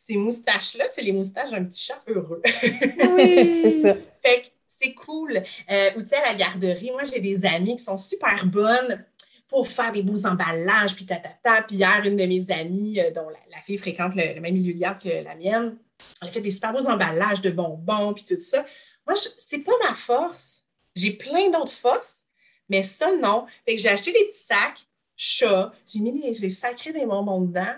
Ces 0.08 0.18
moustaches-là, 0.18 0.86
c'est 0.94 1.02
les 1.02 1.12
moustaches 1.12 1.52
d'un 1.52 1.66
petit 1.66 1.86
chat 1.86 2.02
heureux. 2.08 2.42
oui, 2.46 3.62
c'est 3.62 3.82
ça. 3.82 3.96
Fait 4.24 4.42
que 4.42 4.48
c'est 4.68 4.94
cool. 4.94 5.44
Euh, 5.70 5.90
ou 5.98 6.02
tu 6.02 6.10
sais, 6.10 6.16
à 6.16 6.32
la 6.32 6.36
garderie, 6.36 6.92
moi, 6.92 7.04
j'ai 7.04 7.20
des 7.20 7.46
amies 7.46 7.76
qui 7.76 7.84
sont 7.84 7.98
super 7.98 8.46
bonnes 8.46 9.04
pour 9.50 9.68
faire 9.68 9.92
des 9.92 10.04
beaux 10.04 10.26
emballages, 10.26 10.96
puis 10.96 11.06
tatata. 11.06 11.64
Puis 11.64 11.78
hier, 11.78 12.02
une 12.06 12.16
de 12.16 12.26
mes 12.26 12.50
amies, 12.52 13.00
euh, 13.00 13.12
dont 13.12 13.28
la, 13.30 13.62
fille 13.62 13.78
fréquente 13.78 14.14
le, 14.16 14.40
même 14.40 14.54
milieu 14.54 14.74
de 14.74 14.80
que 14.80 15.24
la 15.24 15.36
mienne, 15.36 15.78
elle 16.22 16.28
a 16.30 16.32
fait 16.32 16.42
des 16.42 16.52
super 16.52 16.74
beaux 16.74 16.88
emballages 16.88 17.42
de 17.42 17.50
bonbons, 17.50 18.14
puis 18.14 18.24
tout 18.24 18.40
ça. 18.40 18.66
Moi, 19.06 19.18
c'est 19.38 19.60
pas 19.60 19.74
ma 19.88 19.94
force. 19.94 20.64
J'ai 20.96 21.12
plein 21.12 21.50
d'autres 21.50 21.72
forces, 21.72 22.26
mais 22.70 22.84
ça, 22.84 23.12
non. 23.18 23.46
Fait 23.66 23.76
que 23.76 23.82
j'ai 23.82 23.90
acheté 23.90 24.12
des 24.12 24.26
petits 24.26 24.46
sacs 24.46 24.88
chats, 25.18 25.74
j'ai 25.92 26.00
mis 26.00 26.14
des, 26.14 26.34
j'ai 26.34 26.50
sacré 26.50 26.94
des 26.94 27.06
bonbons 27.06 27.42
dedans, 27.42 27.74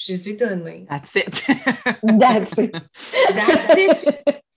je 0.00 0.12
les 0.12 0.30
ai 0.30 0.32
donnés. 0.32 0.86
That's 0.88 1.14
it. 1.14 1.44
That's 2.02 2.58
it. 2.58 2.72
That's 3.34 3.76
it. 3.76 4.08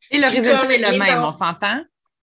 Et 0.10 0.17
le 0.17 0.27
résultat 0.27 0.73
est 0.73 0.77
le 0.77 0.97
même, 0.97 1.23
on 1.23 1.32
s'entend? 1.32 1.82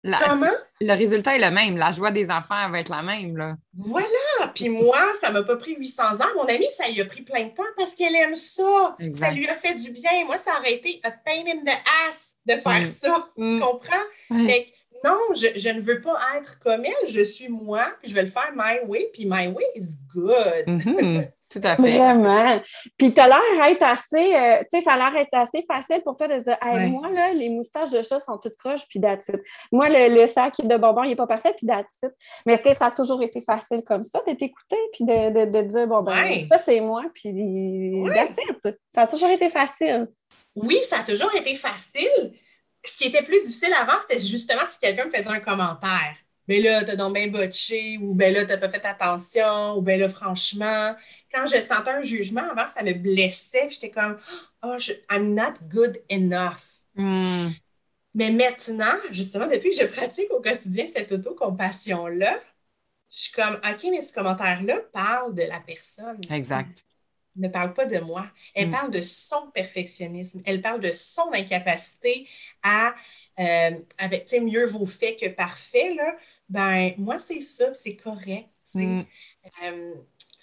Comment? 0.04 0.52
Le 0.80 0.93
résultat 0.93 1.36
est 1.36 1.39
le 1.39 1.52
même. 1.52 1.78
La 1.78 1.91
joie 1.91 2.12
des 2.12 2.30
enfants 2.30 2.70
va 2.70 2.80
être 2.80 2.89
la 2.89 3.02
même. 3.02 3.38
Là. 3.38 3.56
Voilà. 3.74 4.08
Puis 4.54 4.70
moi, 4.70 5.00
ça 5.22 5.32
m'a 5.32 5.43
pas 5.43 5.56
pris 5.56 5.76
800 5.76 6.04
ans. 6.22 6.28
Mon 6.36 6.43
amie, 6.43 6.67
ça 6.78 6.88
lui 6.89 7.02
a 7.02 7.06
pris 7.06 7.22
plein 7.22 7.46
de 7.46 7.50
temps 7.50 7.63
parce 7.78 7.96
qu'elle 7.96 8.15
aime 8.15 8.36
ça. 8.36 8.96
Ça 9.15 9.32
lui 9.32 9.48
a 9.48 9.56
fait 9.56 9.76
du 9.76 9.91
bien. 9.91 10.26
Moi, 10.26 10.38
ça 10.38 10.60
aurait 10.60 10.74
été 10.74 11.00
a 11.04 11.12
pain 11.12 11.43
in 11.48 11.63
the 11.63 11.78
ass 12.08 12.36
de 12.46 12.54
faire 12.54 12.84
ça. 13.02 13.30
Tu 13.36 13.41
mm. 13.41 13.60
comprends? 13.60 14.46
Fait 14.46 14.67
non, 15.03 15.17
je, 15.36 15.69
ne 15.69 15.81
veux 15.81 16.01
pas 16.01 16.19
être 16.38 16.60
comme 16.60 16.86
elle. 16.86 17.10
Je 17.10 17.21
suis 17.21 17.49
moi. 17.49 17.88
Puis 18.01 18.12
je 18.12 18.15
vais 18.15 18.23
le 18.23 18.29
faire 18.29 18.51
my 18.55 18.79
way. 18.88 19.10
Puis 19.13 19.25
my 19.25 19.47
way 19.47 19.65
is 19.75 19.97
good. 20.13 20.65
Mm-hmm. 20.67 21.31
Tout 21.49 21.62
à 21.63 21.77
fait. 21.77 21.97
Vraiment. 21.97 22.62
Puis 22.97 23.13
tu 23.13 23.21
as 23.21 23.27
l'air 23.27 23.67
être 23.69 23.83
assez, 23.83 24.36
euh, 24.36 24.60
tu 24.69 24.79
sais, 24.79 24.81
ça 24.81 24.93
a 24.93 24.97
l'air 24.97 25.21
être 25.21 25.33
assez 25.33 25.65
facile 25.65 26.01
pour 26.03 26.17
toi 26.17 26.27
de 26.27 26.39
dire, 26.39 26.57
hey, 26.62 26.89
moi, 26.89 27.10
là, 27.10 27.31
les 27.31 27.47
moustaches 27.47 27.89
de 27.91 28.01
chat 28.01 28.19
sont 28.19 28.38
toutes 28.38 28.57
croches, 28.57 28.86
puis 28.89 28.99
that's 28.99 29.31
Moi, 29.71 29.88
le, 29.89 30.27
sac 30.27 30.55
de 30.60 30.75
bonbons, 30.75 31.03
il 31.03 31.10
n'est 31.10 31.15
pas 31.15 31.25
parfait, 31.27 31.53
puis 31.55 31.65
that's 31.65 32.01
Mais 32.45 32.53
est-ce 32.53 32.63
que 32.63 32.75
ça 32.75 32.88
a 32.88 32.91
toujours 32.91 33.23
été 33.23 33.39
facile 33.39 33.81
comme 33.86 34.03
ça, 34.03 34.21
de 34.27 34.33
t'écouter, 34.33 34.75
puis 34.91 35.05
de, 35.05 35.45
de, 35.45 35.62
dire, 35.62 35.88
bon, 35.88 36.01
ben, 36.01 36.47
ça, 36.49 36.60
c'est 36.65 36.81
moi, 36.81 37.03
puis 37.13 37.31
that's 38.13 38.75
Ça 38.93 39.01
a 39.03 39.07
toujours 39.07 39.29
été 39.29 39.49
facile. 39.49 40.10
Oui, 40.53 40.77
ça 40.89 40.99
a 40.99 41.03
toujours 41.03 41.33
été 41.33 41.55
facile. 41.55 42.33
Ce 42.88 42.97
qui 42.97 43.06
était 43.06 43.23
plus 43.23 43.41
difficile 43.41 43.73
avant, 43.73 44.00
c'était 44.02 44.26
justement 44.26 44.63
si 44.71 44.80
quelqu'un 44.80 45.06
me 45.06 45.12
faisait 45.12 45.30
un 45.30 45.39
commentaire 45.39 46.15
ben 46.47 46.63
là, 46.63 46.84
t'as 46.84 46.95
donc 46.95 47.13
bien 47.13 47.28
botché, 47.28 47.97
ou 47.97 48.13
ben 48.13 48.34
là, 48.34 48.45
t'as 48.45 48.58
pas 48.58 48.69
fait 48.69 48.86
attention, 48.86 49.78
ou 49.78 49.82
ben 49.82 50.00
là, 50.00 50.08
franchement. 50.08 50.95
Quand 51.34 51.45
je 51.45 51.62
sentais 51.62 51.91
un 51.91 52.04
jugement, 52.04 52.50
avant, 52.50 52.67
ça 52.69 52.84
me 52.84 52.93
blessait, 52.93 53.69
j'étais 53.69 53.91
comme, 53.91 54.17
oh, 54.63 54.78
I'm 55.12 55.34
not 55.34 55.56
good 55.69 56.02
enough. 56.10 56.86
Hmm. 56.95 57.50
Mais 58.13 58.32
maintenant, 58.32 58.95
justement, 59.12 59.47
depuis 59.47 59.71
que 59.71 59.82
je 59.82 59.86
pratique 59.86 60.32
au 60.32 60.41
quotidien 60.41 60.88
cette 60.95 61.12
autocompassion-là, 61.12 62.39
je 63.10 63.17
suis 63.17 63.32
comme, 63.34 63.56
OK, 63.56 63.88
mais 63.91 64.02
ce 64.02 64.13
commentaire-là 64.13 64.80
parle 64.93 65.36
de 65.36 65.43
la 65.43 65.60
personne. 65.60 66.19
Exact. 66.30 66.84
Ne 67.38 67.47
parle 67.47 67.73
pas 67.73 67.86
de 67.86 68.00
moi. 68.00 68.28
Elle 68.54 68.69
hmm. 68.69 68.71
parle 68.71 68.91
de 68.91 69.02
son 69.02 69.50
perfectionnisme. 69.54 70.41
Elle 70.45 70.62
parle 70.62 70.82
de 70.82 70.91
son 70.91 71.32
incapacité 71.34 72.28
à, 72.63 72.95
euh, 73.39 73.71
avec, 73.97 74.26
tu 74.26 74.36
sais, 74.36 74.39
mieux 74.39 74.65
vaut 74.65 74.86
fait 74.86 75.15
que 75.15 75.28
parfait, 75.28 75.93
là 75.93 76.15
ben 76.50 76.93
moi, 76.97 77.19
c'est 77.19 77.41
ça, 77.41 77.73
c'est 77.76 77.95
correct. 77.95 78.50
Mm. 78.73 79.02
Euh, 79.63 79.93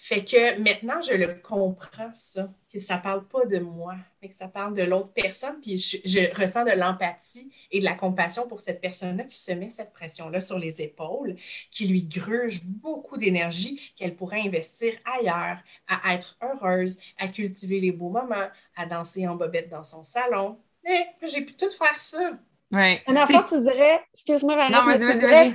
fait 0.06 0.22
que 0.22 0.60
maintenant, 0.60 1.00
je 1.00 1.14
le 1.14 1.28
comprends, 1.28 2.12
ça, 2.12 2.50
que 2.70 2.78
ça 2.78 2.98
ne 2.98 3.00
parle 3.00 3.26
pas 3.26 3.46
de 3.46 3.58
moi, 3.58 3.94
mais 4.20 4.28
que 4.28 4.34
ça 4.34 4.48
parle 4.48 4.74
de 4.74 4.82
l'autre 4.82 5.14
personne. 5.14 5.58
Puis 5.62 5.78
je, 5.78 6.38
ressens 6.38 6.64
de 6.64 6.72
l'empathie 6.72 7.50
et 7.70 7.78
de 7.78 7.84
la 7.86 7.94
compassion 7.94 8.46
pour 8.46 8.60
cette 8.60 8.82
personne-là 8.82 9.24
qui 9.24 9.38
se 9.38 9.52
met 9.52 9.70
cette 9.70 9.94
pression-là 9.94 10.42
sur 10.42 10.58
les 10.58 10.82
épaules, 10.82 11.36
qui 11.70 11.86
lui 11.86 12.02
gruge 12.02 12.62
beaucoup 12.64 13.16
d'énergie 13.16 13.94
qu'elle 13.96 14.14
pourrait 14.14 14.42
investir 14.42 14.92
ailleurs, 15.18 15.56
à 15.88 16.14
être 16.14 16.36
heureuse, 16.42 16.98
à 17.16 17.28
cultiver 17.28 17.80
les 17.80 17.90
beaux 17.90 18.10
moments, 18.10 18.48
à 18.76 18.84
danser 18.84 19.26
en 19.26 19.36
bobette 19.36 19.70
dans 19.70 19.84
son 19.84 20.04
salon. 20.04 20.58
Mais 20.84 21.06
j'ai 21.22 21.40
pu 21.40 21.54
tout 21.54 21.70
faire 21.70 21.98
ça. 21.98 22.32
Ouais. 22.70 23.02
tu 23.06 23.62
dirais, 23.62 24.02
excuse-moi, 24.12 24.54
Vanessa, 24.54 24.80
non, 24.80 24.84
vas-y, 24.84 25.54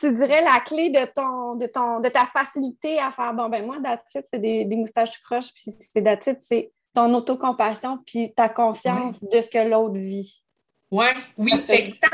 Tu 0.00 0.12
dirais 0.12 0.42
la 0.42 0.60
clé 0.60 0.90
de 0.90 1.04
ton, 1.06 1.54
de 1.54 1.66
ton, 1.66 2.00
de 2.00 2.08
ta 2.08 2.26
facilité 2.26 2.98
à 2.98 3.10
faire 3.10 3.32
bon 3.34 3.48
ben 3.48 3.64
moi, 3.64 3.78
d'attitude, 3.78 4.24
c'est 4.30 4.40
des, 4.40 4.64
des, 4.64 4.76
moustaches 4.76 5.22
croches, 5.22 5.52
puis 5.52 5.72
c'est 5.92 6.00
d'attitude, 6.00 6.38
c'est 6.40 6.72
ton 6.94 7.12
autocompassion, 7.14 7.98
puis 8.06 8.32
ta 8.34 8.48
conscience 8.48 9.18
de 9.20 9.40
ce 9.40 9.48
que 9.48 9.68
l'autre 9.68 9.94
vit. 9.94 10.42
Ouais, 10.90 11.14
oui, 11.38 11.52
fait 11.66 11.92
que 11.92 12.06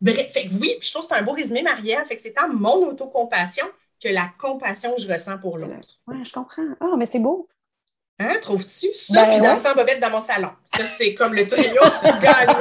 bref, 0.00 0.32
fait 0.32 0.48
que 0.48 0.54
oui, 0.54 0.76
je 0.80 0.90
trouve 0.90 1.06
que 1.06 1.14
c'est 1.14 1.20
un 1.20 1.24
beau 1.24 1.32
résumé, 1.32 1.62
Marielle. 1.62 2.04
Fait 2.06 2.16
que 2.16 2.22
c'est 2.22 2.32
tant 2.32 2.48
mon 2.48 2.86
autocompassion 2.88 3.66
que 4.02 4.08
la 4.08 4.30
compassion 4.38 4.94
que 4.94 5.02
je 5.02 5.12
ressens 5.12 5.38
pour 5.38 5.58
l'autre. 5.58 6.00
Oui, 6.06 6.24
je 6.24 6.32
comprends. 6.32 6.62
Ah, 6.80 6.94
mais 6.96 7.06
c'est 7.06 7.18
beau. 7.18 7.48
Hein, 8.20 8.34
trouves-tu? 8.40 8.94
Ça, 8.94 9.24
ben 9.24 9.30
puis 9.30 9.40
danser 9.40 9.68
en 9.68 9.74
bobette 9.74 9.98
dans 9.98 10.10
mon 10.10 10.20
salon. 10.20 10.50
Ça, 10.72 10.84
c'est 10.84 11.14
comme 11.14 11.34
le 11.34 11.48
trio 11.48 11.80
gagnant. 12.04 12.54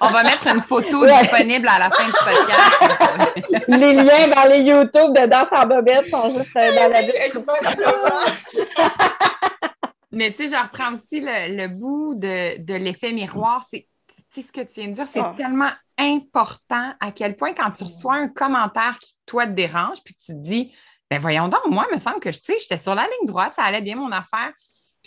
On 0.00 0.10
va 0.10 0.24
mettre 0.24 0.48
une 0.48 0.60
photo 0.60 1.06
disponible 1.06 1.68
à 1.68 1.78
la 1.78 1.90
fin 1.90 2.04
du 2.04 2.12
podcast. 2.12 3.68
les 3.68 3.92
liens 3.94 4.28
dans 4.28 4.48
les 4.50 4.60
YouTube 4.62 5.14
de 5.14 5.26
danse 5.26 5.48
en 5.52 5.66
bobette 5.66 6.10
sont 6.10 6.30
juste 6.30 6.56
euh, 6.56 6.74
dans 6.74 6.92
la 6.92 7.02
description. 7.04 7.44
Mais 10.10 10.32
tu 10.32 10.48
sais, 10.48 10.56
je 10.56 10.60
reprends 10.60 10.94
aussi 10.94 11.20
le, 11.20 11.68
bout 11.68 12.14
de, 12.16 12.60
de 12.60 12.74
l'effet 12.74 13.12
miroir. 13.12 13.64
C'est 13.70 13.86
ce 14.42 14.50
que 14.50 14.62
tu 14.62 14.80
viens 14.80 14.88
de 14.88 14.94
dire, 14.94 15.06
c'est 15.06 15.20
ah. 15.20 15.32
tellement 15.36 15.70
important 15.96 16.92
à 16.98 17.12
quel 17.12 17.36
point 17.36 17.54
quand 17.54 17.70
tu 17.70 17.84
reçois 17.84 18.14
un 18.14 18.28
commentaire 18.28 18.98
qui, 19.00 19.12
toi, 19.26 19.46
te 19.46 19.52
dérange, 19.52 19.98
puis 20.04 20.14
tu 20.14 20.32
te 20.32 20.38
dis, 20.38 20.74
ben 21.10 21.20
voyons 21.20 21.48
donc, 21.48 21.66
moi, 21.66 21.86
il 21.90 21.94
me 21.94 22.00
semble 22.00 22.20
que, 22.20 22.28
tu 22.28 22.40
sais, 22.42 22.58
j'étais 22.60 22.78
sur 22.78 22.94
la 22.94 23.04
ligne 23.04 23.26
droite, 23.26 23.52
ça 23.54 23.62
allait 23.62 23.80
bien 23.80 23.96
mon 23.96 24.10
affaire. 24.10 24.52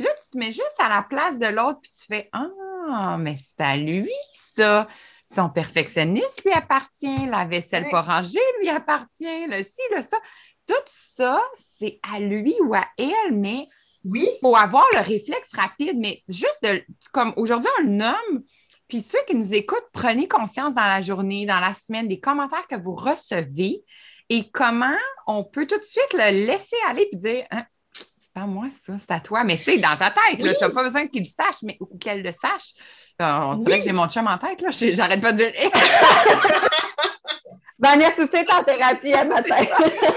Puis 0.02 0.08
là, 0.10 0.16
tu 0.16 0.32
te 0.32 0.38
mets 0.40 0.52
juste 0.52 0.80
à 0.80 0.90
la 0.90 1.04
place 1.04 1.38
de 1.38 1.46
l'autre, 1.46 1.80
puis 1.80 1.92
tu 1.92 2.08
fais 2.08 2.28
Ah, 2.34 3.18
mais 3.20 3.36
c'est 3.36 3.64
à 3.64 3.78
lui, 3.78 4.10
ça. 4.56 4.88
Son 5.32 5.48
perfectionniste 5.48 6.44
lui 6.44 6.52
appartient, 6.52 7.28
la 7.28 7.46
vaisselle 7.46 7.88
pas 7.92 8.02
rangée 8.02 8.40
lui 8.60 8.70
appartient, 8.70 9.46
le 9.48 9.62
ci, 9.62 9.82
le 9.96 10.02
ça. 10.02 10.18
Tout 10.66 10.74
ça, 10.88 11.40
c'est 11.78 12.00
à 12.02 12.20
lui 12.20 12.56
ou 12.64 12.74
à 12.74 12.88
elle, 12.98 13.34
mais 13.34 13.68
oui. 14.04 14.28
faut 14.42 14.56
avoir 14.56 14.88
le 14.94 15.02
réflexe 15.02 15.54
rapide. 15.54 16.00
Mais 16.00 16.24
juste 16.28 16.58
de, 16.64 16.84
comme 17.12 17.34
aujourd'hui, 17.36 17.70
on 17.80 17.84
le 17.84 17.90
nomme, 17.90 18.44
puis 18.88 19.02
ceux 19.02 19.24
qui 19.28 19.36
nous 19.36 19.54
écoutent, 19.54 19.88
prenez 19.94 20.28
conscience 20.28 20.74
dans 20.74 20.82
la 20.82 21.02
journée, 21.02 21.46
dans 21.46 21.60
la 21.60 21.76
semaine, 21.76 22.08
des 22.08 22.20
commentaires 22.20 22.66
que 22.68 22.76
vous 22.76 22.96
recevez 22.96 23.84
et 24.30 24.50
comment 24.50 24.98
on 25.28 25.44
peut 25.44 25.68
tout 25.68 25.78
de 25.78 25.84
suite 25.84 26.14
le 26.14 26.48
laisser 26.48 26.76
aller 26.88 27.08
et 27.12 27.16
dire 27.18 27.46
hein, 27.52 27.66
c'est 28.34 28.40
pas 28.40 28.48
moi, 28.48 28.68
ça, 28.82 28.94
c'est 28.98 29.12
à 29.12 29.20
toi. 29.20 29.44
Mais 29.44 29.58
tu 29.58 29.66
sais, 29.66 29.78
dans 29.78 29.98
ta 29.98 30.10
tête, 30.10 30.38
tu 30.38 30.44
n'as 30.44 30.70
pas 30.70 30.84
besoin 30.84 31.08
qu'il 31.08 31.24
le 31.24 31.28
sache, 31.28 31.64
mais 31.64 31.78
ou 31.80 31.98
qu'elle 31.98 32.22
le 32.22 32.32
sache. 32.32 32.74
On 33.20 33.56
dirait 33.56 33.80
que 33.80 33.86
j'ai 33.86 33.92
mon 33.92 34.08
chum 34.08 34.28
en 34.28 34.38
tête, 34.38 34.62
là. 34.62 34.70
J'arrête 34.72 35.22
pas 35.22 35.34
de 35.34 35.38
dire. 35.38 35.52
Vanessa 37.80 38.24
aussi 38.24 38.36
est 38.36 38.54
en 38.54 38.64
thérapie 38.64 39.12
à 39.14 39.26
matin. 39.26 39.56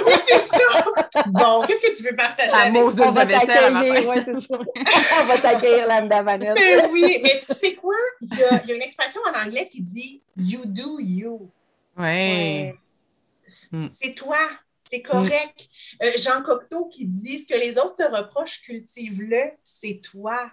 oui, 0.07 0.13
c'est 0.29 0.39
ça. 0.39 1.23
Bon, 1.29 1.63
qu'est-ce 1.63 1.81
que 1.81 1.97
tu 1.97 2.03
veux 2.03 2.15
partager? 2.15 2.53
La 2.53 2.71
mousse 2.71 2.95
de 2.95 3.03
vaisselle 3.03 4.07
ouais, 4.07 4.23
c'est 4.23 4.41
ça. 4.41 4.59
On 5.23 5.25
va 5.25 5.39
t'accueillir, 5.39 5.89
lambda 5.89 6.23
Vanessa. 6.23 6.55
Mais 6.55 6.87
oui, 6.91 7.21
mais 7.23 7.43
tu 7.49 7.55
sais 7.55 7.75
quoi? 7.75 7.95
Il 8.21 8.39
y, 8.39 8.45
a, 8.45 8.63
il 8.63 8.69
y, 8.69 8.73
a, 8.73 8.75
une 8.75 8.83
expression 8.83 9.23
en 9.27 9.47
anglais 9.47 9.67
qui 9.73 9.81
dit 9.81 10.23
«you 10.37 10.61
do 10.67 11.01
you». 11.01 11.51
Oui. 11.97 12.73
C'est 14.03 14.15
toi. 14.15 14.37
C'est 14.91 15.03
correct. 15.03 15.69
Euh, 16.03 16.13
Jean 16.17 16.43
Cocteau 16.43 16.87
qui 16.87 17.07
dit 17.07 17.39
ce 17.39 17.47
que 17.47 17.59
les 17.59 17.79
autres 17.79 17.97
te 17.97 18.03
reprochent, 18.03 18.61
cultive-le, 18.63 19.53
c'est 19.63 20.01
toi. 20.03 20.51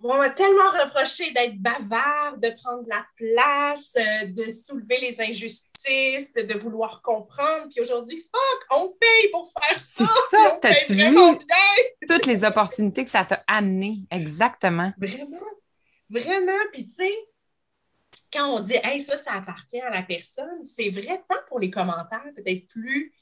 On 0.00 0.18
m'a 0.18 0.28
tellement 0.28 0.70
reproché 0.84 1.32
d'être 1.32 1.56
bavard, 1.56 2.36
de 2.36 2.50
prendre 2.50 2.84
la 2.86 3.04
place, 3.16 3.90
euh, 3.96 4.26
de 4.26 4.50
soulever 4.50 5.00
les 5.00 5.20
injustices, 5.20 6.32
de 6.34 6.58
vouloir 6.58 7.00
comprendre. 7.02 7.68
Puis 7.74 7.82
aujourd'hui, 7.82 8.22
fuck, 8.32 8.78
on 8.78 8.88
paye 9.00 9.30
pour 9.32 9.50
faire 9.52 9.80
ça. 9.80 10.04
C'est 10.30 10.36
ça, 10.36 10.58
t'as-tu 10.60 10.94
vu? 10.94 11.16
toutes 12.08 12.26
les 12.26 12.44
opportunités 12.44 13.04
que 13.04 13.10
ça 13.10 13.24
t'a 13.24 13.42
amené? 13.48 14.00
Exactement. 14.10 14.92
Vraiment, 14.98 15.40
vraiment. 16.10 16.52
Puis 16.72 16.86
tu 16.86 16.92
sais, 16.92 17.14
quand 18.36 18.56
on 18.56 18.60
dit, 18.60 18.76
hey, 18.82 19.00
ça, 19.00 19.16
ça 19.16 19.32
appartient 19.32 19.80
à 19.80 19.90
la 19.90 20.02
personne, 20.02 20.64
c'est 20.64 20.90
vrai, 20.90 21.22
tant 21.28 21.36
pour 21.48 21.58
les 21.58 21.70
commentaires, 21.70 22.30
peut-être 22.34 22.66
plus 22.68 23.12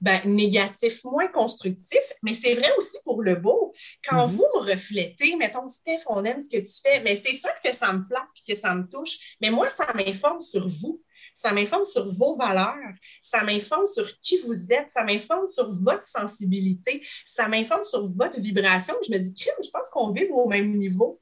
ben, 0.00 0.20
négatif, 0.24 1.04
moins 1.04 1.28
constructif, 1.28 2.00
mais 2.22 2.34
c'est 2.34 2.54
vrai 2.54 2.70
aussi 2.76 2.98
pour 3.04 3.22
le 3.22 3.36
beau. 3.36 3.72
Quand 4.08 4.26
mhm. 4.26 4.34
vous 4.34 4.46
me 4.56 4.60
reflétez, 4.72 5.36
mettons, 5.36 5.68
Steph, 5.68 6.00
on 6.06 6.24
aime 6.24 6.42
ce 6.42 6.48
que 6.48 6.62
tu 6.62 6.80
fais, 6.82 7.00
mais 7.00 7.16
c'est 7.16 7.34
sûr 7.34 7.50
que 7.64 7.72
ça 7.72 7.92
me 7.92 8.04
flatte 8.04 8.28
et 8.46 8.52
que 8.52 8.58
ça 8.58 8.74
me 8.74 8.86
touche, 8.88 9.36
mais 9.40 9.50
moi, 9.50 9.68
ça 9.70 9.92
m'informe 9.94 10.40
sur 10.40 10.68
vous. 10.68 11.02
Ça 11.34 11.52
m'informe 11.52 11.84
sur 11.84 12.10
vos 12.14 12.34
valeurs, 12.34 12.94
ça 13.20 13.42
m'informe 13.42 13.84
sur 13.84 14.18
qui 14.20 14.38
vous 14.38 14.72
êtes, 14.72 14.90
ça 14.90 15.04
m'informe 15.04 15.46
sur 15.50 15.70
votre 15.70 16.06
sensibilité, 16.06 17.06
ça 17.26 17.46
m'informe 17.46 17.84
sur 17.84 18.06
votre 18.06 18.40
vibration. 18.40 18.94
Je 19.06 19.12
me 19.12 19.18
dis, 19.18 19.34
crime, 19.34 19.52
je 19.62 19.68
pense 19.68 19.90
qu'on 19.90 20.12
vibre 20.12 20.34
au 20.34 20.48
même 20.48 20.74
niveau 20.78 21.20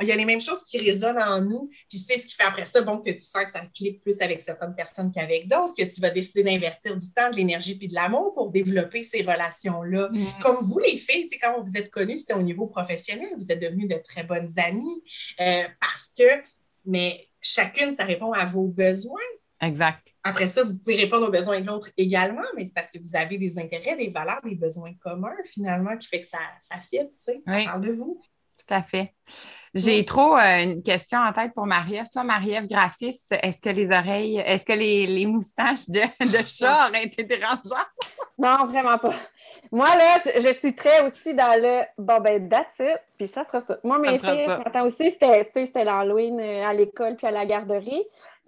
il 0.00 0.08
y 0.08 0.12
a 0.12 0.16
les 0.16 0.24
mêmes 0.24 0.40
choses 0.40 0.62
qui 0.64 0.78
résonnent 0.78 1.18
en 1.18 1.40
nous. 1.40 1.70
Puis 1.88 1.98
c'est 1.98 2.18
ce 2.18 2.26
qui 2.26 2.34
fait 2.34 2.44
après 2.44 2.66
ça, 2.66 2.82
bon, 2.82 2.98
que 2.98 3.10
tu 3.10 3.20
sens 3.20 3.44
que 3.44 3.50
ça 3.50 3.60
clique 3.74 4.02
plus 4.02 4.20
avec 4.20 4.42
certaines 4.42 4.74
personnes 4.74 5.10
qu'avec 5.12 5.48
d'autres, 5.48 5.74
que 5.74 5.84
tu 5.84 6.00
vas 6.00 6.10
décider 6.10 6.42
d'investir 6.42 6.96
du 6.96 7.12
temps, 7.12 7.30
de 7.30 7.36
l'énergie 7.36 7.76
puis 7.76 7.88
de 7.88 7.94
l'amour 7.94 8.34
pour 8.34 8.50
développer 8.50 9.02
ces 9.02 9.22
relations-là. 9.22 10.08
Mm. 10.12 10.26
Comme 10.42 10.64
vous 10.64 10.78
les 10.78 10.98
filles, 10.98 11.28
quand 11.40 11.62
vous 11.62 11.76
êtes 11.76 11.90
connus, 11.90 12.20
c'était 12.20 12.34
au 12.34 12.42
niveau 12.42 12.66
professionnel, 12.66 13.30
vous 13.36 13.50
êtes 13.50 13.60
devenues 13.60 13.88
de 13.88 13.96
très 13.96 14.24
bonnes 14.24 14.52
amies 14.56 15.02
euh, 15.40 15.64
parce 15.80 16.10
que, 16.16 16.42
mais 16.84 17.26
chacune, 17.40 17.94
ça 17.94 18.04
répond 18.04 18.32
à 18.32 18.44
vos 18.44 18.68
besoins. 18.68 19.18
Exact. 19.62 20.14
Après 20.24 20.48
ça, 20.48 20.62
vous 20.62 20.74
pouvez 20.74 20.96
répondre 20.96 21.28
aux 21.28 21.30
besoins 21.30 21.60
de 21.60 21.66
l'autre 21.66 21.90
également, 21.96 22.44
mais 22.56 22.64
c'est 22.64 22.72
parce 22.72 22.90
que 22.90 22.98
vous 22.98 23.14
avez 23.14 23.36
des 23.36 23.58
intérêts, 23.58 23.96
des 23.96 24.08
valeurs, 24.08 24.40
des 24.42 24.54
besoins 24.54 24.94
communs 25.02 25.36
finalement 25.44 25.96
qui 25.98 26.08
fait 26.08 26.20
que 26.20 26.26
ça, 26.26 26.38
ça 26.60 26.76
fit, 26.78 26.98
tu 26.98 27.12
sais, 27.18 27.42
ça 27.46 27.64
parle 27.64 27.82
de 27.82 27.92
vous. 27.92 28.22
Tout 28.66 28.74
à 28.74 28.82
fait. 28.82 29.14
J'ai 29.72 30.04
trop 30.04 30.36
euh, 30.36 30.62
une 30.62 30.82
question 30.82 31.18
en 31.18 31.32
tête 31.32 31.52
pour 31.54 31.66
Marie-Ève. 31.66 32.06
Toi, 32.12 32.24
Marie-Ève, 32.24 32.66
graphiste, 32.66 33.34
est-ce 33.40 33.60
que 33.60 33.68
les 33.68 33.90
oreilles, 33.90 34.38
est-ce 34.38 34.64
que 34.64 34.72
les, 34.72 35.26
moustaches 35.26 35.88
de, 35.88 36.00
de 36.26 36.44
chat 36.48 36.88
auraient 36.88 37.04
été 37.04 37.22
dérangeantes? 37.22 37.86
non, 38.38 38.66
vraiment 38.66 38.98
pas. 38.98 39.14
Moi, 39.72 39.86
là, 39.86 40.18
je, 40.36 40.52
suis 40.52 40.74
très 40.74 41.02
aussi 41.04 41.34
dans 41.34 41.60
le 41.60 41.82
bon, 41.98 42.20
ben, 42.20 42.48
that's 42.48 42.78
it, 42.80 42.98
puis 43.16 43.28
ça 43.28 43.44
sera 43.44 43.60
ça. 43.60 43.78
Moi, 43.84 43.98
mes 43.98 44.18
filles, 44.18 44.46
ce 44.48 44.58
matin 44.58 44.82
aussi, 44.82 45.12
c'était 45.12 45.84
l'Halloween 45.84 46.40
euh, 46.40 46.66
à 46.66 46.72
l'école 46.72 47.16
puis 47.16 47.26
à 47.26 47.30
la 47.30 47.46
garderie. 47.46 48.04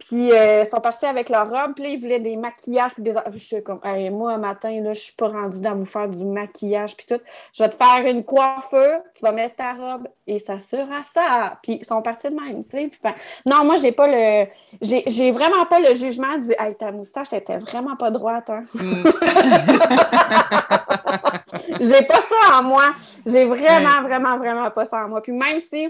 Puis 0.08 0.32
euh, 0.32 0.62
ils 0.62 0.68
sont 0.68 0.80
partis 0.80 1.06
avec 1.06 1.28
leur 1.28 1.48
robe, 1.48 1.74
puis 1.74 1.84
là, 1.84 1.90
ils 1.90 2.00
voulaient 2.00 2.18
des 2.18 2.36
maquillages, 2.36 2.94
puis 2.94 3.02
des... 3.04 3.14
Je 3.34 3.38
suis 3.38 3.62
comme, 3.62 3.80
moi, 4.10 4.32
un 4.32 4.38
matin, 4.38 4.80
là, 4.80 4.92
je 4.94 5.00
suis 5.00 5.12
pas 5.12 5.28
rendue 5.28 5.60
dans 5.60 5.76
vous 5.76 5.84
faire 5.84 6.08
du 6.08 6.24
maquillage, 6.24 6.96
puis 6.96 7.06
tout. 7.06 7.20
Je 7.52 7.62
vais 7.62 7.68
te 7.68 7.76
faire 7.76 8.04
une 8.04 8.24
coiffure, 8.24 9.00
tu 9.14 9.22
vas 9.22 9.30
mettre 9.30 9.56
ta 9.56 9.74
robe, 9.74 10.08
et 10.26 10.40
ça 10.40 10.58
sera 10.58 11.02
ça. 11.04 11.58
Puis 11.62 11.78
ils 11.82 11.86
sont 11.86 12.02
partis 12.02 12.30
de 12.30 12.34
même, 12.34 12.64
tu 12.64 12.78
sais. 12.78 12.90
non, 13.46 13.64
moi, 13.64 13.76
j'ai 13.76 13.92
pas 13.92 14.08
le... 14.08 14.46
J'ai 14.80 15.30
vraiment 15.30 15.66
pas 15.66 15.78
le 15.78 15.94
jugement 15.94 16.36
du, 16.38 16.50
hey, 16.58 16.74
ta 16.74 16.90
moustache 16.90 17.32
était 17.32 17.58
vraiment 17.58 17.94
pas 17.96 18.10
droite, 18.10 18.50
hein. 18.50 18.64
Mm. 18.74 19.04
j'ai 21.80 22.02
pas 22.02 22.20
ça 22.20 22.58
en 22.58 22.62
moi. 22.62 22.84
J'ai 23.26 23.44
vraiment, 23.44 24.02
vraiment, 24.02 24.36
vraiment 24.36 24.70
pas 24.70 24.84
ça 24.84 25.04
en 25.04 25.08
moi. 25.08 25.22
Puis 25.22 25.32
même 25.32 25.60
si 25.60 25.88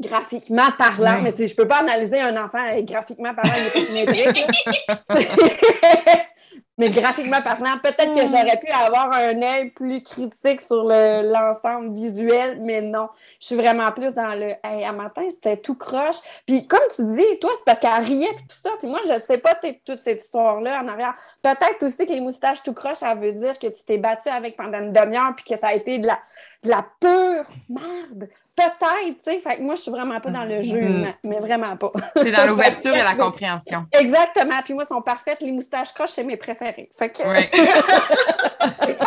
graphiquement 0.00 0.70
parlant, 0.76 1.20
mais 1.22 1.32
tu 1.32 1.38
sais, 1.38 1.46
je 1.46 1.56
peux 1.56 1.66
pas 1.66 1.78
analyser 1.78 2.20
un 2.20 2.36
enfant 2.36 2.58
graphiquement 2.82 3.34
parlant, 3.34 3.54
il 3.74 3.96
est 3.96 4.04
pas 4.04 5.12
mais 6.78 6.90
graphiquement 6.90 7.40
parlant, 7.42 7.78
peut-être 7.82 8.14
que 8.14 8.26
j'aurais 8.26 8.58
pu 8.58 8.70
avoir 8.70 9.12
un 9.12 9.40
œil 9.40 9.70
plus 9.70 10.02
critique 10.02 10.60
sur 10.60 10.84
l'ensemble 10.84 11.94
visuel, 11.94 12.58
mais 12.60 12.82
non. 12.82 13.08
Je 13.40 13.46
suis 13.46 13.54
vraiment 13.54 13.90
plus 13.92 14.14
dans 14.14 14.34
le 14.34 14.54
Hey, 14.62 14.84
à 14.84 14.92
matin, 14.92 15.22
c'était 15.30 15.56
tout 15.56 15.74
croche. 15.74 16.16
Puis 16.46 16.66
comme 16.66 16.80
tu 16.94 17.04
dis, 17.04 17.38
toi, 17.40 17.50
c'est 17.56 17.64
parce 17.64 17.78
qu'elle 17.78 18.04
riait 18.04 18.28
et 18.28 18.46
tout 18.48 18.56
ça. 18.62 18.70
Puis 18.78 18.88
moi, 18.88 19.00
je 19.06 19.14
ne 19.14 19.20
sais 19.20 19.38
pas 19.38 19.54
toute 19.84 20.02
cette 20.02 20.22
histoire-là 20.22 20.82
en 20.82 20.88
arrière. 20.88 21.14
Peut-être 21.42 21.82
aussi 21.82 22.04
que 22.04 22.12
les 22.12 22.20
moustaches 22.20 22.62
tout 22.62 22.74
croche, 22.74 22.98
ça 22.98 23.14
veut 23.14 23.32
dire 23.32 23.58
que 23.58 23.68
tu 23.68 23.82
t'es 23.84 23.98
battu 23.98 24.28
avec 24.28 24.56
pendant 24.56 24.78
une 24.78 24.92
demi-heure 24.92 25.34
puis 25.34 25.44
que 25.44 25.58
ça 25.58 25.68
a 25.68 25.74
été 25.74 25.98
de 25.98 26.06
la, 26.06 26.18
de 26.62 26.70
la 26.70 26.86
pure 27.00 27.44
merde. 27.68 28.28
Peut-être, 28.56 28.78
tu 28.78 29.14
sais. 29.24 29.40
Fait 29.40 29.56
que 29.56 29.62
moi, 29.62 29.74
je 29.74 29.82
suis 29.82 29.90
vraiment 29.90 30.18
pas 30.18 30.30
dans 30.30 30.44
le 30.44 30.56
mm-hmm. 30.56 30.62
jugement, 30.62 31.14
mais 31.22 31.38
vraiment 31.40 31.76
pas. 31.76 31.92
C'est 32.16 32.32
dans 32.32 32.46
l'ouverture 32.48 32.96
et 32.96 33.02
la 33.02 33.14
compréhension. 33.14 33.86
Exactement. 33.92 34.56
Puis 34.64 34.72
moi, 34.72 34.84
elles 34.84 34.96
sont 34.96 35.02
parfaites. 35.02 35.42
Les 35.42 35.52
moustaches 35.52 35.92
croches, 35.92 36.10
c'est 36.10 36.24
mes 36.24 36.38
préférés. 36.38 36.88
Fait 36.96 37.10
que... 37.10 37.22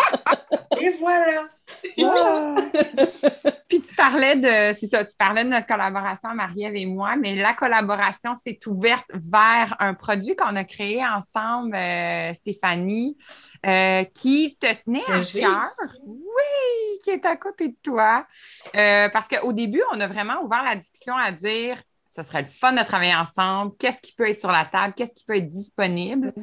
et 0.79 0.89
voilà. 0.99 1.49
Puis 3.67 3.81
tu 3.81 3.95
parlais 3.95 4.35
de, 4.35 4.77
c'est 4.77 4.87
ça, 4.87 5.05
tu 5.05 5.15
parlais 5.17 5.43
de 5.43 5.49
notre 5.49 5.67
collaboration, 5.67 6.29
Marie-Ève 6.33 6.75
et 6.75 6.85
moi, 6.85 7.15
mais 7.15 7.35
la 7.35 7.53
collaboration 7.53 8.33
s'est 8.35 8.59
ouverte 8.65 9.05
vers 9.13 9.75
un 9.79 9.93
produit 9.93 10.35
qu'on 10.35 10.55
a 10.55 10.63
créé 10.63 11.05
ensemble, 11.05 11.75
euh, 11.75 12.33
Stéphanie, 12.33 13.17
euh, 13.65 14.03
qui 14.05 14.57
te 14.59 14.67
tenait 14.83 15.05
à 15.07 15.23
cœur. 15.23 15.69
Oui, 16.05 16.99
qui 17.03 17.11
est 17.11 17.25
à 17.25 17.35
côté 17.35 17.69
de 17.69 17.77
toi. 17.83 18.25
Euh, 18.75 19.09
parce 19.09 19.27
qu'au 19.27 19.53
début, 19.53 19.83
on 19.91 19.99
a 19.99 20.07
vraiment 20.07 20.41
ouvert 20.43 20.63
la 20.63 20.75
discussion 20.75 21.15
à 21.15 21.31
dire 21.31 21.77
ce 22.21 22.27
serait 22.27 22.41
le 22.41 22.47
fun 22.47 22.73
de 22.73 22.83
travailler 22.83 23.15
ensemble, 23.15 23.73
qu'est-ce 23.77 24.01
qui 24.01 24.13
peut 24.13 24.29
être 24.29 24.39
sur 24.39 24.51
la 24.51 24.65
table, 24.65 24.93
qu'est-ce 24.95 25.15
qui 25.15 25.23
peut 25.23 25.37
être 25.37 25.49
disponible? 25.49 26.33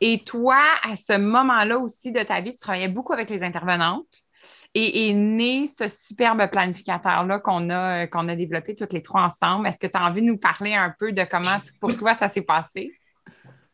Et 0.00 0.18
toi, 0.20 0.58
à 0.82 0.96
ce 0.96 1.16
moment-là 1.16 1.78
aussi 1.78 2.12
de 2.12 2.22
ta 2.22 2.40
vie, 2.40 2.52
tu 2.52 2.60
travaillais 2.60 2.88
beaucoup 2.88 3.12
avec 3.12 3.30
les 3.30 3.42
intervenantes 3.42 4.22
et 4.74 5.08
est 5.08 5.12
né 5.12 5.68
ce 5.68 5.88
superbe 5.88 6.46
planificateur-là 6.50 7.38
qu'on 7.38 7.70
a, 7.70 8.06
qu'on 8.06 8.28
a 8.28 8.36
développé 8.36 8.74
toutes 8.74 8.92
les 8.92 9.02
trois 9.02 9.22
ensemble. 9.22 9.66
Est-ce 9.66 9.78
que 9.78 9.86
tu 9.86 9.96
as 9.96 10.04
envie 10.04 10.20
de 10.20 10.26
nous 10.26 10.38
parler 10.38 10.74
un 10.74 10.94
peu 10.98 11.12
de 11.12 11.24
comment 11.24 11.58
pour 11.80 11.96
toi 11.96 12.14
ça 12.14 12.28
s'est 12.28 12.42
passé? 12.42 12.92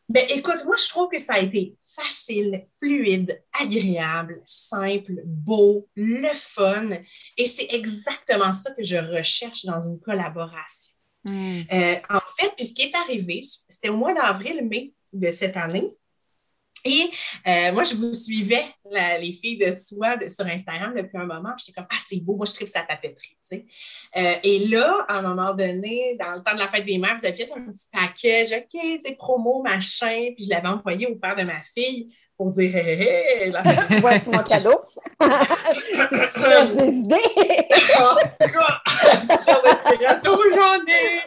Ben, 0.07 0.25
écoute, 0.29 0.63
moi, 0.65 0.75
je 0.77 0.89
trouve 0.89 1.09
que 1.09 1.21
ça 1.21 1.35
a 1.35 1.39
été 1.39 1.77
facile, 1.95 2.65
fluide, 2.79 3.41
agréable, 3.61 4.41
simple, 4.43 5.21
beau, 5.25 5.87
le 5.95 6.27
fun. 6.35 6.89
Et 7.37 7.47
c'est 7.47 7.73
exactement 7.73 8.51
ça 8.51 8.71
que 8.71 8.83
je 8.83 8.97
recherche 8.97 9.63
dans 9.63 9.81
une 9.81 10.01
collaboration. 10.01 10.93
Hmm. 11.25 11.61
Euh, 11.71 11.95
en 12.09 12.19
fait, 12.37 12.51
puis 12.55 12.65
ce 12.65 12.73
qui 12.73 12.83
est 12.83 12.95
arrivé, 12.95 13.43
c'était 13.69 13.89
au 13.89 13.97
mois 13.97 14.13
d'avril, 14.13 14.67
mai 14.67 14.93
de 15.13 15.31
cette 15.31 15.57
année. 15.57 15.91
Et 16.83 17.11
euh, 17.47 17.71
moi, 17.73 17.83
je 17.83 17.93
vous 17.93 18.13
suivais, 18.13 18.65
les 19.19 19.33
filles 19.33 19.57
de 19.57 19.71
soi 19.71 20.17
sur 20.29 20.45
Instagram 20.47 20.93
depuis 20.95 21.17
un 21.17 21.25
moment. 21.25 21.51
J'étais 21.57 21.73
comme, 21.73 21.87
ah, 21.89 21.97
c'est 22.09 22.19
beau, 22.19 22.35
moi, 22.35 22.45
je 22.47 22.53
tripe 22.53 22.69
sa 22.69 22.81
papeterie. 22.81 23.37
Tu 23.39 23.57
sais. 23.57 23.65
Euh, 24.17 24.35
et 24.43 24.67
là, 24.67 25.05
à 25.07 25.19
un 25.19 25.21
moment 25.21 25.53
donné, 25.53 26.17
dans 26.19 26.33
le 26.35 26.43
temps 26.43 26.55
de 26.55 26.59
la 26.59 26.67
fête 26.67 26.85
des 26.85 26.97
mères, 26.97 27.19
vous 27.19 27.27
avez 27.27 27.37
fait 27.37 27.51
un 27.51 27.71
petit 27.71 27.87
package, 27.91 28.51
OK, 28.53 28.99
tu 29.05 29.15
promo, 29.15 29.61
machin. 29.61 30.31
Puis 30.35 30.45
je 30.45 30.49
l'avais 30.49 30.69
envoyé 30.69 31.05
au 31.05 31.15
père 31.15 31.35
de 31.35 31.43
ma 31.43 31.61
fille 31.61 32.15
pour 32.41 32.49
dire 32.49 32.75
hé, 32.75 32.79
hé, 32.79 33.49
hé. 33.49 33.99
Voici 33.99 34.29
mon 34.31 34.41
cadeau. 34.41 34.81
je 35.21 36.73
des 36.73 36.91
idées. 36.91 37.15
j'en 40.55 40.81
ai. 40.87 41.21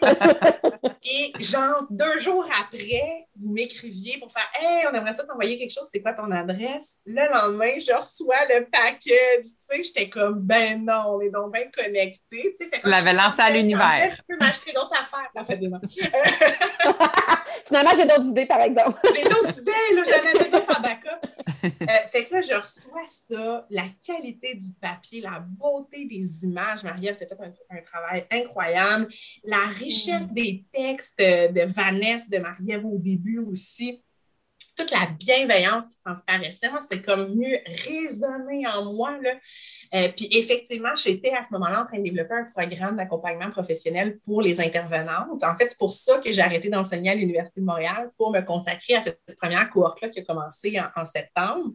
Et 1.05 1.33
genre, 1.45 1.87
deux 1.89 2.19
jours 2.19 2.45
après, 2.61 3.29
vous 3.41 3.53
m'écriviez 3.53 4.19
pour 4.19 4.33
faire 4.33 4.51
Hey, 4.61 4.87
on 4.91 4.95
aimerait 4.97 5.13
ça 5.13 5.23
t'envoyer 5.23 5.57
quelque 5.57 5.73
chose, 5.73 5.89
c'est 5.93 6.03
quoi 6.03 6.15
ton 6.15 6.33
adresse? 6.33 6.97
Le 7.07 7.33
lendemain, 7.33 7.79
je 7.79 7.93
reçois 7.93 8.47
le 8.49 8.65
paquet. 8.65 9.43
Tu 9.45 9.51
sais, 9.61 9.85
j'étais 9.85 10.11
comme 10.11 10.41
Ben 10.41 10.85
non, 10.85 11.15
on 11.15 11.21
est 11.21 11.31
donc 11.31 11.53
bien 11.53 11.71
connectés. 11.73 12.55
Tu 12.59 12.69
sais, 12.69 12.81
l'avais 12.83 13.13
lancé 13.13 13.41
à 13.41 13.51
l'univers. 13.51 14.17
Tu 14.17 14.23
peux 14.29 14.37
m'acheter 14.37 14.73
d'autres 14.73 14.95
affaires. 14.95 15.31
La 15.33 15.45
fête 15.45 15.61
des 15.61 15.69
Finalement, 17.65 17.91
j'ai 17.97 18.07
d'autres 18.07 18.27
idées, 18.27 18.47
par 18.47 18.61
exemple. 18.61 18.99
j'ai 19.15 19.25
d'autres 19.25 19.59
idées, 19.61 19.73
là, 19.95 20.03
j'en 20.05 20.29
avais 20.29 20.51
d'autres 20.51 20.79
en 20.79 20.83
backup. 20.83 21.29
Euh, 21.65 21.87
fait 22.11 22.25
que 22.25 22.35
là, 22.35 22.41
je 22.43 22.55
reçois 22.55 23.07
ça, 23.09 23.67
la 23.71 23.85
qualité 24.07 24.55
du 24.55 24.71
papier, 24.81 25.21
la 25.21 25.41
beauté 25.41 26.05
des 26.05 26.45
images. 26.45 26.83
Marie-Ève, 26.83 27.17
tu 27.17 27.25
as 27.25 27.27
fait 27.29 27.43
un, 27.71 27.81
travail 27.83 28.27
incroyable. 28.31 29.09
La 29.45 29.67
richesse 29.67 30.29
mm. 30.31 30.35
des 30.35 30.65
textes 30.73 31.19
de 31.19 31.73
Vanessa, 31.73 32.27
de 32.31 32.39
Marie-Ève 32.39 32.85
au 32.85 32.99
début 32.99 33.39
aussi 33.39 34.03
toute 34.77 34.91
la 34.91 35.07
bienveillance 35.07 35.87
qui 35.87 35.99
transparaissait, 36.05 36.71
moi, 36.71 36.81
c'est 36.89 37.03
comme 37.03 37.27
venu 37.27 37.57
résonner 37.67 38.67
en 38.67 38.93
moi. 38.93 39.19
Là. 39.21 39.31
Euh, 39.95 40.09
puis 40.17 40.29
effectivement, 40.33 40.95
j'étais 40.97 41.31
à 41.31 41.43
ce 41.43 41.53
moment-là 41.53 41.83
en 41.83 41.87
train 41.87 41.99
de 41.99 42.03
développer 42.03 42.35
un 42.35 42.45
programme 42.55 42.97
d'accompagnement 42.97 43.51
professionnel 43.51 44.19
pour 44.25 44.43
les 44.43 44.61
intervenantes. 44.61 45.43
En 45.45 45.55
fait, 45.57 45.69
c'est 45.69 45.79
pour 45.79 45.93
ça 45.93 46.19
que 46.19 46.33
j'ai 46.33 46.43
arrêté 46.43 46.69
d'enseigner 46.69 47.11
à 47.11 47.15
l'Université 47.15 47.61
de 47.61 47.67
Montréal 47.67 48.11
pour 48.17 48.33
me 48.33 48.41
consacrer 48.41 48.95
à 48.95 49.03
cette 49.03 49.21
première 49.41 49.71
cohorte-là 49.71 50.09
qui 50.09 50.21
a 50.21 50.25
commencé 50.25 50.81
en, 50.97 51.05
septembre. 51.05 51.73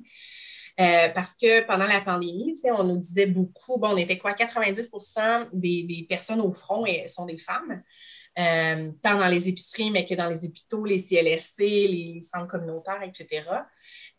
Euh, 0.79 1.09
parce 1.09 1.35
que 1.35 1.65
pendant 1.65 1.85
la 1.85 1.99
pandémie, 2.01 2.57
on 2.65 2.83
nous 2.83 2.97
disait 2.97 3.25
beaucoup, 3.25 3.77
bon, 3.79 3.89
on 3.89 3.97
était 3.97 4.17
quoi, 4.17 4.33
90 4.33 4.89
des, 5.53 5.83
des 5.83 6.05
personnes 6.07 6.39
au 6.41 6.51
front 6.51 6.85
sont 7.07 7.25
des 7.25 7.37
femmes. 7.37 7.83
Euh, 8.39 8.91
tant 9.01 9.17
dans 9.19 9.27
les 9.27 9.49
épiceries, 9.49 9.91
mais 9.91 10.05
que 10.05 10.13
dans 10.13 10.29
les 10.29 10.45
hôpitaux, 10.45 10.85
les 10.85 10.99
CLSC, 10.99 11.59
les 11.59 12.21
centres 12.21 12.47
communautaires, 12.47 13.01
etc. 13.03 13.43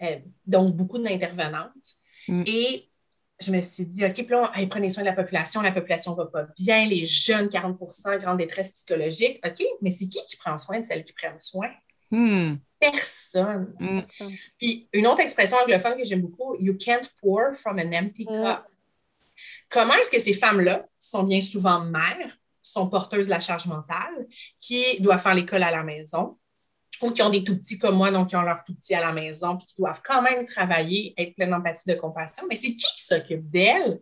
Euh, 0.02 0.18
donc, 0.46 0.76
beaucoup 0.76 0.98
d'intervenantes. 0.98 1.96
Mm. 2.28 2.42
Et 2.46 2.90
je 3.40 3.50
me 3.50 3.60
suis 3.62 3.86
dit, 3.86 4.04
OK, 4.04 4.12
puis 4.12 4.26
là, 4.28 4.52
prenez 4.68 4.90
soin 4.90 5.02
de 5.02 5.08
la 5.08 5.14
population, 5.14 5.62
la 5.62 5.72
population 5.72 6.12
ne 6.12 6.16
va 6.18 6.26
pas 6.26 6.46
bien, 6.58 6.86
les 6.86 7.06
jeunes, 7.06 7.46
40% 7.46 8.20
grande 8.20 8.38
détresse 8.38 8.72
psychologique. 8.72 9.40
OK, 9.46 9.64
mais 9.80 9.90
c'est 9.90 10.06
qui 10.06 10.18
qui 10.28 10.36
prend 10.36 10.58
soin 10.58 10.80
de 10.80 10.84
celles 10.84 11.04
qui 11.04 11.14
prennent 11.14 11.38
soin? 11.38 11.70
Mm. 12.10 12.56
Personne. 12.78 13.74
Mm. 13.78 14.00
Puis 14.58 14.88
une 14.92 15.06
autre 15.06 15.20
expression 15.20 15.56
anglophone 15.62 15.96
que 15.96 16.04
j'aime 16.04 16.22
beaucoup, 16.22 16.56
you 16.60 16.74
can't 16.74 17.08
pour 17.22 17.54
from 17.54 17.78
an 17.78 17.92
empty 17.94 18.26
cup. 18.26 18.66
Comment 19.70 19.94
est-ce 19.94 20.10
que 20.10 20.20
ces 20.20 20.34
femmes-là 20.34 20.86
sont 20.98 21.22
bien 21.22 21.40
souvent 21.40 21.80
mères, 21.80 22.36
sont 22.72 22.88
porteuses 22.88 23.26
de 23.26 23.30
la 23.30 23.40
charge 23.40 23.66
mentale, 23.66 24.26
qui 24.58 25.00
doivent 25.00 25.22
faire 25.22 25.34
l'école 25.34 25.62
à 25.62 25.70
la 25.70 25.82
maison, 25.82 26.38
ou 27.02 27.10
qui 27.10 27.22
ont 27.22 27.30
des 27.30 27.44
tout 27.44 27.56
petits 27.56 27.78
comme 27.78 27.96
moi, 27.96 28.10
donc 28.10 28.28
qui 28.28 28.36
ont 28.36 28.42
leurs 28.42 28.62
tout 28.64 28.74
petits 28.74 28.94
à 28.94 29.00
la 29.00 29.12
maison, 29.12 29.56
puis 29.56 29.66
qui 29.66 29.76
doivent 29.78 30.02
quand 30.04 30.22
même 30.22 30.44
travailler, 30.44 31.14
être 31.16 31.34
plein 31.34 31.48
d'empathie, 31.48 31.88
de 31.88 31.94
compassion. 31.94 32.44
Mais 32.48 32.56
c'est 32.56 32.74
qui 32.74 32.86
qui 32.96 33.04
s'occupe 33.04 33.50
d'elles? 33.50 34.00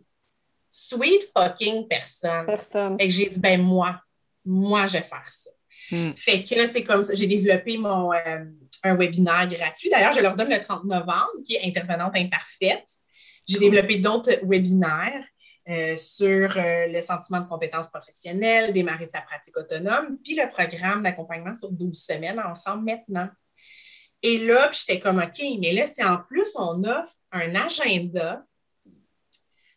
Sweet 0.71 1.29
fucking 1.35 1.87
personne. 1.87 2.45
Personne. 2.45 2.97
Fait 2.99 3.07
que 3.07 3.13
j'ai 3.13 3.29
dit, 3.29 3.39
ben 3.39 3.61
moi, 3.61 4.01
moi, 4.45 4.87
je 4.87 4.93
vais 4.93 5.03
faire 5.03 5.27
ça. 5.27 5.49
Hmm. 5.91 6.11
Fait 6.15 6.43
que 6.43 6.67
c'est 6.67 6.83
comme 6.83 7.01
ça, 7.01 7.15
j'ai 7.15 7.27
développé 7.27 7.77
mon, 7.77 8.13
euh, 8.13 8.45
un 8.83 8.95
webinaire 8.95 9.47
gratuit. 9.47 9.89
D'ailleurs, 9.89 10.13
je 10.13 10.19
leur 10.19 10.35
donne 10.35 10.49
le 10.49 10.59
30 10.59 10.85
novembre, 10.85 11.31
qui 11.45 11.55
est 11.55 11.65
intervenante 11.65 12.15
imparfaite. 12.15 12.87
J'ai 13.47 13.59
développé 13.59 13.97
d'autres 13.97 14.31
webinaires. 14.43 15.25
Euh, 15.67 15.95
sur 15.97 16.57
euh, 16.57 16.87
le 16.87 17.01
sentiment 17.01 17.41
de 17.41 17.47
compétence 17.47 17.87
professionnelle, 17.89 18.73
démarrer 18.73 19.05
sa 19.05 19.21
pratique 19.21 19.55
autonome, 19.55 20.17
puis 20.23 20.33
le 20.33 20.49
programme 20.49 21.03
d'accompagnement 21.03 21.53
sur 21.53 21.71
12 21.71 21.95
semaines 21.95 22.39
ensemble 22.39 22.85
maintenant. 22.85 23.29
Et 24.23 24.47
là, 24.47 24.71
j'étais 24.71 24.99
comme, 24.99 25.19
OK, 25.19 25.43
mais 25.59 25.73
là, 25.73 25.85
si 25.85 26.03
en 26.03 26.17
plus 26.17 26.47
on 26.55 26.83
offre 26.85 27.13
un 27.31 27.53
agenda 27.53 28.43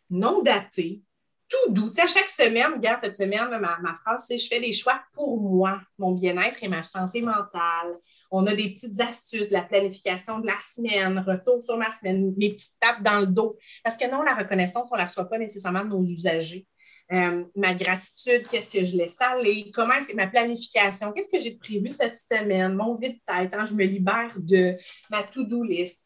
non 0.09 0.41
daté, 0.41 1.03
tout 1.47 1.73
doux. 1.73 1.89
Tu 1.89 1.95
sais, 1.95 2.01
à 2.01 2.07
chaque 2.07 2.29
semaine, 2.29 2.73
regarde, 2.73 3.01
cette 3.03 3.17
semaine, 3.17 3.49
ma, 3.49 3.77
ma, 3.77 3.93
phrase, 3.95 4.25
c'est 4.27 4.37
je 4.37 4.47
fais 4.47 4.59
des 4.59 4.73
choix 4.73 4.99
pour 5.13 5.39
moi, 5.39 5.79
mon 5.99 6.13
bien-être 6.13 6.63
et 6.63 6.67
ma 6.67 6.81
santé 6.81 7.21
mentale. 7.21 7.99
On 8.35 8.47
a 8.47 8.55
des 8.55 8.69
petites 8.69 8.99
astuces, 8.99 9.51
la 9.51 9.61
planification 9.61 10.39
de 10.39 10.47
la 10.47 10.59
semaine, 10.59 11.19
retour 11.19 11.61
sur 11.61 11.77
ma 11.77 11.91
semaine, 11.91 12.33
mes 12.35 12.53
petites 12.53 12.73
tapes 12.79 13.03
dans 13.03 13.19
le 13.19 13.27
dos. 13.27 13.55
Parce 13.83 13.95
que 13.95 14.09
non, 14.09 14.23
la 14.23 14.33
reconnaissance, 14.33 14.89
on 14.91 14.95
ne 14.95 15.01
la 15.01 15.05
reçoit 15.05 15.29
pas 15.29 15.37
nécessairement 15.37 15.83
de 15.83 15.89
nos 15.89 16.03
usagers. 16.03 16.65
Euh, 17.11 17.43
ma 17.55 17.75
gratitude, 17.75 18.47
qu'est-ce 18.47 18.71
que 18.71 18.83
je 18.83 18.97
laisse 18.97 19.21
aller, 19.21 19.69
comment 19.71 19.93
est 19.93 20.15
ma 20.15 20.25
planification, 20.25 21.11
qu'est-ce 21.11 21.29
que 21.29 21.39
j'ai 21.39 21.55
prévu 21.57 21.91
cette 21.91 22.17
semaine, 22.31 22.73
mon 22.73 22.95
vide-tête, 22.95 23.53
hein, 23.53 23.65
je 23.65 23.75
me 23.75 23.83
libère 23.83 24.33
de 24.39 24.77
ma 25.11 25.21
to-do 25.21 25.63
list. 25.63 25.99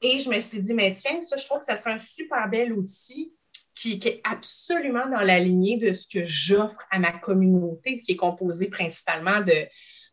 Et 0.00 0.20
je 0.20 0.30
me 0.30 0.40
suis 0.40 0.62
dit, 0.62 0.74
mais 0.74 0.94
tiens, 0.94 1.22
ça, 1.22 1.36
je 1.36 1.44
trouve 1.44 1.58
que 1.58 1.64
ça 1.64 1.76
serait 1.76 1.94
un 1.94 1.98
super 1.98 2.48
bel 2.48 2.72
outil 2.72 3.34
qui, 3.74 3.98
qui, 3.98 4.08
est 4.08 4.20
absolument 4.22 5.08
dans 5.10 5.22
la 5.22 5.40
lignée 5.40 5.78
de 5.78 5.92
ce 5.92 6.06
que 6.06 6.22
j'offre 6.22 6.78
à 6.92 7.00
ma 7.00 7.10
communauté, 7.18 7.98
qui 7.98 8.12
est 8.12 8.16
composée 8.16 8.68
principalement 8.68 9.40
de, 9.40 9.66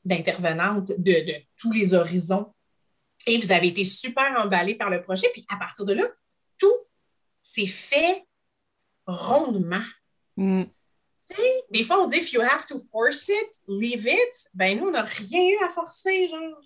d'intervenantes 0.05 0.91
de, 0.97 1.33
tous 1.57 1.71
les 1.71 1.93
horizons. 1.93 2.53
Et 3.27 3.37
vous 3.37 3.51
avez 3.51 3.67
été 3.67 3.83
super 3.83 4.35
emballés 4.37 4.75
par 4.75 4.89
le 4.89 5.01
projet. 5.01 5.27
Puis 5.33 5.45
à 5.49 5.57
partir 5.57 5.85
de 5.85 5.93
là, 5.93 6.03
tout 6.57 6.73
s'est 7.41 7.67
fait 7.67 8.25
rondement. 9.05 9.83
Mm. 10.37 10.63
Des 11.69 11.83
fois, 11.83 12.01
on 12.01 12.07
dit 12.07 12.17
if 12.17 12.33
you 12.33 12.41
have 12.41 12.65
to 12.67 12.77
force 12.91 13.29
it, 13.29 13.51
leave 13.67 14.05
it. 14.05 14.49
Ben 14.53 14.77
nous, 14.77 14.87
on 14.87 14.91
n'a 14.91 15.03
rien 15.03 15.49
eu 15.49 15.63
à 15.63 15.69
forcer, 15.69 16.27
genre. 16.27 16.59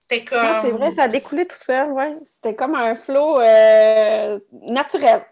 C'était 0.00 0.24
comme. 0.24 0.62
c'est 0.62 0.70
vrai, 0.70 0.94
ça 0.94 1.04
a 1.04 1.08
découlé 1.08 1.46
tout 1.46 1.56
seul, 1.56 1.92
ouais. 1.92 2.16
C'était 2.26 2.54
comme 2.56 2.74
un 2.74 2.94
flot 2.94 3.40
euh, 3.40 4.40
naturel. 4.52 5.24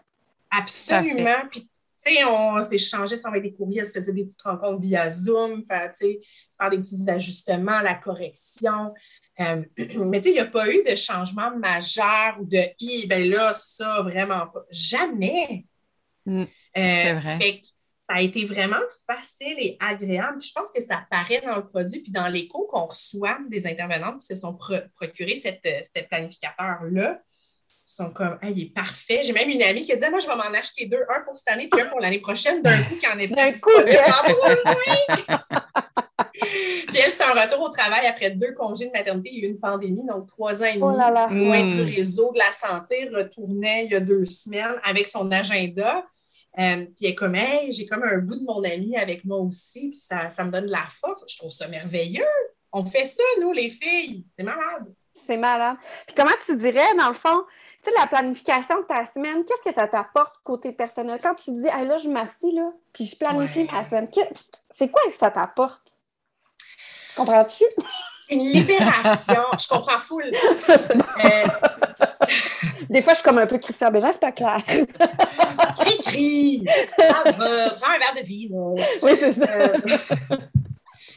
Absolument. 0.49 1.47
Puis 1.49 1.69
sais, 2.01 2.23
on 2.25 2.63
s'est 2.63 2.77
changé 2.77 3.17
sans 3.17 3.31
mettre 3.31 3.43
des 3.43 3.53
courriels, 3.53 3.85
on 3.85 3.87
se 3.87 3.93
faisait 3.93 4.13
des 4.13 4.25
petites 4.25 4.41
rencontres 4.41 4.81
via 4.81 5.09
Zoom, 5.09 5.63
faire, 5.65 5.93
faire 5.95 6.69
des 6.69 6.77
petits 6.77 7.09
ajustements, 7.09 7.81
la 7.81 7.95
correction. 7.95 8.93
Euh, 9.39 9.63
mais 10.05 10.19
tu 10.19 10.25
sais, 10.25 10.29
il 10.31 10.33
n'y 10.33 10.39
a 10.39 10.45
pas 10.45 10.69
eu 10.69 10.83
de 10.83 10.95
changement 10.95 11.55
majeur 11.57 12.37
ou 12.39 12.45
de 12.45 13.07
«ben 13.07 13.29
là, 13.29 13.53
ça, 13.53 14.01
vraiment 14.01 14.47
pas». 14.47 14.65
Jamais. 14.71 15.65
Mm, 16.25 16.41
euh, 16.41 16.45
c'est 16.75 17.13
vrai. 17.13 17.61
ça 18.09 18.15
a 18.15 18.21
été 18.21 18.45
vraiment 18.45 18.81
facile 19.07 19.55
et 19.57 19.77
agréable. 19.79 20.41
je 20.41 20.51
pense 20.51 20.71
que 20.71 20.81
ça 20.81 20.99
apparaît 20.99 21.41
dans 21.41 21.55
le 21.55 21.65
produit 21.65 22.01
puis 22.01 22.11
dans 22.11 22.27
l'écho 22.27 22.67
qu'on 22.67 22.85
reçoit 22.85 23.39
des 23.49 23.65
intervenants 23.65 24.17
qui 24.17 24.27
se 24.27 24.35
sont 24.35 24.55
procurés 24.95 25.39
cette, 25.41 25.65
euh, 25.65 25.81
cette 25.95 26.07
planificateur-là 26.09 27.21
sont 27.95 28.11
comme, 28.11 28.37
il 28.43 28.61
est 28.63 28.73
parfait. 28.73 29.21
J'ai 29.23 29.33
même 29.33 29.49
une 29.49 29.61
amie 29.61 29.83
qui 29.83 29.93
a 29.93 29.95
dit, 29.95 30.09
moi, 30.09 30.19
je 30.19 30.27
vais 30.27 30.35
m'en 30.35 30.57
acheter 30.57 30.85
deux, 30.85 31.03
un 31.09 31.21
pour 31.25 31.37
cette 31.37 31.49
année, 31.49 31.67
puis 31.69 31.81
un 31.81 31.87
pour 31.87 31.99
l'année 31.99 32.19
prochaine, 32.19 32.61
d'un 32.61 32.77
coup, 32.83 32.95
en 33.13 33.19
est 33.19 33.27
D'un 33.27 33.51
coup, 33.51 33.69
Puis 36.41 36.97
elle, 36.97 37.11
c'est 37.11 37.23
un 37.23 37.33
retour 37.33 37.61
au 37.61 37.69
travail 37.69 38.05
après 38.07 38.31
deux 38.31 38.53
congés 38.53 38.87
de 38.87 38.91
maternité. 38.91 39.29
Il 39.31 39.43
y 39.43 39.45
a 39.45 39.49
eu 39.49 39.51
une 39.51 39.59
pandémie, 39.59 40.05
donc 40.05 40.27
trois 40.27 40.61
ans 40.61 40.65
et 40.65 40.77
oh 40.81 40.91
demi, 40.91 41.45
loin 41.45 41.63
du 41.63 41.81
hmm. 41.81 41.95
réseau 41.95 42.31
de 42.33 42.39
la 42.39 42.51
santé, 42.51 43.09
retournait 43.13 43.85
il 43.85 43.91
y 43.91 43.95
a 43.95 43.99
deux 43.99 44.25
semaines 44.25 44.75
avec 44.83 45.07
son 45.09 45.31
agenda. 45.31 46.05
Euh, 46.59 46.85
puis 46.95 47.05
elle 47.05 47.11
est 47.11 47.15
comme, 47.15 47.35
hey, 47.35 47.71
j'ai 47.71 47.85
comme 47.85 48.03
un 48.03 48.17
bout 48.17 48.35
de 48.35 48.43
mon 48.43 48.63
ami 48.63 48.97
avec 48.97 49.23
moi 49.23 49.37
aussi, 49.37 49.89
puis 49.89 49.99
ça, 49.99 50.29
ça 50.29 50.43
me 50.43 50.51
donne 50.51 50.65
de 50.65 50.71
la 50.71 50.87
force. 50.89 51.23
Je 51.29 51.37
trouve 51.37 51.51
ça 51.51 51.67
merveilleux. 51.67 52.25
On 52.73 52.85
fait 52.85 53.05
ça, 53.05 53.23
nous, 53.39 53.53
les 53.53 53.69
filles. 53.69 54.25
C'est 54.35 54.43
malade. 54.43 54.93
C'est 55.25 55.37
malade. 55.37 55.77
Puis 56.07 56.15
comment 56.15 56.35
tu 56.45 56.55
dirais, 56.57 56.95
dans 56.97 57.09
le 57.09 57.15
fond, 57.15 57.43
sais, 57.83 57.91
la 57.99 58.07
planification 58.07 58.81
de 58.81 58.85
ta 58.85 59.05
semaine, 59.05 59.43
qu'est-ce 59.45 59.63
que 59.69 59.73
ça 59.73 59.87
t'apporte 59.87 60.35
côté 60.43 60.71
personnel? 60.71 61.19
Quand 61.21 61.35
tu 61.35 61.51
dis, 61.51 61.67
hey, 61.67 61.87
là, 61.87 61.97
je 61.97 62.09
m'assis, 62.09 62.51
là, 62.51 62.71
puis 62.93 63.05
je 63.05 63.15
planifie 63.15 63.67
ma 63.71 63.83
semaine, 63.83 64.09
c'est 64.69 64.89
quoi 64.89 65.01
que 65.09 65.15
ça 65.15 65.31
t'apporte? 65.31 65.97
Comprends-tu? 67.15 67.65
Une 68.29 68.39
libération. 68.39 69.43
je 69.59 69.67
comprends 69.67 69.99
full. 69.99 70.31
Euh, 71.23 71.45
Des 72.89 73.01
fois, 73.01 73.13
je 73.13 73.19
suis 73.19 73.23
comme 73.23 73.37
un 73.37 73.45
peu 73.47 73.57
Christian 73.57 73.91
Bégin, 73.91 74.11
c'est 74.11 74.19
pas 74.21 74.31
clair. 74.31 74.61
Cri-cri! 75.77 76.65
Prends 76.97 77.31
un 77.31 77.99
verre 77.99 78.15
de 78.21 78.25
vie, 78.25 78.49
Oui, 79.01 79.11
c'est 79.19 79.33
ça. 79.33 79.49
Euh, 79.51 79.77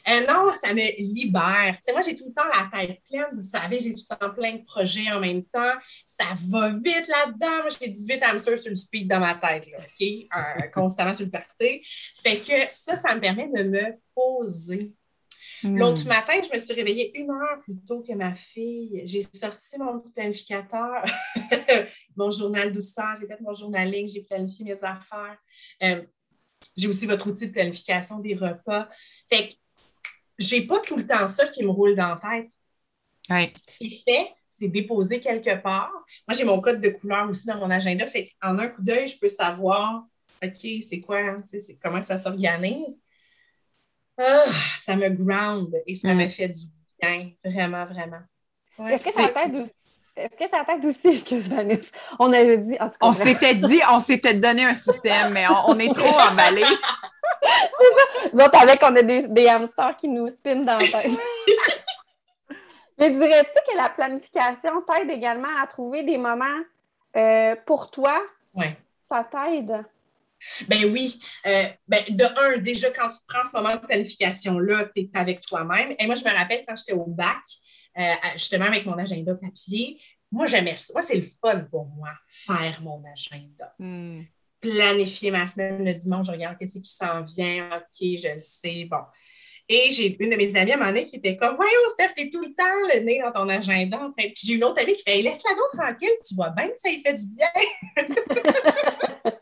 euh, 0.09 0.27
non, 0.27 0.53
ça 0.63 0.75
me 0.75 1.01
libère. 1.01 1.79
moi, 1.93 2.01
j'ai 2.03 2.15
tout 2.15 2.27
le 2.27 2.33
temps 2.33 2.43
la 2.53 2.69
tête 2.71 3.01
pleine. 3.09 3.27
Vous 3.35 3.43
savez, 3.43 3.81
j'ai 3.81 3.95
tout 3.95 4.03
le 4.11 4.17
temps 4.17 4.35
plein 4.35 4.55
de 4.55 4.65
projets 4.65 5.11
en 5.11 5.21
même 5.21 5.45
temps. 5.45 5.73
Ça 6.05 6.27
va 6.49 6.71
vite 6.71 7.09
là-dedans. 7.09 7.63
Moi, 7.63 7.69
j'ai 7.81 7.89
18 7.89 8.23
hamsters 8.23 8.63
sur 8.63 8.71
le 8.71 8.77
speed 8.77 9.09
dans 9.09 9.21
ma 9.21 9.35
tête, 9.35 9.67
OK? 9.67 10.07
Euh, 10.07 10.69
constamment 10.75 11.15
sur 11.15 11.25
le 11.25 11.31
party. 11.31 11.83
Fait 12.23 12.39
que 12.39 12.53
ça, 12.71 12.97
ça 12.97 13.15
me 13.15 13.21
permet 13.21 13.49
de 13.49 13.63
me 13.63 13.95
poser. 14.15 14.93
Hmm. 15.63 15.79
L'autre 15.79 16.07
matin, 16.07 16.35
je 16.47 16.53
me 16.53 16.59
suis 16.59 16.75
réveillée 16.75 17.19
une 17.19 17.31
heure 17.31 17.61
plus 17.63 17.77
tôt 17.87 18.03
que 18.03 18.13
ma 18.13 18.35
fille. 18.35 19.03
J'ai 19.07 19.23
sorti 19.23 19.79
mon 19.79 19.99
petit 19.99 20.13
planificateur, 20.13 21.05
mon 22.17 22.31
journal 22.31 22.71
douceur, 22.71 23.15
j'ai 23.19 23.27
fait 23.27 23.41
mon 23.41 23.55
journaling, 23.55 24.07
j'ai 24.07 24.23
planifié 24.23 24.65
mes 24.67 24.85
affaires. 24.85 25.39
Euh, 25.83 26.03
j'ai 26.77 26.89
aussi 26.89 27.07
votre 27.07 27.27
outil 27.29 27.47
de 27.47 27.53
planification 27.53 28.19
des 28.19 28.35
repas. 28.35 28.89
Fait 29.31 29.49
que 29.49 29.55
j'ai 30.39 30.67
pas 30.67 30.81
tout 30.81 30.97
le 30.97 31.07
temps 31.07 31.29
ça 31.29 31.47
qui 31.47 31.63
me 31.63 31.71
roule 31.71 31.95
dans 31.95 32.19
la 32.21 32.21
tête. 32.21 32.51
C'est 33.57 33.89
fait, 33.89 34.33
c'est 34.51 34.69
déposé 34.69 35.21
quelque 35.21 35.61
part. 35.63 35.93
Moi, 36.29 36.37
j'ai 36.37 36.45
mon 36.45 36.61
code 36.61 36.81
de 36.81 36.91
couleur 36.91 37.29
aussi 37.29 37.47
dans 37.47 37.57
mon 37.57 37.71
agenda. 37.71 38.07
Fait 38.07 38.31
en 38.43 38.59
un 38.59 38.69
coup 38.69 38.83
d'œil, 38.83 39.09
je 39.09 39.19
peux 39.19 39.29
savoir, 39.29 40.05
OK, 40.43 40.67
c'est 40.89 41.01
quoi, 41.01 41.19
hein, 41.19 41.43
c'est 41.47 41.79
comment 41.83 42.03
ça 42.03 42.19
s'organise. 42.19 43.01
Ah, 44.17 44.45
ça 44.79 44.95
me 44.97 45.09
ground 45.09 45.75
et 45.87 45.95
ça 45.95 46.15
me 46.15 46.29
fait 46.29 46.49
du 46.49 46.67
bien, 47.01 47.31
vraiment, 47.45 47.85
vraiment. 47.87 48.23
Est-ce 48.89 49.05
que 49.05 49.13
ça 49.13 49.29
t'aide 49.29 49.57
aussi? 49.57 49.73
Est-ce 50.17 50.37
que 50.37 50.49
ça 50.49 50.65
t'aide 50.65 50.85
aussi, 50.85 51.17
excuse 51.17 51.49
Vanessa? 51.49 51.91
On 52.21 52.33
avait 52.33 52.59
dit. 52.59 52.77
En 52.79 52.89
tout 52.89 52.99
cas, 53.01 53.07
on 53.07 53.13
s'était 53.13 53.55
dit, 53.57 53.81
on 53.91 53.99
s'était 53.99 54.35
donné 54.35 54.65
un 54.65 54.75
système, 54.75 55.33
mais 55.33 55.47
on, 55.67 55.77
est 55.79 55.93
trop 55.93 56.17
emballés. 56.17 56.63
Nous 58.35 58.41
autres, 58.41 58.61
avec, 58.61 58.81
on 58.83 58.97
a 58.97 59.03
des, 59.03 59.29
des 59.29 59.47
hamsters 59.47 59.97
qui 59.97 60.09
nous 60.09 60.29
spinent 60.29 60.65
dans 60.65 60.77
la 60.77 60.89
tête. 60.89 61.07
mais 62.99 63.11
dirais-tu 63.11 63.73
que 63.73 63.77
la 63.77 63.89
planification 63.89 64.83
t'aide 64.83 65.09
également 65.09 65.57
à 65.63 65.69
trouver 65.69 66.03
des 66.03 66.19
moments 66.19 66.61
euh, 67.17 67.55
pour 67.65 67.93
toi? 67.93 68.21
Oui. 68.53 68.67
Ça 69.09 69.25
t'aide? 69.31 69.85
Ben 70.67 70.85
oui. 70.93 71.21
Euh, 71.47 71.67
ben 71.87 72.03
de 72.09 72.25
un, 72.25 72.59
déjà, 72.59 72.91
quand 72.91 73.09
tu 73.09 73.19
prends 73.29 73.49
ce 73.49 73.57
moment 73.57 73.77
de 73.77 73.87
planification-là, 73.87 74.87
tu 74.87 75.03
es 75.03 75.11
avec 75.15 75.41
toi-même. 75.43 75.95
Et 75.97 76.07
moi, 76.07 76.17
je 76.17 76.25
me 76.25 76.31
rappelle 76.31 76.65
quand 76.67 76.75
j'étais 76.75 76.93
au 76.93 77.07
bac, 77.07 77.39
euh, 77.97 78.15
justement 78.33 78.67
avec 78.67 78.85
mon 78.85 78.99
agenda 78.99 79.37
papier. 79.37 80.01
Moi, 80.33 80.49
j'aimais 80.49 80.75
ça. 80.75 80.93
Moi, 80.93 81.03
c'est 81.03 81.15
le 81.15 81.23
fun 81.23 81.61
pour 81.71 81.87
moi, 81.87 82.11
faire 82.27 82.83
mon 82.83 83.01
agenda. 83.05 83.73
Hmm. 83.79 84.23
Planifier 84.65 85.31
ma 85.31 85.47
semaine 85.47 85.85
le 85.85 85.93
dimanche, 85.93 86.27
je 86.27 86.33
regarde 86.33 86.57
qu'est-ce 86.59 86.79
qui 86.79 86.91
s'en 86.91 87.23
vient. 87.23 87.69
OK, 87.77 87.99
je 88.01 88.35
le 88.35 88.41
sais. 88.41 88.87
Bon. 88.91 89.03
Et 89.69 89.91
j'ai 89.93 90.17
une 90.19 90.31
de 90.31 90.37
mes 90.37 90.57
amies 90.57 90.73
à 90.73 90.77
un 90.77 90.79
moment 90.79 90.91
donné 90.91 91.07
qui 91.07 91.17
était 91.17 91.37
comme 91.37 91.57
Voyons, 91.57 91.73
Steph, 91.93 92.15
t'es 92.17 92.31
tout 92.31 92.43
le 92.43 92.55
temps 92.55 92.95
le 92.95 93.01
nez 93.01 93.21
dans 93.23 93.33
ton 93.33 93.49
agenda. 93.51 93.99
Enfin, 93.99 94.29
puis 94.29 94.43
j'ai 94.43 94.55
une 94.55 94.65
autre 94.65 94.81
amie 94.81 94.95
qui 94.95 95.03
fait 95.03 95.21
Laisse-la 95.21 95.51
donc 95.51 95.71
tranquille, 95.73 96.17
tu 96.27 96.35
vois 96.35 96.49
bien 96.51 96.69
que 96.69 96.79
ça 96.79 96.91
lui 96.91 97.03
fait 97.03 97.15
du 97.15 97.27
bien. 97.27 97.47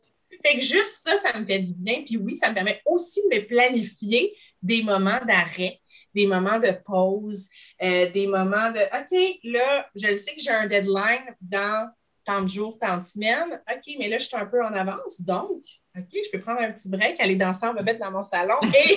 fait 0.45 0.59
que 0.59 0.61
juste 0.61 1.03
ça, 1.05 1.19
ça 1.19 1.39
me 1.39 1.47
fait 1.47 1.61
du 1.61 1.75
bien. 1.75 2.03
Puis 2.05 2.17
oui, 2.17 2.35
ça 2.35 2.49
me 2.51 2.55
permet 2.55 2.83
aussi 2.85 3.21
de 3.31 3.37
me 3.37 3.47
planifier 3.47 4.37
des 4.61 4.83
moments 4.83 5.21
d'arrêt 5.25 5.79
des 6.15 6.27
moments 6.27 6.59
de 6.59 6.73
pause, 6.85 7.49
euh, 7.83 8.11
des 8.11 8.27
moments 8.27 8.71
de 8.71 8.81
OK, 8.81 9.39
là, 9.45 9.89
je 9.95 10.09
le 10.09 10.17
sais 10.17 10.35
que 10.35 10.41
j'ai 10.41 10.51
un 10.51 10.67
deadline 10.67 11.35
dans 11.41 11.91
tant 12.25 12.43
de 12.43 12.49
jours, 12.49 12.79
tant 12.79 12.99
de 12.99 13.05
semaines. 13.05 13.61
OK, 13.71 13.95
mais 13.99 14.09
là, 14.09 14.19
je 14.19 14.25
suis 14.27 14.37
un 14.37 14.47
peu 14.47 14.65
en 14.65 14.73
avance. 14.73 15.21
Donc, 15.21 15.63
OK, 15.97 16.09
je 16.13 16.31
peux 16.31 16.41
prendre 16.41 16.61
un 16.61 16.73
petit 16.73 16.89
break, 16.89 17.21
aller 17.21 17.37
danser 17.37 17.67
en 17.67 17.75
mettre 17.75 18.01
dans 18.01 18.11
mon 18.11 18.23
salon 18.23 18.57
et 18.63 18.97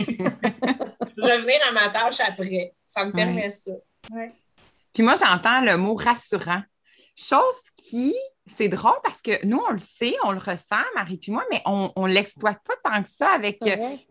revenir 1.18 1.58
à 1.70 1.72
ma 1.72 1.90
tâche 1.90 2.20
après. 2.20 2.74
Ça 2.88 3.06
me 3.06 3.12
permet 3.12 3.52
ça. 3.52 3.72
Puis 4.94 5.04
moi, 5.04 5.16
j'entends 5.16 5.62
le 5.62 5.78
mot 5.78 5.96
rassurant. 5.96 6.62
Chose 7.18 7.62
qui, 7.78 8.14
c'est 8.58 8.68
drôle 8.68 9.00
parce 9.04 9.22
que 9.22 9.46
nous, 9.46 9.62
on 9.68 9.72
le 9.72 9.78
sait, 9.78 10.16
on 10.24 10.32
le 10.32 10.38
ressent, 10.38 10.84
Marie 10.96 11.18
puis 11.18 11.32
moi, 11.32 11.46
mais 11.50 11.62
on 11.66 11.92
ne 11.98 12.12
l'exploite 12.14 12.60
pas 12.64 12.76
tant 12.84 13.02
que 13.02 13.08
ça 13.08 13.30
avec, 13.30 13.60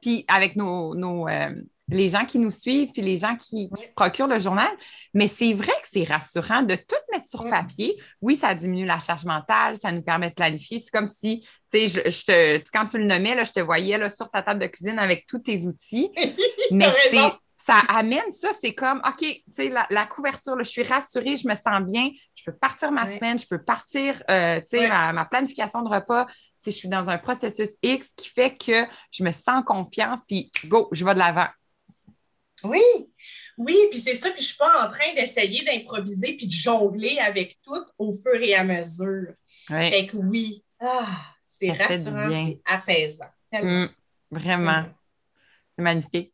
puis 0.00 0.24
avec 0.26 0.56
nos, 0.56 0.94
nos, 0.94 1.28
euh, 1.28 1.54
les 1.88 2.08
gens 2.08 2.24
qui 2.24 2.38
nous 2.38 2.50
suivent, 2.50 2.90
puis 2.92 3.02
les 3.02 3.16
gens 3.16 3.36
qui, 3.36 3.70
procurent 3.94 4.26
le 4.26 4.38
journal. 4.38 4.70
Mais 5.12 5.28
c'est 5.28 5.52
vrai 5.52 5.72
que 5.72 5.88
c'est 5.92 6.04
rassurant 6.04 6.62
de 6.62 6.74
tout 6.74 6.96
mettre 7.12 7.28
sur 7.28 7.48
papier. 7.48 8.00
Oui, 8.20 8.36
ça 8.36 8.54
diminue 8.54 8.86
la 8.86 9.00
charge 9.00 9.24
mentale, 9.24 9.76
ça 9.76 9.92
nous 9.92 10.02
permet 10.02 10.30
de 10.30 10.34
planifier. 10.34 10.80
C'est 10.80 10.90
comme 10.90 11.08
si, 11.08 11.40
tu 11.72 11.88
sais, 11.88 12.10
je, 12.10 12.24
te, 12.24 12.70
quand 12.72 12.86
tu 12.86 12.98
le 12.98 13.04
nommais, 13.04 13.34
là, 13.34 13.44
je 13.44 13.52
te 13.52 13.60
voyais 13.60 13.98
là, 13.98 14.10
sur 14.10 14.30
ta 14.30 14.42
table 14.42 14.60
de 14.60 14.66
cuisine 14.66 14.98
avec 14.98 15.26
tous 15.26 15.38
tes 15.38 15.62
outils. 15.62 16.10
mais 16.70 16.88
ça 17.66 17.78
amène 17.88 18.30
ça, 18.30 18.50
c'est 18.60 18.74
comme, 18.74 19.00
OK, 19.06 19.20
tu 19.20 19.42
sais, 19.50 19.72
la, 19.88 20.06
couverture, 20.06 20.56
je 20.58 20.64
suis 20.64 20.82
rassurée, 20.82 21.36
je 21.38 21.48
me 21.48 21.54
sens 21.54 21.80
bien, 21.82 22.10
je 22.34 22.44
peux 22.44 22.54
partir 22.54 22.92
ma 22.92 23.08
semaine, 23.08 23.38
je 23.38 23.46
peux 23.46 23.62
partir, 23.62 24.22
euh, 24.30 24.60
tu 24.60 24.78
sais, 24.78 24.86
ma, 24.86 25.14
ma, 25.14 25.24
planification 25.24 25.80
de 25.80 25.88
repas, 25.88 26.26
si 26.58 26.72
je 26.72 26.76
suis 26.76 26.88
dans 26.88 27.08
un 27.08 27.16
processus 27.16 27.70
X 27.82 28.12
qui 28.14 28.28
fait 28.28 28.54
que 28.54 28.84
je 29.10 29.24
me 29.24 29.30
sens 29.30 29.64
confiance, 29.64 30.20
puis 30.28 30.50
go, 30.66 30.88
je 30.92 31.06
vais 31.06 31.14
de 31.14 31.18
l'avant. 31.20 31.48
Oui, 32.64 32.82
oui, 33.56 33.76
puis 33.90 34.00
c'est 34.00 34.16
ça, 34.16 34.30
puis 34.30 34.42
je 34.42 34.46
ne 34.46 34.48
suis 34.48 34.56
pas 34.56 34.86
en 34.86 34.90
train 34.90 35.14
d'essayer 35.14 35.64
d'improviser 35.64 36.36
puis 36.36 36.46
de 36.46 36.52
jongler 36.52 37.18
avec 37.18 37.58
tout 37.62 37.84
au 37.98 38.12
fur 38.12 38.40
et 38.42 38.54
à 38.54 38.64
mesure. 38.64 39.32
Oui. 39.70 39.90
Fait 39.90 40.06
que 40.06 40.16
oui, 40.16 40.64
ah, 40.80 41.06
c'est 41.46 41.70
rassurant, 41.70 42.28
c'est 42.30 42.60
apaisant. 42.64 43.30
Mm, 43.52 43.86
vraiment. 44.30 44.84
C'est 45.76 45.82
magnifique. 45.82 46.32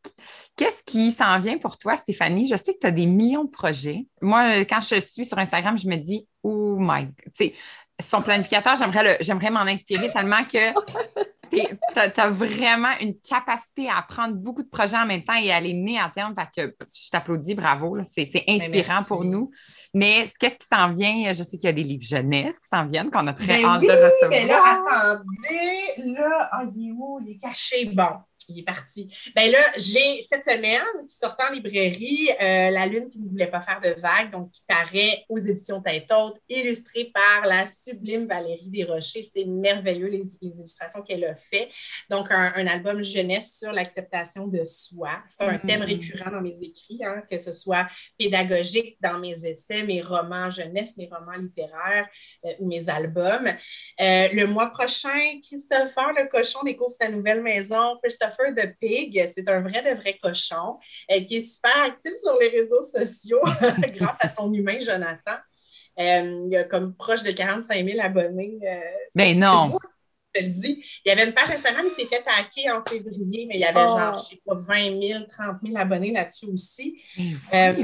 Qu'est-ce 0.57 0.83
qui 0.85 1.13
s'en 1.13 1.39
vient 1.39 1.57
pour 1.57 1.79
toi, 1.79 1.97
Stéphanie? 1.97 2.47
Je 2.47 2.57
sais 2.57 2.75
que 2.75 2.81
tu 2.81 2.87
as 2.87 2.91
des 2.91 3.07
millions 3.07 3.45
de 3.45 3.51
projets. 3.51 4.07
Moi, 4.21 4.65
quand 4.67 4.81
je 4.83 5.01
suis 5.01 5.25
sur 5.25 5.39
Instagram, 5.39 5.79
je 5.79 5.89
me 5.89 5.97
dis, 5.97 6.29
oh 6.43 6.77
my, 6.79 7.07
tu 7.07 7.31
sais, 7.35 7.55
son 8.03 8.23
planificateur, 8.23 8.75
j'aimerais 9.21 9.51
m'en 9.51 9.61
inspirer 9.61 10.11
tellement 10.11 10.45
que 10.45 10.73
tu 11.51 12.21
as, 12.21 12.31
vraiment 12.31 12.93
une 13.01 13.19
capacité 13.19 13.89
à 13.89 14.03
prendre 14.03 14.35
beaucoup 14.35 14.63
de 14.63 14.69
projets 14.69 14.97
en 14.97 15.07
même 15.07 15.25
temps 15.25 15.35
et 15.35 15.51
à 15.51 15.61
les 15.61 15.75
mener 15.75 15.99
à 15.99 16.11
terme. 16.15 16.35
Fait 16.35 16.69
que 16.69 16.77
je 16.81 17.11
t'applaudis, 17.11 17.55
bravo. 17.55 17.97
C'est 18.03 18.31
ben, 18.33 18.43
inspirant 18.49 19.03
pour 19.03 19.25
nous. 19.25 19.51
Mais 19.93 20.31
qu'est-ce 20.39 20.59
qui 20.59 20.67
s'en 20.67 20.93
vient? 20.93 21.33
Je 21.33 21.43
sais 21.43 21.57
qu'il 21.57 21.67
y 21.67 21.69
a 21.69 21.73
des 21.73 21.83
livres 21.83 22.07
jeunesse 22.07 22.59
qui 22.59 22.69
s'en 22.73 22.87
viennent, 22.87 23.11
qu'on 23.11 23.27
a 23.27 23.33
très 23.33 23.63
ben 23.63 23.65
hâte 23.65 23.83
de 23.83 23.89
recevoir. 23.89 24.31
Mais 24.31 24.47
là, 24.47 24.63
attendez, 24.65 26.13
là, 26.15 26.51
oh, 26.55 26.71
il 26.75 26.89
est 26.89 26.93
où? 26.93 27.21
Il 27.25 27.33
est 27.33 27.39
caché. 27.39 27.87
Bon 27.87 28.21
il 28.51 28.61
est 28.61 28.65
parti. 28.65 29.09
Ben 29.35 29.51
là, 29.51 29.59
j'ai 29.77 30.23
cette 30.23 30.45
semaine 30.45 31.07
qui 31.09 31.17
sort 31.17 31.37
en 31.49 31.53
librairie 31.53 32.31
euh, 32.41 32.71
La 32.71 32.87
Lune 32.87 33.09
qui 33.09 33.19
ne 33.19 33.29
voulait 33.29 33.47
pas 33.47 33.61
faire 33.61 33.81
de 33.81 34.01
vagues, 34.01 34.31
donc 34.31 34.51
qui 34.51 34.63
paraît 34.67 35.25
aux 35.29 35.39
éditions 35.39 35.81
Tête 35.81 36.11
Haute, 36.11 36.37
illustrée 36.49 37.11
par 37.13 37.47
la 37.47 37.65
sublime 37.67 38.27
Valérie 38.27 38.69
Desrochers. 38.69 39.29
C'est 39.33 39.45
merveilleux 39.45 40.09
les, 40.09 40.23
illustrations 40.43 41.03
qu'elle 41.03 41.25
a 41.25 41.35
fait. 41.35 41.71
Donc, 42.09 42.29
un, 42.31 42.67
album 42.67 43.03
jeunesse 43.03 43.59
sur 43.59 43.73
l'acceptation 43.73 44.47
de 44.47 44.65
soi. 44.65 45.11
C'est 45.29 45.45
un 45.45 45.59
thème 45.59 45.81
mm-hmm. 45.81 45.85
récurrent 45.85 46.31
dans 46.31 46.41
mes 46.41 46.57
écrits, 46.63 47.01
hein, 47.03 47.23
que 47.31 47.39
ce 47.39 47.53
soit 47.53 47.89
pédagogique 48.19 48.97
dans 49.01 49.19
mes 49.19 49.47
essais, 49.47 49.83
mes 49.83 50.03
romans 50.03 50.51
jeunesse, 50.51 50.97
mes 50.97 51.09
romans 51.09 51.37
littéraires 51.39 52.09
euh, 52.45 52.53
ou 52.59 52.69
mes 52.69 52.89
albums. 52.89 53.47
Euh, 54.01 54.29
le 54.33 54.47
mois 54.47 54.71
prochain, 54.71 55.41
Christopher 55.43 56.13
le 56.17 56.29
cochon 56.29 56.63
découvre 56.65 56.93
sa 56.93 57.09
nouvelle 57.09 57.43
maison. 57.43 57.99
Christopher 58.03 58.40
de 58.49 58.75
Pig. 58.81 59.31
C'est 59.35 59.49
un 59.49 59.61
vrai 59.61 59.83
de 59.83 60.01
vrai 60.01 60.19
cochon 60.23 60.79
euh, 61.11 61.25
qui 61.25 61.37
est 61.37 61.43
super 61.43 61.83
actif 61.83 62.13
sur 62.23 62.37
les 62.39 62.49
réseaux 62.49 62.83
sociaux 62.83 63.41
grâce 63.97 64.19
à 64.21 64.29
son 64.29 64.53
humain, 64.53 64.79
Jonathan. 64.81 65.37
Euh, 65.99 66.47
il 66.51 66.57
a 66.57 66.65
comme 66.65 66.95
proche 66.95 67.23
de 67.23 67.33
45 67.33 67.85
000 67.85 68.01
abonnés. 68.01 68.59
Euh, 68.65 68.81
ben 69.15 69.39
non! 69.39 69.79
Je 70.35 70.41
te 70.41 70.47
le 70.47 70.53
dis. 70.53 70.85
Il 71.05 71.09
y 71.09 71.13
avait 71.13 71.27
une 71.27 71.35
page 71.35 71.51
Instagram, 71.51 71.85
il 71.87 71.91
s'est 71.91 72.09
fait 72.09 72.25
hacker 72.27 72.77
en 72.77 72.83
février, 72.83 73.47
mais 73.47 73.57
il 73.57 73.61
y 73.61 73.65
avait 73.65 73.81
genre, 73.81 74.13
oh. 74.15 74.19
je 74.19 74.37
sais 74.37 74.41
pas, 74.47 74.55
20 74.55 75.03
000, 75.03 75.25
30 75.29 75.57
000 75.65 75.77
abonnés 75.77 76.13
là-dessus 76.13 76.47
aussi. 76.47 77.03
Mais 77.53 77.75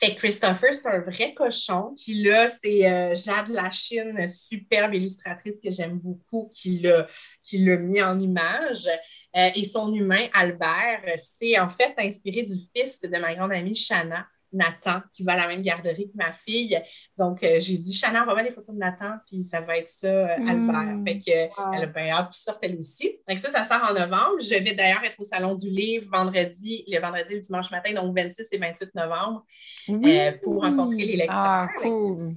fait 0.00 0.14
Christopher, 0.16 0.74
c'est 0.74 0.88
un 0.88 1.00
vrai 1.00 1.34
cochon. 1.34 1.94
Qui 1.96 2.22
là, 2.22 2.50
c'est 2.62 2.90
euh, 2.90 3.14
Jade 3.14 3.48
Lachine, 3.48 4.28
superbe 4.28 4.94
illustratrice 4.94 5.60
que 5.62 5.70
j'aime 5.70 5.98
beaucoup, 5.98 6.50
qui 6.52 6.80
l'a, 6.80 7.06
qui 7.44 7.58
l'a 7.58 7.76
mis 7.76 8.02
en 8.02 8.18
image. 8.18 8.88
Euh, 9.36 9.50
et 9.54 9.64
son 9.64 9.92
humain, 9.92 10.26
Albert, 10.32 11.02
c'est 11.18 11.58
en 11.58 11.68
fait 11.68 11.94
inspiré 11.98 12.42
du 12.42 12.56
fils 12.74 13.00
de 13.00 13.18
ma 13.18 13.34
grande 13.34 13.52
amie 13.52 13.74
Shanna. 13.74 14.26
Nathan, 14.54 15.02
qui 15.12 15.24
va 15.24 15.32
à 15.32 15.36
la 15.36 15.48
même 15.48 15.62
garderie 15.62 16.08
que 16.10 16.16
ma 16.16 16.32
fille. 16.32 16.80
Donc, 17.18 17.42
euh, 17.42 17.58
j'ai 17.58 17.76
dit, 17.76 17.92
Shanna, 17.92 18.22
on 18.22 18.26
va 18.26 18.36
mettre 18.36 18.50
des 18.50 18.54
photos 18.54 18.74
de 18.74 18.78
Nathan, 18.78 19.16
puis 19.26 19.42
ça 19.42 19.60
va 19.60 19.78
être 19.78 19.88
ça, 19.88 20.06
euh, 20.06 20.48
Albert. 20.48 20.94
Hmm. 20.94 21.04
Fait 21.04 21.18
que, 21.18 21.76
Elle 21.76 21.82
a 21.82 21.86
bien 21.86 22.10
hâte 22.10 22.30
qu'il 22.30 22.40
sorte 22.40 22.58
elle 22.62 22.78
aussi. 22.78 23.18
Donc, 23.28 23.38
ça, 23.40 23.50
ça 23.50 23.66
sort 23.68 23.90
en 23.90 23.94
novembre. 23.94 24.40
Je 24.40 24.54
vais 24.54 24.74
d'ailleurs 24.74 25.02
être 25.04 25.18
au 25.18 25.24
Salon 25.24 25.56
du 25.56 25.68
Livre 25.68 26.08
vendredi, 26.10 26.84
le 26.86 27.00
vendredi 27.00 27.32
et 27.32 27.36
le 27.36 27.42
dimanche 27.42 27.70
matin, 27.72 27.92
donc 27.94 28.16
26 28.16 28.46
et 28.52 28.58
28 28.58 28.94
novembre, 28.94 29.44
pour 30.42 30.62
rencontrer 30.62 31.04
les 31.04 31.16
lecteurs. 31.16 31.36
Ah, 31.36 31.68
cool. 31.82 32.34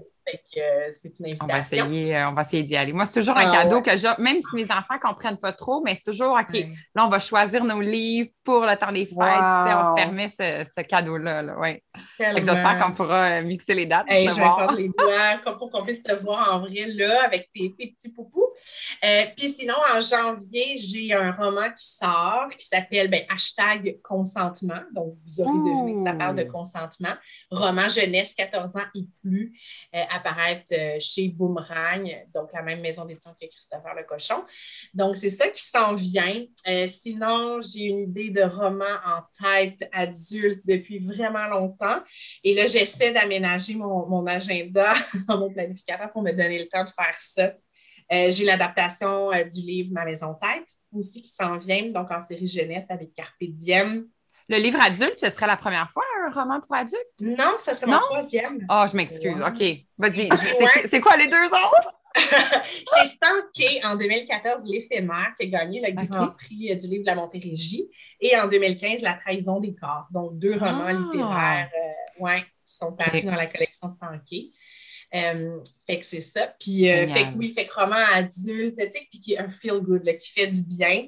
Euh, 0.57 0.89
c'est 0.91 1.19
une 1.19 1.28
invitation. 1.28 1.86
Euh, 1.86 2.30
on 2.30 2.34
va 2.34 2.41
essayer, 2.41 2.63
d'y 2.63 2.75
aller. 2.75 2.93
Moi, 2.93 3.05
c'est 3.05 3.19
toujours 3.19 3.38
un 3.38 3.49
ah, 3.49 3.63
cadeau 3.63 3.82
que 3.82 3.95
j'ai, 3.95 4.09
même 4.17 4.38
si 4.41 4.55
mes 4.55 4.65
enfants 4.65 4.95
ne 4.95 4.99
comprennent 4.99 5.38
pas 5.38 5.53
trop, 5.53 5.82
mais 5.82 5.95
c'est 5.95 6.11
toujours 6.11 6.34
OK. 6.34 6.53
Là, 6.95 7.05
on 7.05 7.09
va 7.09 7.19
choisir 7.19 7.63
nos 7.63 7.80
livres 7.80 8.30
pour 8.43 8.65
le 8.65 8.75
temps 8.75 8.91
des 8.91 9.05
fêtes. 9.05 9.17
On 9.17 9.89
se 9.89 9.95
permet 9.95 10.30
ce, 10.30 10.82
cadeau-là. 10.82 11.41
Là, 11.41 11.57
ouais. 11.59 11.84
J'espère 12.19 12.78
qu'on 12.78 12.91
pourra 12.91 13.39
euh, 13.39 13.43
mixer 13.43 13.73
les 13.73 13.86
dates. 13.86 14.05
je 14.09 14.15
vais 14.15 14.82
les 14.82 14.89
doigts 14.97 15.55
pour 15.57 15.69
qu'on 15.69 15.84
puisse 15.84 16.03
te 16.03 16.13
voir 16.13 16.55
en 16.55 16.59
vrai 16.59 16.86
là 16.88 17.23
avec 17.25 17.49
tes, 17.53 17.69
petits 17.69 18.11
poupous. 18.13 18.47
Puis 19.36 19.53
sinon, 19.53 19.76
en 19.93 20.01
janvier, 20.01 20.78
j'ai 20.78 21.14
un 21.14 21.32
roman 21.32 21.70
qui 21.72 21.86
sort 21.86 22.49
qui 22.58 22.66
s'appelle 22.66 23.10
ben, 23.10 23.24
hashtag 23.30 23.99
consentement. 24.01 24.82
Donc, 24.93 25.14
vous 25.26 25.41
aurez 25.41 25.51
deviné 25.51 25.93
que 25.95 26.10
ça 26.10 26.16
parle 26.16 26.36
de 26.36 26.43
consentement. 26.43 27.14
Roman 27.51 27.89
jeunesse 27.89 28.34
14 28.36 28.76
ans 28.76 28.86
et 28.95 29.05
plus 29.22 29.58
apparaître 29.93 30.74
euh, 30.74 30.97
chez 30.99 31.30
Boomerang, 31.30 32.26
donc 32.34 32.51
la 32.53 32.62
même 32.62 32.82
maison 32.82 33.05
d'édition 33.05 33.32
que 33.39 33.47
Christopher 33.47 33.93
Le 33.95 34.03
Cochon. 34.03 34.43
Donc, 34.93 35.18
c'est 35.18 35.30
ça 35.30 35.47
qui 35.49 35.62
s'en 35.62 35.95
vient. 35.95 36.45
Euh, 36.68 36.88
sinon, 36.88 37.62
j'ai 37.62 37.86
une 37.86 37.99
idée 37.99 38.30
de 38.30 38.41
roman 38.41 38.86
en 39.05 39.22
tête 39.43 39.88
adulte 39.91 40.62
depuis 40.66 40.99
vraiment 40.99 41.47
longtemps. 41.47 41.99
Et 42.43 42.53
là, 42.53 42.68
j'essaie 42.68 43.12
d'aménager 43.12 43.76
mon, 43.76 44.26
agenda 44.26 44.93
dans 45.28 45.38
mon 45.38 45.51
planificateur 45.51 46.12
pour 46.12 46.22
me 46.22 46.32
donner 46.32 46.60
le 46.60 46.68
temps 46.68 46.84
de 46.84 46.89
faire 46.89 47.16
ça. 47.18 47.53
Euh, 48.12 48.32
j'ai 48.32 48.45
l'adaptation 48.45 49.32
du 49.32 49.62
livre 49.62 49.89
Ma 49.91 50.05
maison 50.05 50.34
tête 50.36 50.68
aussi 50.93 51.22
qui 51.22 51.30
s'en 51.30 51.58
vient, 51.58 51.89
donc 51.89 52.10
en 52.12 52.22
série 52.22 52.47
jeunesse 52.47 52.86
avec 52.89 53.14
Carpe 53.14 53.36
Diem. 53.41 54.08
Le 54.49 54.58
livre 54.58 54.82
adulte, 54.82 55.20
ce 55.20 55.30
serait 55.30 55.47
la 55.47 55.58
première 55.58 55.91
fois 55.91 56.03
un 56.26 56.32
roman 56.32 56.62
pour 56.62 56.74
adultes? 56.74 57.01
Non, 57.20 57.58
ça 57.60 57.76
serait 57.76 57.91
mon 57.91 57.97
troisième. 57.97 58.66
Oh, 58.70 58.86
je 58.89 58.95
m'excuse. 58.95 59.41
OK. 59.41 59.64
Vas-y. 59.97 60.30
C'est 60.88 61.01
quoi 61.01 61.18
les 61.18 61.28
deux 61.28 61.45
autres? 61.45 61.93
J'ai 62.16 63.10
stanké 63.10 63.86
en 63.86 63.95
2014 63.95 64.64
L'éphémère 64.66 65.34
qui 65.38 65.45
a 65.47 65.49
gagné 65.49 65.82
le 65.86 65.91
Grand 66.05 66.30
Prix 66.30 66.72
euh, 66.72 66.76
du 66.76 66.88
livre 66.88 67.03
de 67.03 67.08
la 67.08 67.16
Montérégie 67.16 67.89
et 68.20 68.36
en 68.38 68.47
2015 68.47 69.01
La 69.01 69.14
trahison 69.14 69.60
des 69.60 69.76
corps. 69.76 70.08
Donc, 70.12 70.39
deux 70.39 70.58
romans 70.58 70.86
ah! 70.88 70.93
littéraires 70.93 71.70
euh, 71.76 72.24
ouais, 72.24 72.41
qui 72.66 72.74
sont 72.74 72.93
parus 72.93 73.26
dans 73.26 73.36
la 73.36 73.47
collection 73.47 73.89
Stanké. 73.89 74.51
Euh, 75.16 75.60
fait 75.86 75.99
que 75.99 76.05
c'est 76.05 76.22
ça. 76.22 76.47
Puis, 76.60 76.86
fait 76.86 77.32
que 77.32 77.38
oui, 77.38 77.53
fait 77.53 77.66
que 77.66 77.74
roman 77.74 78.03
adulte, 78.14 78.78
tu 78.78 78.84
sais, 78.84 79.08
puis 79.10 79.20
qui 79.20 79.34
est 79.34 79.39
un 79.39 79.49
feel 79.49 79.80
good, 79.80 80.03
qui 80.18 80.30
fait 80.30 80.47
du 80.47 80.62
bien. 80.62 81.08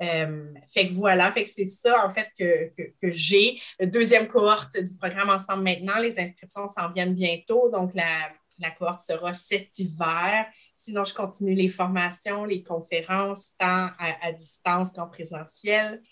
fait 0.00 0.88
que 0.88 0.92
voilà, 0.94 1.30
fait 1.32 1.44
que 1.44 1.50
c'est 1.50 1.66
ça 1.66 2.06
en 2.06 2.12
fait 2.12 2.30
que, 2.38 2.72
que, 2.76 2.92
que 3.00 3.10
j'ai. 3.10 3.60
Deuxième 3.80 4.26
cohorte 4.26 4.78
du 4.78 4.96
programme 4.96 5.30
Ensemble 5.30 5.64
maintenant, 5.64 5.98
les 6.00 6.18
inscriptions 6.18 6.68
s'en 6.68 6.90
viennent 6.92 7.14
bientôt. 7.14 7.70
Donc, 7.70 7.94
la, 7.94 8.30
la 8.58 8.70
cohorte 8.70 9.02
sera 9.02 9.32
cet 9.34 9.78
hiver. 9.78 10.46
Sinon, 10.74 11.04
je 11.04 11.14
continue 11.14 11.54
les 11.54 11.68
formations, 11.68 12.44
les 12.44 12.62
conférences, 12.62 13.50
tant 13.58 13.90
à, 13.98 14.32
distance 14.32 14.92
qu'en 14.92 15.08
présentiel, 15.08 16.02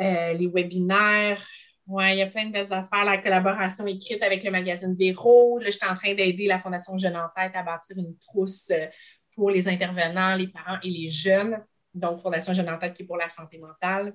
euh, 0.00 0.32
les 0.34 0.46
webinaires. 0.46 1.44
Oui, 1.86 2.12
il 2.12 2.18
y 2.18 2.22
a 2.22 2.26
plein 2.26 2.46
de 2.46 2.52
belles 2.52 2.72
affaires. 2.72 3.04
La 3.04 3.18
collaboration 3.18 3.86
écrite 3.86 4.22
avec 4.22 4.42
le 4.42 4.50
magazine 4.50 4.94
Véro. 4.94 5.58
Là, 5.58 5.66
je 5.66 5.72
suis 5.72 5.86
en 5.86 5.94
train 5.94 6.14
d'aider 6.14 6.46
la 6.46 6.58
Fondation 6.58 6.96
Jeune 6.96 7.16
en 7.16 7.28
Tête 7.36 7.52
à 7.54 7.62
bâtir 7.62 7.96
une 7.98 8.16
trousse 8.16 8.70
euh, 8.70 8.86
pour 9.34 9.50
les 9.50 9.68
intervenants, 9.68 10.34
les 10.34 10.48
parents 10.48 10.78
et 10.82 10.88
les 10.88 11.10
jeunes. 11.10 11.62
Donc, 11.92 12.22
Fondation 12.22 12.54
Jeune 12.54 12.70
en 12.70 12.78
Tête 12.78 12.94
qui 12.94 13.02
est 13.02 13.06
pour 13.06 13.18
la 13.18 13.28
santé 13.28 13.58
mentale. 13.58 14.14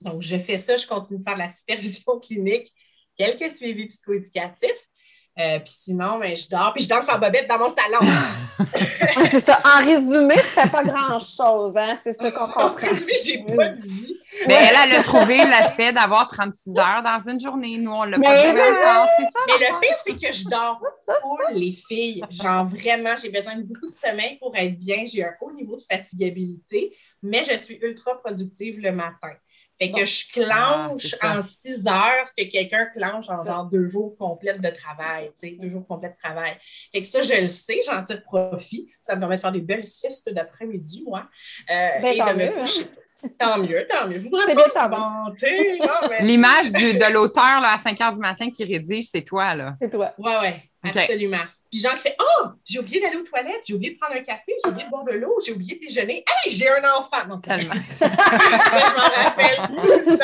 Donc, 0.00 0.22
je 0.22 0.36
fais 0.38 0.58
ça. 0.58 0.74
Je 0.74 0.86
continue 0.86 1.20
de 1.20 1.24
faire 1.24 1.34
de 1.34 1.40
la 1.40 1.50
supervision 1.50 2.18
clinique, 2.20 2.72
quelques 3.16 3.52
suivis 3.52 3.86
psychoéducatifs. 3.86 4.88
Euh, 5.38 5.60
puis 5.60 5.72
sinon, 5.72 6.18
ben, 6.18 6.36
je 6.36 6.46
dors, 6.48 6.74
puis 6.74 6.84
je 6.84 6.88
danse 6.88 7.08
en 7.08 7.18
bobette 7.18 7.48
dans 7.48 7.58
mon 7.58 7.74
salon. 7.74 8.00
c'est 9.30 9.40
ça. 9.40 9.58
En 9.64 9.82
résumé, 9.82 10.34
c'est 10.54 10.70
pas 10.70 10.84
grand-chose, 10.84 11.74
hein? 11.76 11.96
C'est 12.02 12.20
ça 12.20 12.30
qu'on 12.32 12.46
comprend. 12.46 12.66
En 12.66 12.74
résumé, 12.74 13.12
j'ai 13.24 13.38
pas 13.38 13.68
de 13.70 13.82
vie. 13.82 14.21
Mais 14.46 14.54
elle, 14.54 14.76
elle 14.84 14.96
a 14.98 15.02
trouvé 15.02 15.38
le 15.38 15.70
fait 15.76 15.92
d'avoir 15.92 16.28
36 16.28 16.76
heures 16.78 17.02
dans 17.02 17.30
une 17.30 17.40
journée. 17.40 17.78
Nous, 17.78 17.90
on 17.90 18.04
l'a 18.04 18.18
pas. 18.18 18.36
C'est 18.36 19.24
ça. 19.24 19.30
Mais 19.46 19.52
le 19.58 19.80
pire, 19.80 19.96
c'est 20.04 20.14
que 20.14 20.32
je 20.32 20.48
dors 20.48 20.82
full, 21.04 21.54
les 21.54 21.72
filles. 21.72 22.22
Genre, 22.30 22.64
vraiment, 22.64 23.16
j'ai 23.20 23.30
besoin 23.30 23.56
de 23.56 23.62
beaucoup 23.62 23.88
de 23.88 23.94
sommeil 23.94 24.38
pour 24.38 24.56
être 24.56 24.78
bien. 24.78 25.04
J'ai 25.06 25.24
un 25.24 25.34
haut 25.40 25.52
niveau 25.52 25.76
de 25.76 25.82
fatigabilité, 25.82 26.96
mais 27.22 27.44
je 27.44 27.56
suis 27.58 27.78
ultra 27.82 28.20
productive 28.20 28.80
le 28.80 28.92
matin. 28.92 29.32
Fait 29.82 29.90
que 29.90 30.04
je 30.04 30.32
clenche 30.32 31.16
ah, 31.20 31.38
en 31.38 31.42
six 31.42 31.86
heures 31.88 32.28
ce 32.28 32.40
que 32.40 32.48
quelqu'un 32.48 32.86
clenche 32.86 33.28
en 33.28 33.42
genre 33.42 33.64
deux 33.64 33.88
jours 33.88 34.16
complets 34.16 34.56
de 34.56 34.68
travail, 34.68 35.32
tu 35.32 35.48
sais, 35.48 35.56
deux 35.58 35.68
jours 35.68 35.84
complets 35.86 36.10
de 36.10 36.22
travail. 36.22 36.56
Fait 36.92 37.02
que 37.02 37.08
ça, 37.08 37.22
je 37.22 37.34
le 37.34 37.48
sais, 37.48 37.80
j'en 37.86 38.04
tire 38.04 38.22
profit. 38.22 38.88
Ça 39.00 39.16
me 39.16 39.20
permet 39.20 39.36
de 39.36 39.40
faire 39.40 39.50
des 39.50 39.60
belles 39.60 39.82
siestes 39.82 40.28
d'après-midi, 40.28 41.02
moi. 41.04 41.28
Euh, 41.68 41.88
ben, 42.00 42.06
et 42.06 42.18
de 42.18 42.38
me 42.38 42.60
coucher. 42.60 42.86
Tant 43.38 43.58
mieux, 43.58 43.86
tant 43.88 44.08
mieux. 44.08 44.18
Je 44.18 44.24
voudrais 44.24 44.54
pas 44.72 44.88
vanter. 44.88 45.78
L'image 46.20 46.72
de 46.72 47.12
l'auteur 47.12 47.62
à 47.64 47.78
5 47.78 48.00
heures 48.00 48.12
du 48.12 48.20
matin 48.20 48.50
qui 48.50 48.64
rédige, 48.64 49.06
c'est 49.10 49.22
toi, 49.22 49.54
là. 49.54 49.76
C'est 49.80 49.90
toi. 49.90 50.12
Oui, 50.18 50.32
oui, 50.42 50.90
absolument. 50.90 51.44
Puis 51.70 51.80
Jean 51.80 51.90
qui 51.96 52.00
fait 52.00 52.16
Oh, 52.20 52.48
j'ai 52.64 52.80
oublié 52.80 53.00
d'aller 53.00 53.16
aux 53.16 53.22
toilettes, 53.22 53.62
j'ai 53.66 53.72
oublié 53.72 53.94
de 53.94 53.98
prendre 53.98 54.14
un 54.14 54.22
café, 54.22 54.54
j'ai 54.62 54.70
oublié 54.70 54.84
de 54.84 54.90
boire 54.90 55.04
de 55.04 55.12
l'eau, 55.12 55.38
j'ai 55.44 55.52
oublié 55.52 55.76
de 55.76 55.86
déjeuner. 55.86 56.22
Hey, 56.28 56.54
j'ai 56.54 56.68
un 56.68 56.84
enfant. 56.98 57.26
Donc, 57.26 57.44
Tellement. 57.44 57.72
je 58.00 58.96
m'en 58.96 59.24
rappelle 59.24 60.18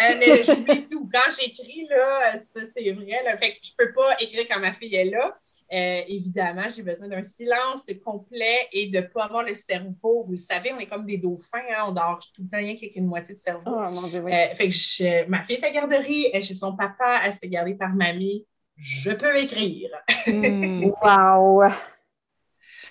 euh, 0.00 0.14
mais 0.18 0.42
j'oublie 0.42 0.86
tout. 0.86 1.08
Quand 1.12 1.30
j'écris, 1.40 1.86
là, 1.88 2.32
ça, 2.32 2.60
c'est 2.76 2.92
vrai. 2.92 3.22
Là. 3.24 3.36
Fait 3.38 3.52
que 3.52 3.58
je 3.62 3.70
ne 3.70 3.86
peux 3.86 3.92
pas 3.94 4.16
écrire 4.20 4.44
quand 4.48 4.60
ma 4.60 4.72
fille 4.72 4.94
est 4.94 5.06
là. 5.06 5.36
Euh, 5.70 6.02
évidemment, 6.08 6.64
j'ai 6.74 6.82
besoin 6.82 7.08
d'un 7.08 7.22
silence 7.22 7.84
complet 8.04 8.68
et 8.72 8.86
de 8.86 8.98
ne 8.98 9.02
pas 9.02 9.24
avoir 9.24 9.44
le 9.44 9.54
cerveau. 9.54 10.24
Vous 10.24 10.32
le 10.32 10.38
savez, 10.38 10.72
on 10.72 10.78
est 10.78 10.86
comme 10.86 11.04
des 11.04 11.18
dauphins, 11.18 11.58
hein? 11.70 11.84
on 11.88 11.92
dort 11.92 12.20
tout 12.34 12.42
le 12.42 12.48
temps 12.48 12.56
rien 12.56 12.74
qu'avec 12.74 12.96
une 12.96 13.06
moitié 13.06 13.34
de 13.34 13.40
cerveau. 13.40 13.62
Oh, 13.66 13.90
mon 13.90 14.08
Dieu, 14.08 14.20
oui. 14.20 14.32
Euh, 14.32 14.54
fait 14.54 14.68
que 14.68 15.28
ma 15.28 15.42
fille 15.42 15.56
est 15.56 15.64
à 15.64 15.70
garderie, 15.70 16.28
elle 16.32 16.40
est 16.40 16.42
chez 16.42 16.54
son 16.54 16.74
papa, 16.74 17.20
elle 17.24 17.34
se 17.34 17.38
fait 17.40 17.48
garder 17.48 17.74
par 17.74 17.90
mamie 17.94 18.46
je 18.78 19.10
peux 19.10 19.36
écrire. 19.36 19.90
Hmm. 20.26 20.84
wow! 21.02 21.68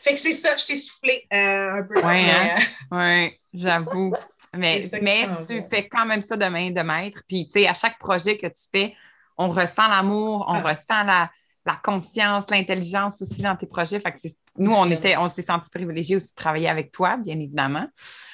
Fait 0.01 0.13
que 0.13 0.19
c'est 0.19 0.33
ça, 0.33 0.55
je 0.57 0.65
t'ai 0.65 0.75
soufflé 0.75 1.25
euh, 1.33 1.79
un 1.79 1.83
peu. 1.83 1.95
Oui, 1.95 2.29
hein? 2.29 2.55
ouais, 2.91 3.39
j'avoue. 3.53 4.13
Mais, 4.55 4.89
mais 5.01 5.27
tu 5.47 5.63
fais 5.69 5.87
quand 5.87 6.05
même 6.05 6.21
ça 6.21 6.37
de 6.37 6.45
main 6.45 6.71
de 6.71 6.81
maître. 6.81 7.21
Puis, 7.27 7.45
tu 7.45 7.59
sais, 7.59 7.67
à 7.67 7.73
chaque 7.73 7.99
projet 7.99 8.37
que 8.37 8.47
tu 8.47 8.63
fais, 8.73 8.95
on 9.37 9.49
ressent 9.49 9.87
l'amour, 9.87 10.45
on 10.47 10.55
ah. 10.55 10.69
ressent 10.69 11.03
la, 11.03 11.29
la 11.67 11.75
conscience, 11.83 12.49
l'intelligence 12.49 13.21
aussi 13.21 13.41
dans 13.41 13.55
tes 13.55 13.67
projets. 13.67 13.99
Fait 13.99 14.13
que 14.13 14.17
nous, 14.57 14.73
on 14.73 14.89
était, 14.89 15.17
on 15.17 15.27
s'est 15.27 15.41
sentis 15.41 15.69
privilégiés 15.69 16.15
aussi 16.15 16.29
de 16.29 16.35
travailler 16.35 16.69
avec 16.69 16.91
toi, 16.91 17.17
bien 17.17 17.35
évidemment. 17.35 17.85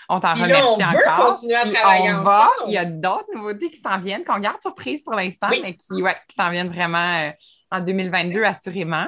On 0.07 0.19
t'en 0.19 0.33
remercie 0.33 0.61
on 0.63 0.77
veut 0.77 0.83
encore. 0.83 1.33
continuer 1.33 1.55
à 1.55 1.65
travailler 1.65 2.13
on 2.13 2.21
va. 2.21 2.51
Il 2.67 2.73
y 2.73 2.77
a 2.77 2.85
d'autres 2.85 3.33
nouveautés 3.33 3.71
qui 3.71 3.77
s'en 3.77 3.97
viennent, 3.97 4.23
qu'on 4.23 4.39
garde 4.39 4.61
surprise 4.61 5.01
pour 5.01 5.15
l'instant, 5.15 5.47
mais 5.49 5.75
qui, 5.75 6.03
ouais, 6.03 6.15
qui 6.27 6.35
s'en 6.35 6.51
viennent 6.51 6.71
vraiment 6.71 7.27
euh, 7.27 7.31
en 7.71 7.79
2022, 7.81 8.43
assurément. 8.43 9.07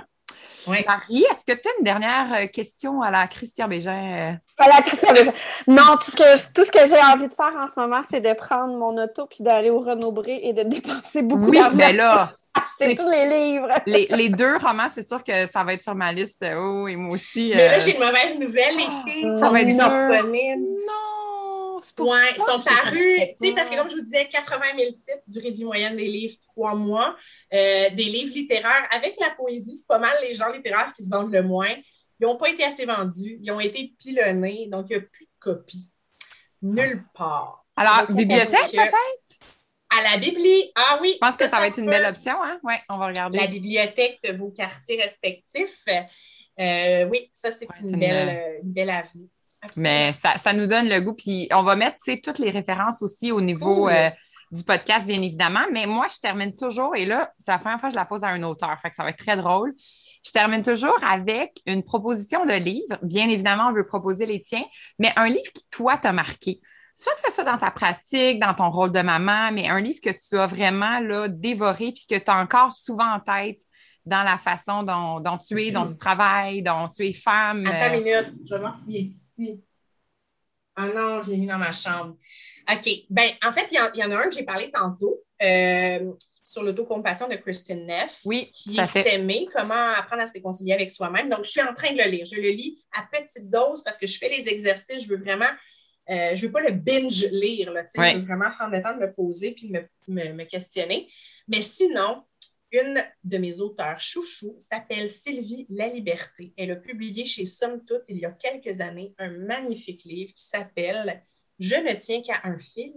Marie, 0.68 1.24
est-ce 1.30 1.54
que 1.54 1.62
tu 1.62 1.68
as 1.68 1.72
une 1.78 1.84
dernière 1.84 2.34
euh, 2.34 2.48
question 2.48 3.04
à 3.04 3.12
la 3.12 3.28
Christian 3.28 3.68
Bégin? 3.68 3.92
Euh? 3.94 4.34
À 4.58 4.68
la 4.68 4.82
Christian 4.82 5.14
Bégin. 5.14 5.34
Non, 5.68 5.98
tout 6.02 6.10
ce 6.10 6.16
que, 6.16 6.52
tout 6.52 6.64
ce 6.64 6.72
que 6.72 6.88
j'ai 6.88 7.00
envie 7.00 7.28
de 7.28 7.34
faire 7.34 7.54
en 7.56 7.68
ce 7.68 7.80
moment, 7.80 8.02
c'est 8.10 8.22
de 8.22 8.34
prendre 8.34 8.76
mon 8.76 8.98
auto 8.98 9.28
puis 9.28 9.44
d'aller 9.44 9.70
au 9.70 9.82
Renaud-Bré 9.82 10.40
et 10.42 10.54
de 10.54 10.64
dépenser 10.64 11.22
beaucoup 11.22 11.50
oui, 11.50 11.60
d'argent. 11.60 11.78
Oui, 11.78 11.84
ben 11.84 11.96
là, 11.96 12.34
c'est 12.78 12.96
tous 12.96 13.10
les 13.10 13.28
livres. 13.28 13.68
les, 13.86 14.30
deux 14.30 14.58
romans, 14.58 14.90
c'est 14.94 15.08
sûr 15.08 15.24
que 15.24 15.48
ça 15.48 15.64
va 15.64 15.74
être 15.74 15.84
sur 15.84 15.96
ma 15.96 16.12
liste. 16.12 16.46
Oh, 16.56 16.88
et 16.88 16.96
moi 16.96 17.16
aussi. 17.16 17.54
Mais 17.56 17.70
là, 17.70 17.80
j'ai 17.80 17.96
une 17.96 18.04
mauvaise 18.04 18.38
nouvelle. 18.38 18.78
Les 18.78 19.12
filles 19.12 19.40
ça 19.40 19.50
va 19.50 19.62
être 19.62 19.68
disponibles. 19.68 20.62
Non! 20.62 21.16
Ils 22.00 22.42
sont 22.42 22.62
parus, 22.62 23.20
tu 23.40 23.48
sais, 23.48 23.54
parce 23.54 23.70
que 23.70 23.76
comme 23.76 23.90
je 23.90 23.96
vous 23.96 24.02
disais, 24.02 24.26
80 24.26 24.62
000 24.78 24.92
titres, 24.94 25.22
durée 25.28 25.52
de 25.52 25.56
vie 25.56 25.66
moyenne 25.66 25.96
des 25.96 26.08
livres, 26.08 26.36
trois 26.50 26.76
mois. 26.76 27.16
Euh, 27.54 27.90
des 27.92 28.06
livres 28.06 28.34
littéraires. 28.34 28.88
Avec 28.92 29.16
la 29.20 29.32
poésie, 29.32 29.78
c'est 29.78 29.88
pas 29.88 30.00
mal 30.00 30.16
les 30.22 30.34
gens 30.34 30.52
littéraires 30.52 30.92
qui 30.96 31.06
se 31.06 31.10
vendent 31.10 31.32
le 31.32 31.44
moins. 31.44 31.74
Ils 32.20 32.26
n'ont 32.26 32.38
pas 32.38 32.50
été 32.50 32.64
assez 32.64 32.86
vendus, 32.86 33.40
ils 33.42 33.52
ont 33.52 33.60
été 33.60 33.94
pilonnés, 34.00 34.68
donc 34.72 34.86
il 34.90 34.98
n'y 34.98 35.04
a 35.04 35.06
plus 35.06 35.26
de 35.26 35.32
copies. 35.40 35.92
Nulle 36.62 37.04
part. 37.14 37.66
Alors, 37.76 38.10
bibliothèque 38.10 38.72
peut-être? 38.72 39.55
À 39.90 40.02
la 40.02 40.18
Bibli, 40.18 40.72
ah 40.76 40.98
oui. 41.02 41.12
Je 41.14 41.18
pense 41.20 41.38
que 41.38 41.48
ça, 41.48 41.60
va 41.60 41.68
être 41.68 41.80
une 41.80 41.90
belle 41.90 42.06
option, 42.06 42.36
hein? 42.44 42.60
Oui, 42.64 42.74
on 42.90 42.98
va 42.98 43.08
regarder. 43.08 43.38
La 43.38 43.48
bibliothèque 43.48 44.20
de 44.24 44.36
vos 44.36 44.50
quartiers 44.50 45.02
respectifs. 45.02 45.86
Euh, 46.60 47.06
oui, 47.06 47.30
ça, 47.34 47.50
c'est 47.52 47.68
une, 47.82 48.00
belle, 48.00 48.30
euh, 48.30 48.60
une 48.64 48.72
belle 48.72 48.90
avenue. 48.90 49.30
Mais 49.76 50.14
ça, 50.14 50.54
nous 50.54 50.68
donne 50.68 50.88
le 50.88 51.02
goût. 51.02 51.14
Puis 51.14 51.48
on 51.52 51.64
va 51.64 51.76
mettre 51.76 51.98
toutes 52.24 52.40
les 52.40 52.52
références 52.52 53.02
aussi 53.02 53.32
au 53.32 53.42
niveau 53.42 53.90
euh, 53.90 54.10
du 54.52 54.64
podcast, 54.64 55.06
bien 55.06 55.22
évidemment. 55.22 55.66
Mais 55.72 55.86
moi, 55.86 56.08
je 56.14 56.20
termine 56.20 56.56
toujours, 56.56 56.96
et 56.96 57.06
là, 57.06 57.32
c'est 57.40 57.52
la 57.52 57.60
première 57.60 57.80
fois 57.80 57.90
que 57.90 57.96
je 57.96 58.00
la 58.00 58.06
pose 58.06 58.24
à 58.24 58.28
un 58.28 58.44
auteur, 58.44 58.78
fait 58.82 58.90
que 58.90 58.96
ça 58.96 59.04
va 59.04 59.10
être 59.10 59.18
très 59.18 59.38
drôle. 59.38 59.74
Je 60.26 60.32
termine 60.32 60.64
toujours 60.64 60.98
avec 61.04 61.62
une 61.66 61.84
proposition 61.84 62.46
de 62.46 62.54
livre. 62.54 62.98
Bien 63.04 63.30
évidemment, 63.30 63.70
on 63.70 63.74
veut 63.74 63.86
proposer 63.86 64.26
les 64.26 64.42
tiens, 64.42 64.66
mais 64.98 65.12
un 65.16 65.28
livre 65.28 65.52
qui, 65.54 65.64
toi, 65.70 65.98
t'a 65.98 66.14
marqué. 66.14 66.60
Soit 66.96 67.14
que 67.16 67.22
ce 67.28 67.32
soit 67.32 67.44
dans 67.44 67.58
ta 67.58 67.72
pratique, 67.72 68.40
dans 68.40 68.54
ton 68.54 68.70
rôle 68.70 68.94
de 68.94 69.02
maman, 69.02 69.52
mais 69.52 69.68
un 69.68 69.82
livre 69.82 70.00
que 70.02 70.12
tu 70.12 70.38
as 70.38 70.48
vraiment 70.48 71.00
là, 71.02 71.28
dévoré 71.28 71.92
puis 71.92 72.06
que 72.10 72.16
tu 72.16 72.32
as 72.32 72.38
encore 72.38 72.72
souvent 72.72 73.16
en 73.16 73.20
tête 73.20 73.62
dans 74.06 74.24
la 74.24 74.38
façon 74.38 74.84
dont, 74.84 75.38
tu 75.38 75.62
es, 75.62 75.72
dont 75.72 75.88
tu 75.88 75.98
travailles, 75.98 76.62
dont 76.62 76.88
tu 76.88 77.06
es 77.08 77.14
femme. 77.14 77.66
Attends 77.68 77.94
une 77.96 78.04
minute, 78.04 78.34
je 78.48 78.54
vais 78.54 78.60
voir 78.60 78.80
s'il 78.80 78.96
est 78.96 79.00
ici. 79.00 79.62
Ah 80.76 80.88
non, 80.88 81.24
je 81.24 81.32
l'ai 81.32 81.38
mis 81.38 81.48
dans 81.48 81.58
ma 81.58 81.72
chambre. 81.72 82.16
OK. 82.72 82.90
Ben, 83.10 83.32
en 83.44 83.52
fait, 83.52 83.68
il 83.72 84.00
y, 84.00 84.04
en 84.04 84.12
a 84.12 84.16
un 84.18 84.30
que 84.30 84.36
j'ai 84.36 84.44
parlé 84.44 84.72
tantôt 84.72 85.24
euh, 85.42 86.12
sur 86.44 86.64
l'autocompassion 86.64 87.28
de 87.28 87.36
Kristen 87.36 87.86
Neff. 87.86 88.22
Oui. 88.26 88.50
Qui 88.54 88.80
est 88.80 88.86
s'aimer, 88.86 89.48
comment 89.54 89.92
apprendre 89.98 90.24
à 90.24 90.28
se 90.28 90.34
réconcilier 90.34 90.74
avec 90.74 90.92
soi-même. 90.92 91.30
Donc, 91.30 91.44
je 91.44 91.50
suis 91.52 91.62
en 91.62 91.74
train 91.74 91.92
de 91.92 91.98
le 91.98 92.10
lire. 92.10 92.26
Je 92.26 92.36
le 92.36 92.50
lis 92.50 92.86
à 92.94 93.04
petite 93.04 93.50
dose 93.50 93.84
parce 93.84 93.98
que 93.98 94.08
je 94.08 94.18
fais 94.18 94.30
les 94.30 94.48
exercices. 94.50 95.04
Je 95.04 95.10
veux 95.10 95.18
vraiment. 95.18 95.50
Euh, 96.10 96.36
je 96.36 96.42
ne 96.42 96.48
veux 96.48 96.52
pas 96.52 96.62
le 96.62 96.72
binge 96.72 97.26
lire. 97.32 97.72
Là, 97.72 97.86
Je 97.94 98.18
veux 98.18 98.26
vraiment 98.26 98.52
prendre 98.52 98.76
le 98.76 98.82
temps 98.82 98.96
de 98.96 99.00
me 99.00 99.12
poser 99.12 99.52
puis 99.52 99.70
me, 99.70 100.34
me 100.34 100.44
questionner. 100.44 101.10
Mais 101.48 101.62
sinon, 101.62 102.24
une 102.72 103.02
de 103.24 103.38
mes 103.38 103.60
auteurs 103.60 104.00
chouchou 104.00 104.56
s'appelle 104.60 105.08
Sylvie 105.08 105.66
La 105.70 105.88
Liberté. 105.88 106.54
Elle 106.58 106.72
a 106.72 106.76
publié 106.76 107.26
chez 107.26 107.46
Somme 107.46 107.84
Toute 107.86 108.04
il 108.10 108.18
y 108.18 108.26
a 108.26 108.32
quelques 108.32 108.82
années 108.82 109.14
un 109.18 109.30
magnifique 109.30 110.04
livre 110.04 110.34
qui 110.34 110.46
s'appelle 110.46 111.24
Je 111.60 111.76
ne 111.76 111.94
tiens 111.94 112.22
qu'à 112.22 112.42
un 112.44 112.60
fil, 112.60 112.94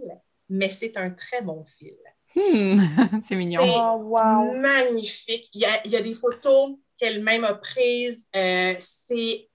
mais 0.49 0.69
c'est 0.69 0.97
un 0.97 1.11
très 1.11 1.41
bon 1.41 1.63
fil. 1.63 1.97
Hmm, 2.35 2.81
c'est 3.23 3.35
mignon. 3.35 3.61
Oh, 3.63 4.53
magnifique. 4.55 5.49
Il 5.53 5.61
y, 5.61 5.95
a, 5.95 6.01
des 6.01 6.13
photos 6.13 6.77
qu'elle-même 6.97 7.43
a 7.43 7.55
prises. 7.55 8.27
Euh, 8.35 8.75
c'est 8.79 9.49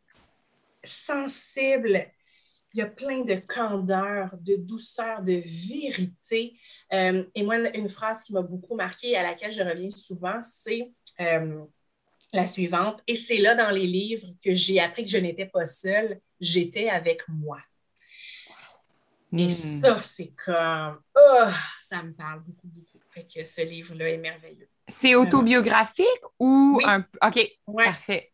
sensible. 0.83 2.07
Il 2.75 2.79
y 2.79 2.83
a 2.83 2.87
plein 2.87 3.21
de 3.21 3.37
candeur, 3.37 4.37
de 4.41 4.57
douceur, 4.57 5.23
de 5.23 5.41
vérité. 5.45 6.59
Euh, 6.93 7.25
et 7.35 7.45
moi, 7.45 7.57
une 7.77 7.89
phrase 7.89 8.23
qui 8.25 8.33
m'a 8.33 8.43
beaucoup 8.43 8.75
marquée 8.75 9.11
et 9.11 9.17
à 9.17 9.23
laquelle 9.23 9.53
je 9.53 9.63
reviens 9.63 9.91
souvent, 9.91 10.41
c'est 10.43 10.91
euh, 11.21 11.65
la 12.33 12.47
suivante. 12.49 13.01
Et 13.07 13.15
c'est 13.15 13.39
là 13.39 13.55
dans 13.55 13.71
les 13.71 13.87
livres 13.87 14.27
que 14.45 14.53
j'ai 14.55 14.81
appris 14.81 15.05
que 15.05 15.11
je 15.11 15.19
n'étais 15.19 15.47
pas 15.47 15.67
seule, 15.67 16.21
j'étais 16.41 16.89
avec 16.89 17.23
moi. 17.29 17.61
Et 19.33 19.47
hmm. 19.47 19.51
ça, 19.51 20.03
c'est 20.03 20.33
comme, 20.45 21.01
oh, 21.17 21.51
ça 21.81 22.03
me 22.03 22.13
parle 22.13 22.41
beaucoup, 22.41 22.67
beaucoup. 22.67 22.99
Fait 23.11 23.27
que 23.33 23.45
ce 23.45 23.63
livre-là 23.63 24.09
est 24.11 24.19
merveilleux. 24.19 24.69
C'est 24.89 25.15
autobiographique 25.15 26.07
ou 26.39 26.79
un. 26.85 27.07
OK, 27.23 27.49
parfait. 27.75 28.33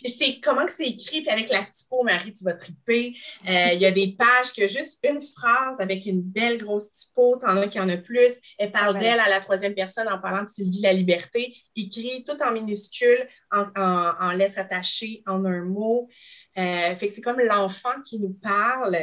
Puis 0.00 0.12
c'est 0.12 0.40
comment 0.40 0.64
que 0.64 0.72
c'est 0.72 0.86
écrit, 0.86 1.22
puis 1.22 1.30
avec 1.30 1.50
la 1.50 1.64
typo, 1.64 2.04
Marie, 2.04 2.32
tu 2.32 2.44
vas 2.44 2.52
triper. 2.52 3.16
Euh, 3.48 3.70
il 3.72 3.80
y 3.80 3.86
a 3.86 3.90
des 3.90 4.16
pages 4.16 4.52
ont 4.56 4.68
juste 4.68 5.04
une 5.04 5.20
phrase 5.20 5.80
avec 5.80 6.06
une 6.06 6.22
belle 6.22 6.58
grosse 6.58 6.92
typo, 6.92 7.36
t'en 7.36 7.56
as 7.56 7.66
qui 7.66 7.80
en 7.80 7.88
a 7.88 7.96
plus. 7.96 8.34
Elle 8.56 8.70
parle 8.70 8.98
d'elle 8.98 9.18
à 9.18 9.28
la 9.28 9.40
troisième 9.40 9.74
personne 9.74 10.08
en 10.08 10.20
parlant 10.20 10.44
de 10.44 10.48
Sylvie 10.48 10.80
la 10.80 10.92
liberté, 10.92 11.56
écrit 11.74 12.24
tout 12.24 12.40
en 12.40 12.52
minuscules, 12.52 13.28
en, 13.50 14.30
lettres 14.32 14.60
attachées, 14.60 15.24
en 15.26 15.44
un 15.44 15.64
mot. 15.64 16.08
Euh, 16.56 16.94
fait 16.94 17.08
que 17.08 17.14
c'est 17.14 17.20
comme 17.20 17.40
l'enfant 17.40 18.00
qui 18.04 18.20
nous 18.20 18.34
parle. 18.40 18.96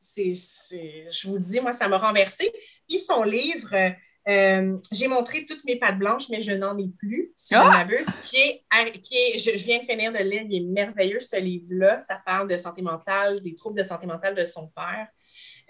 C'est, 0.00 0.34
je 0.34 1.26
vous 1.26 1.38
dis, 1.38 1.60
moi, 1.60 1.72
ça 1.72 1.88
m'a 1.88 1.96
renversé. 1.96 2.52
Puis 2.86 2.98
son 2.98 3.22
livre. 3.22 3.94
Euh, 4.28 4.78
j'ai 4.92 5.08
montré 5.08 5.44
toutes 5.46 5.64
mes 5.64 5.76
pattes 5.76 5.98
blanches, 5.98 6.28
mais 6.30 6.40
je 6.40 6.52
n'en 6.52 6.78
ai 6.78 6.88
plus, 6.88 7.32
si 7.36 7.54
je 7.54 7.60
ah! 7.60 7.70
m'abuse, 7.70 8.06
qui 8.24 8.36
est, 8.36 9.00
qui 9.00 9.14
est 9.16 9.38
je, 9.38 9.50
viens 9.64 9.80
de 9.80 9.84
finir 9.84 10.12
de 10.12 10.18
lire, 10.18 10.42
il 10.48 10.54
est 10.54 10.66
merveilleux 10.66 11.18
ce 11.18 11.40
livre-là. 11.40 12.00
Ça 12.02 12.20
parle 12.24 12.48
de 12.48 12.56
santé 12.56 12.82
mentale, 12.82 13.42
des 13.42 13.54
troubles 13.54 13.78
de 13.78 13.84
santé 13.84 14.06
mentale 14.06 14.34
de 14.34 14.44
son 14.44 14.68
père. 14.68 15.08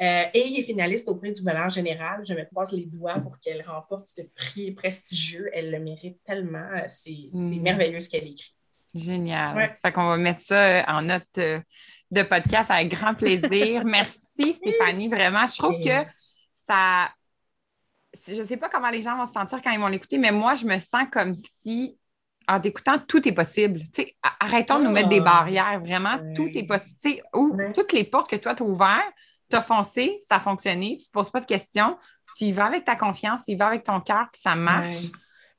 Euh, 0.00 0.24
et 0.34 0.46
il 0.46 0.58
est 0.58 0.64
finaliste 0.64 1.08
au 1.08 1.14
prix 1.14 1.32
du 1.32 1.40
gouverneur 1.40 1.70
général. 1.70 2.22
Je 2.26 2.34
me 2.34 2.44
croise 2.44 2.72
les 2.72 2.86
doigts 2.86 3.18
pour 3.20 3.38
qu'elle 3.38 3.62
remporte 3.66 4.08
ce 4.08 4.22
prix 4.36 4.72
prestigieux. 4.72 5.48
Elle 5.52 5.70
le 5.70 5.80
mérite 5.80 6.18
tellement. 6.24 6.68
C'est 6.88 7.30
mm. 7.32 7.60
merveilleux 7.60 8.00
ce 8.00 8.10
qu'elle 8.10 8.26
écrit. 8.26 8.54
Génial. 8.94 9.76
Fait 9.82 9.92
qu'on 9.92 10.08
va 10.08 10.16
mettre 10.18 10.42
ça 10.42 10.84
en 10.88 11.02
note 11.02 11.22
euh, 11.38 11.60
de 12.10 12.22
podcast 12.22 12.70
avec 12.70 12.90
grand 12.90 13.14
plaisir. 13.14 13.84
Merci 13.86 14.52
Stéphanie, 14.54 15.08
vraiment. 15.08 15.46
Je 15.46 15.56
trouve 15.56 15.80
que 15.80 16.04
ça 16.68 17.10
je 18.26 18.40
ne 18.40 18.46
sais 18.46 18.56
pas 18.56 18.68
comment 18.68 18.90
les 18.90 19.00
gens 19.00 19.16
vont 19.16 19.26
se 19.26 19.32
sentir 19.32 19.60
quand 19.62 19.70
ils 19.70 19.80
vont 19.80 19.88
l'écouter, 19.88 20.18
mais 20.18 20.32
moi, 20.32 20.54
je 20.54 20.66
me 20.66 20.78
sens 20.78 21.04
comme 21.10 21.34
si, 21.60 21.98
en 22.48 22.60
t'écoutant, 22.60 22.98
tout 22.98 23.26
est 23.26 23.32
possible. 23.32 23.80
arrêtons 24.40 24.78
de 24.78 24.84
nous 24.84 24.90
mettre 24.90 25.08
des 25.08 25.20
ah. 25.20 25.24
barrières. 25.24 25.80
Vraiment, 25.80 26.18
tout 26.34 26.48
est 26.54 26.66
possible. 26.66 27.22
Ou 27.34 27.56
toutes 27.74 27.92
les 27.92 28.04
portes 28.04 28.30
que 28.30 28.36
toi, 28.36 28.54
tu 28.54 28.62
as 28.62 28.66
ouvertes, 28.66 29.14
tu 29.50 29.56
as 29.56 29.62
foncé, 29.62 30.20
ça 30.28 30.36
a 30.36 30.40
fonctionné, 30.40 30.98
tu 30.98 31.06
ne 31.08 31.12
poses 31.12 31.30
pas 31.30 31.40
de 31.40 31.46
questions, 31.46 31.96
tu 32.36 32.44
y 32.44 32.52
vas 32.52 32.66
avec 32.66 32.84
ta 32.84 32.96
confiance, 32.96 33.44
tu 33.44 33.52
y 33.52 33.56
vas 33.56 33.66
avec 33.66 33.84
ton 33.84 34.00
cœur, 34.00 34.28
puis 34.32 34.40
ça 34.42 34.54
marche. 34.54 34.96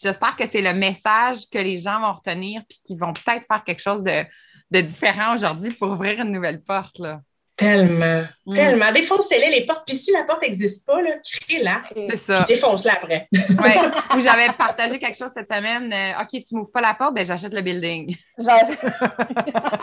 J'espère 0.01 0.36
que 0.36 0.47
c'est 0.47 0.62
le 0.62 0.74
message 0.74 1.49
que 1.49 1.60
les 1.60 1.78
gens 1.78 2.01
vont 2.01 2.14
retenir, 2.14 2.64
puis 2.68 2.80
qu'ils 2.84 2.97
vont 2.97 3.14
peut-être 3.14 3.45
faire 3.47 3.64
quelque 3.64 3.82
chose 3.82 4.04
de, 4.04 4.26
de 4.72 4.82
différent 4.82 5.36
aujourd'hui 5.36 5.72
pour 5.72 5.91
ouvrir 5.91 6.20
une 6.20 6.32
nouvelle 6.32 6.62
porte. 6.62 6.99
Là. 6.99 7.22
Tellement, 7.56 8.24
mm. 8.45 8.56
tellement. 8.56 8.91
Défoncez-les 8.91 9.51
les 9.51 9.66
portes. 9.66 9.84
Puis 9.86 9.95
si 9.95 10.12
la 10.12 10.24
porte 10.24 10.41
n'existe 10.41 10.86
pas, 10.86 10.97
crée-la. 11.41 11.82
C'est 12.10 12.18
ça. 12.18 12.43
Puis 12.43 12.56
défonce-la 12.56 12.93
après. 12.93 13.28
Oui. 13.32 13.39
Ou 14.16 14.20
j'avais 14.20 14.51
partagé 14.58 14.97
quelque 14.97 15.18
chose 15.18 15.32
cette 15.34 15.47
semaine. 15.47 15.93
Euh, 15.93 16.22
OK, 16.22 16.41
tu 16.41 16.56
m'ouvres 16.56 16.72
pas 16.72 16.82
la 16.82 16.95
porte, 16.95 17.14
ben 17.14 17.24
j'achète 17.24 17.54
le 17.54 17.62
building. 17.62 18.16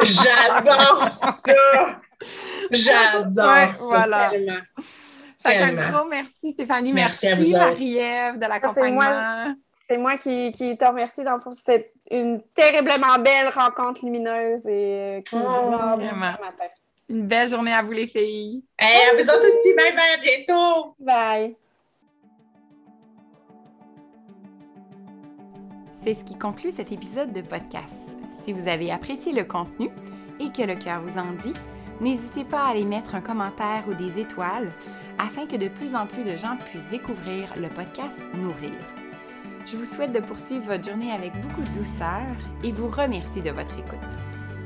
J'adore 0.03 1.09
ça. 1.09 1.39
J'adore 2.71 3.75
ça. 3.77 3.79
Voilà. 3.81 4.31
Tellement. 4.31 4.61
Fait 5.43 5.57
un 5.57 5.73
gros 5.73 6.09
merci, 6.09 6.53
Stéphanie. 6.53 6.93
Merci, 6.93 7.29
à 7.29 7.35
vous 7.35 7.51
Marie-Ève 7.51 8.39
de 8.39 8.47
l'accompagnement. 8.47 9.55
C'est 9.89 9.97
moi, 9.97 10.17
qui, 10.17 10.53
qui 10.53 10.77
te 10.77 10.85
remercie. 10.85 11.25
Dans 11.25 11.35
le 11.35 11.41
fond, 11.41 11.53
c'est 11.67 11.93
une 12.11 12.43
terriblement 12.55 13.19
belle 13.19 13.49
rencontre 13.49 14.05
lumineuse 14.05 14.65
et 14.67 15.19
euh, 15.19 15.21
qui 15.23 15.35
oh, 15.35 15.97
vraiment. 15.97 16.35
Une 17.11 17.27
belle 17.27 17.49
journée 17.49 17.73
à 17.73 17.83
vous, 17.83 17.91
les 17.91 18.07
filles. 18.07 18.63
Et 18.81 18.85
à 18.85 19.15
vous 19.15 19.29
autres 19.29 19.47
aussi. 19.47 19.75
Bye 19.75 19.93
bye. 19.93 20.15
À 20.15 20.21
bientôt. 20.21 20.95
Bye. 21.01 21.57
C'est 26.05 26.15
ce 26.15 26.25
qui 26.25 26.39
conclut 26.39 26.71
cet 26.71 26.93
épisode 26.93 27.33
de 27.33 27.43
podcast. 27.43 27.93
Si 28.43 28.53
vous 28.53 28.69
avez 28.69 28.93
apprécié 28.93 29.33
le 29.33 29.45
contenu 29.45 29.91
et 30.39 30.51
que 30.51 30.63
le 30.63 30.77
cœur 30.77 31.03
vous 31.03 31.19
en 31.19 31.33
dit, 31.33 31.53
n'hésitez 32.01 32.45
pas 32.45 32.61
à 32.61 32.71
aller 32.71 32.85
mettre 32.85 33.17
un 33.17 33.21
commentaire 33.21 33.85
ou 33.89 33.95
des 33.95 34.21
étoiles 34.21 34.73
afin 35.19 35.47
que 35.47 35.57
de 35.57 35.69
plus 35.69 35.97
en 35.97 36.07
plus 36.07 36.23
de 36.23 36.37
gens 36.37 36.57
puissent 36.71 36.89
découvrir 36.91 37.53
le 37.57 37.69
podcast 37.69 38.17
Nourrir. 38.35 38.79
Je 39.67 39.77
vous 39.77 39.85
souhaite 39.85 40.13
de 40.13 40.21
poursuivre 40.21 40.65
votre 40.65 40.89
journée 40.89 41.13
avec 41.13 41.33
beaucoup 41.41 41.63
de 41.63 41.79
douceur 41.79 42.23
et 42.65 42.73
vous 42.73 42.89
remercie 42.89 43.43
de 43.43 43.51
votre 43.51 43.79
écoute. 43.79 43.99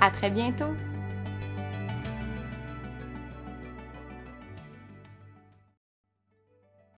À 0.00 0.10
très 0.10 0.30
bientôt! 0.30 0.74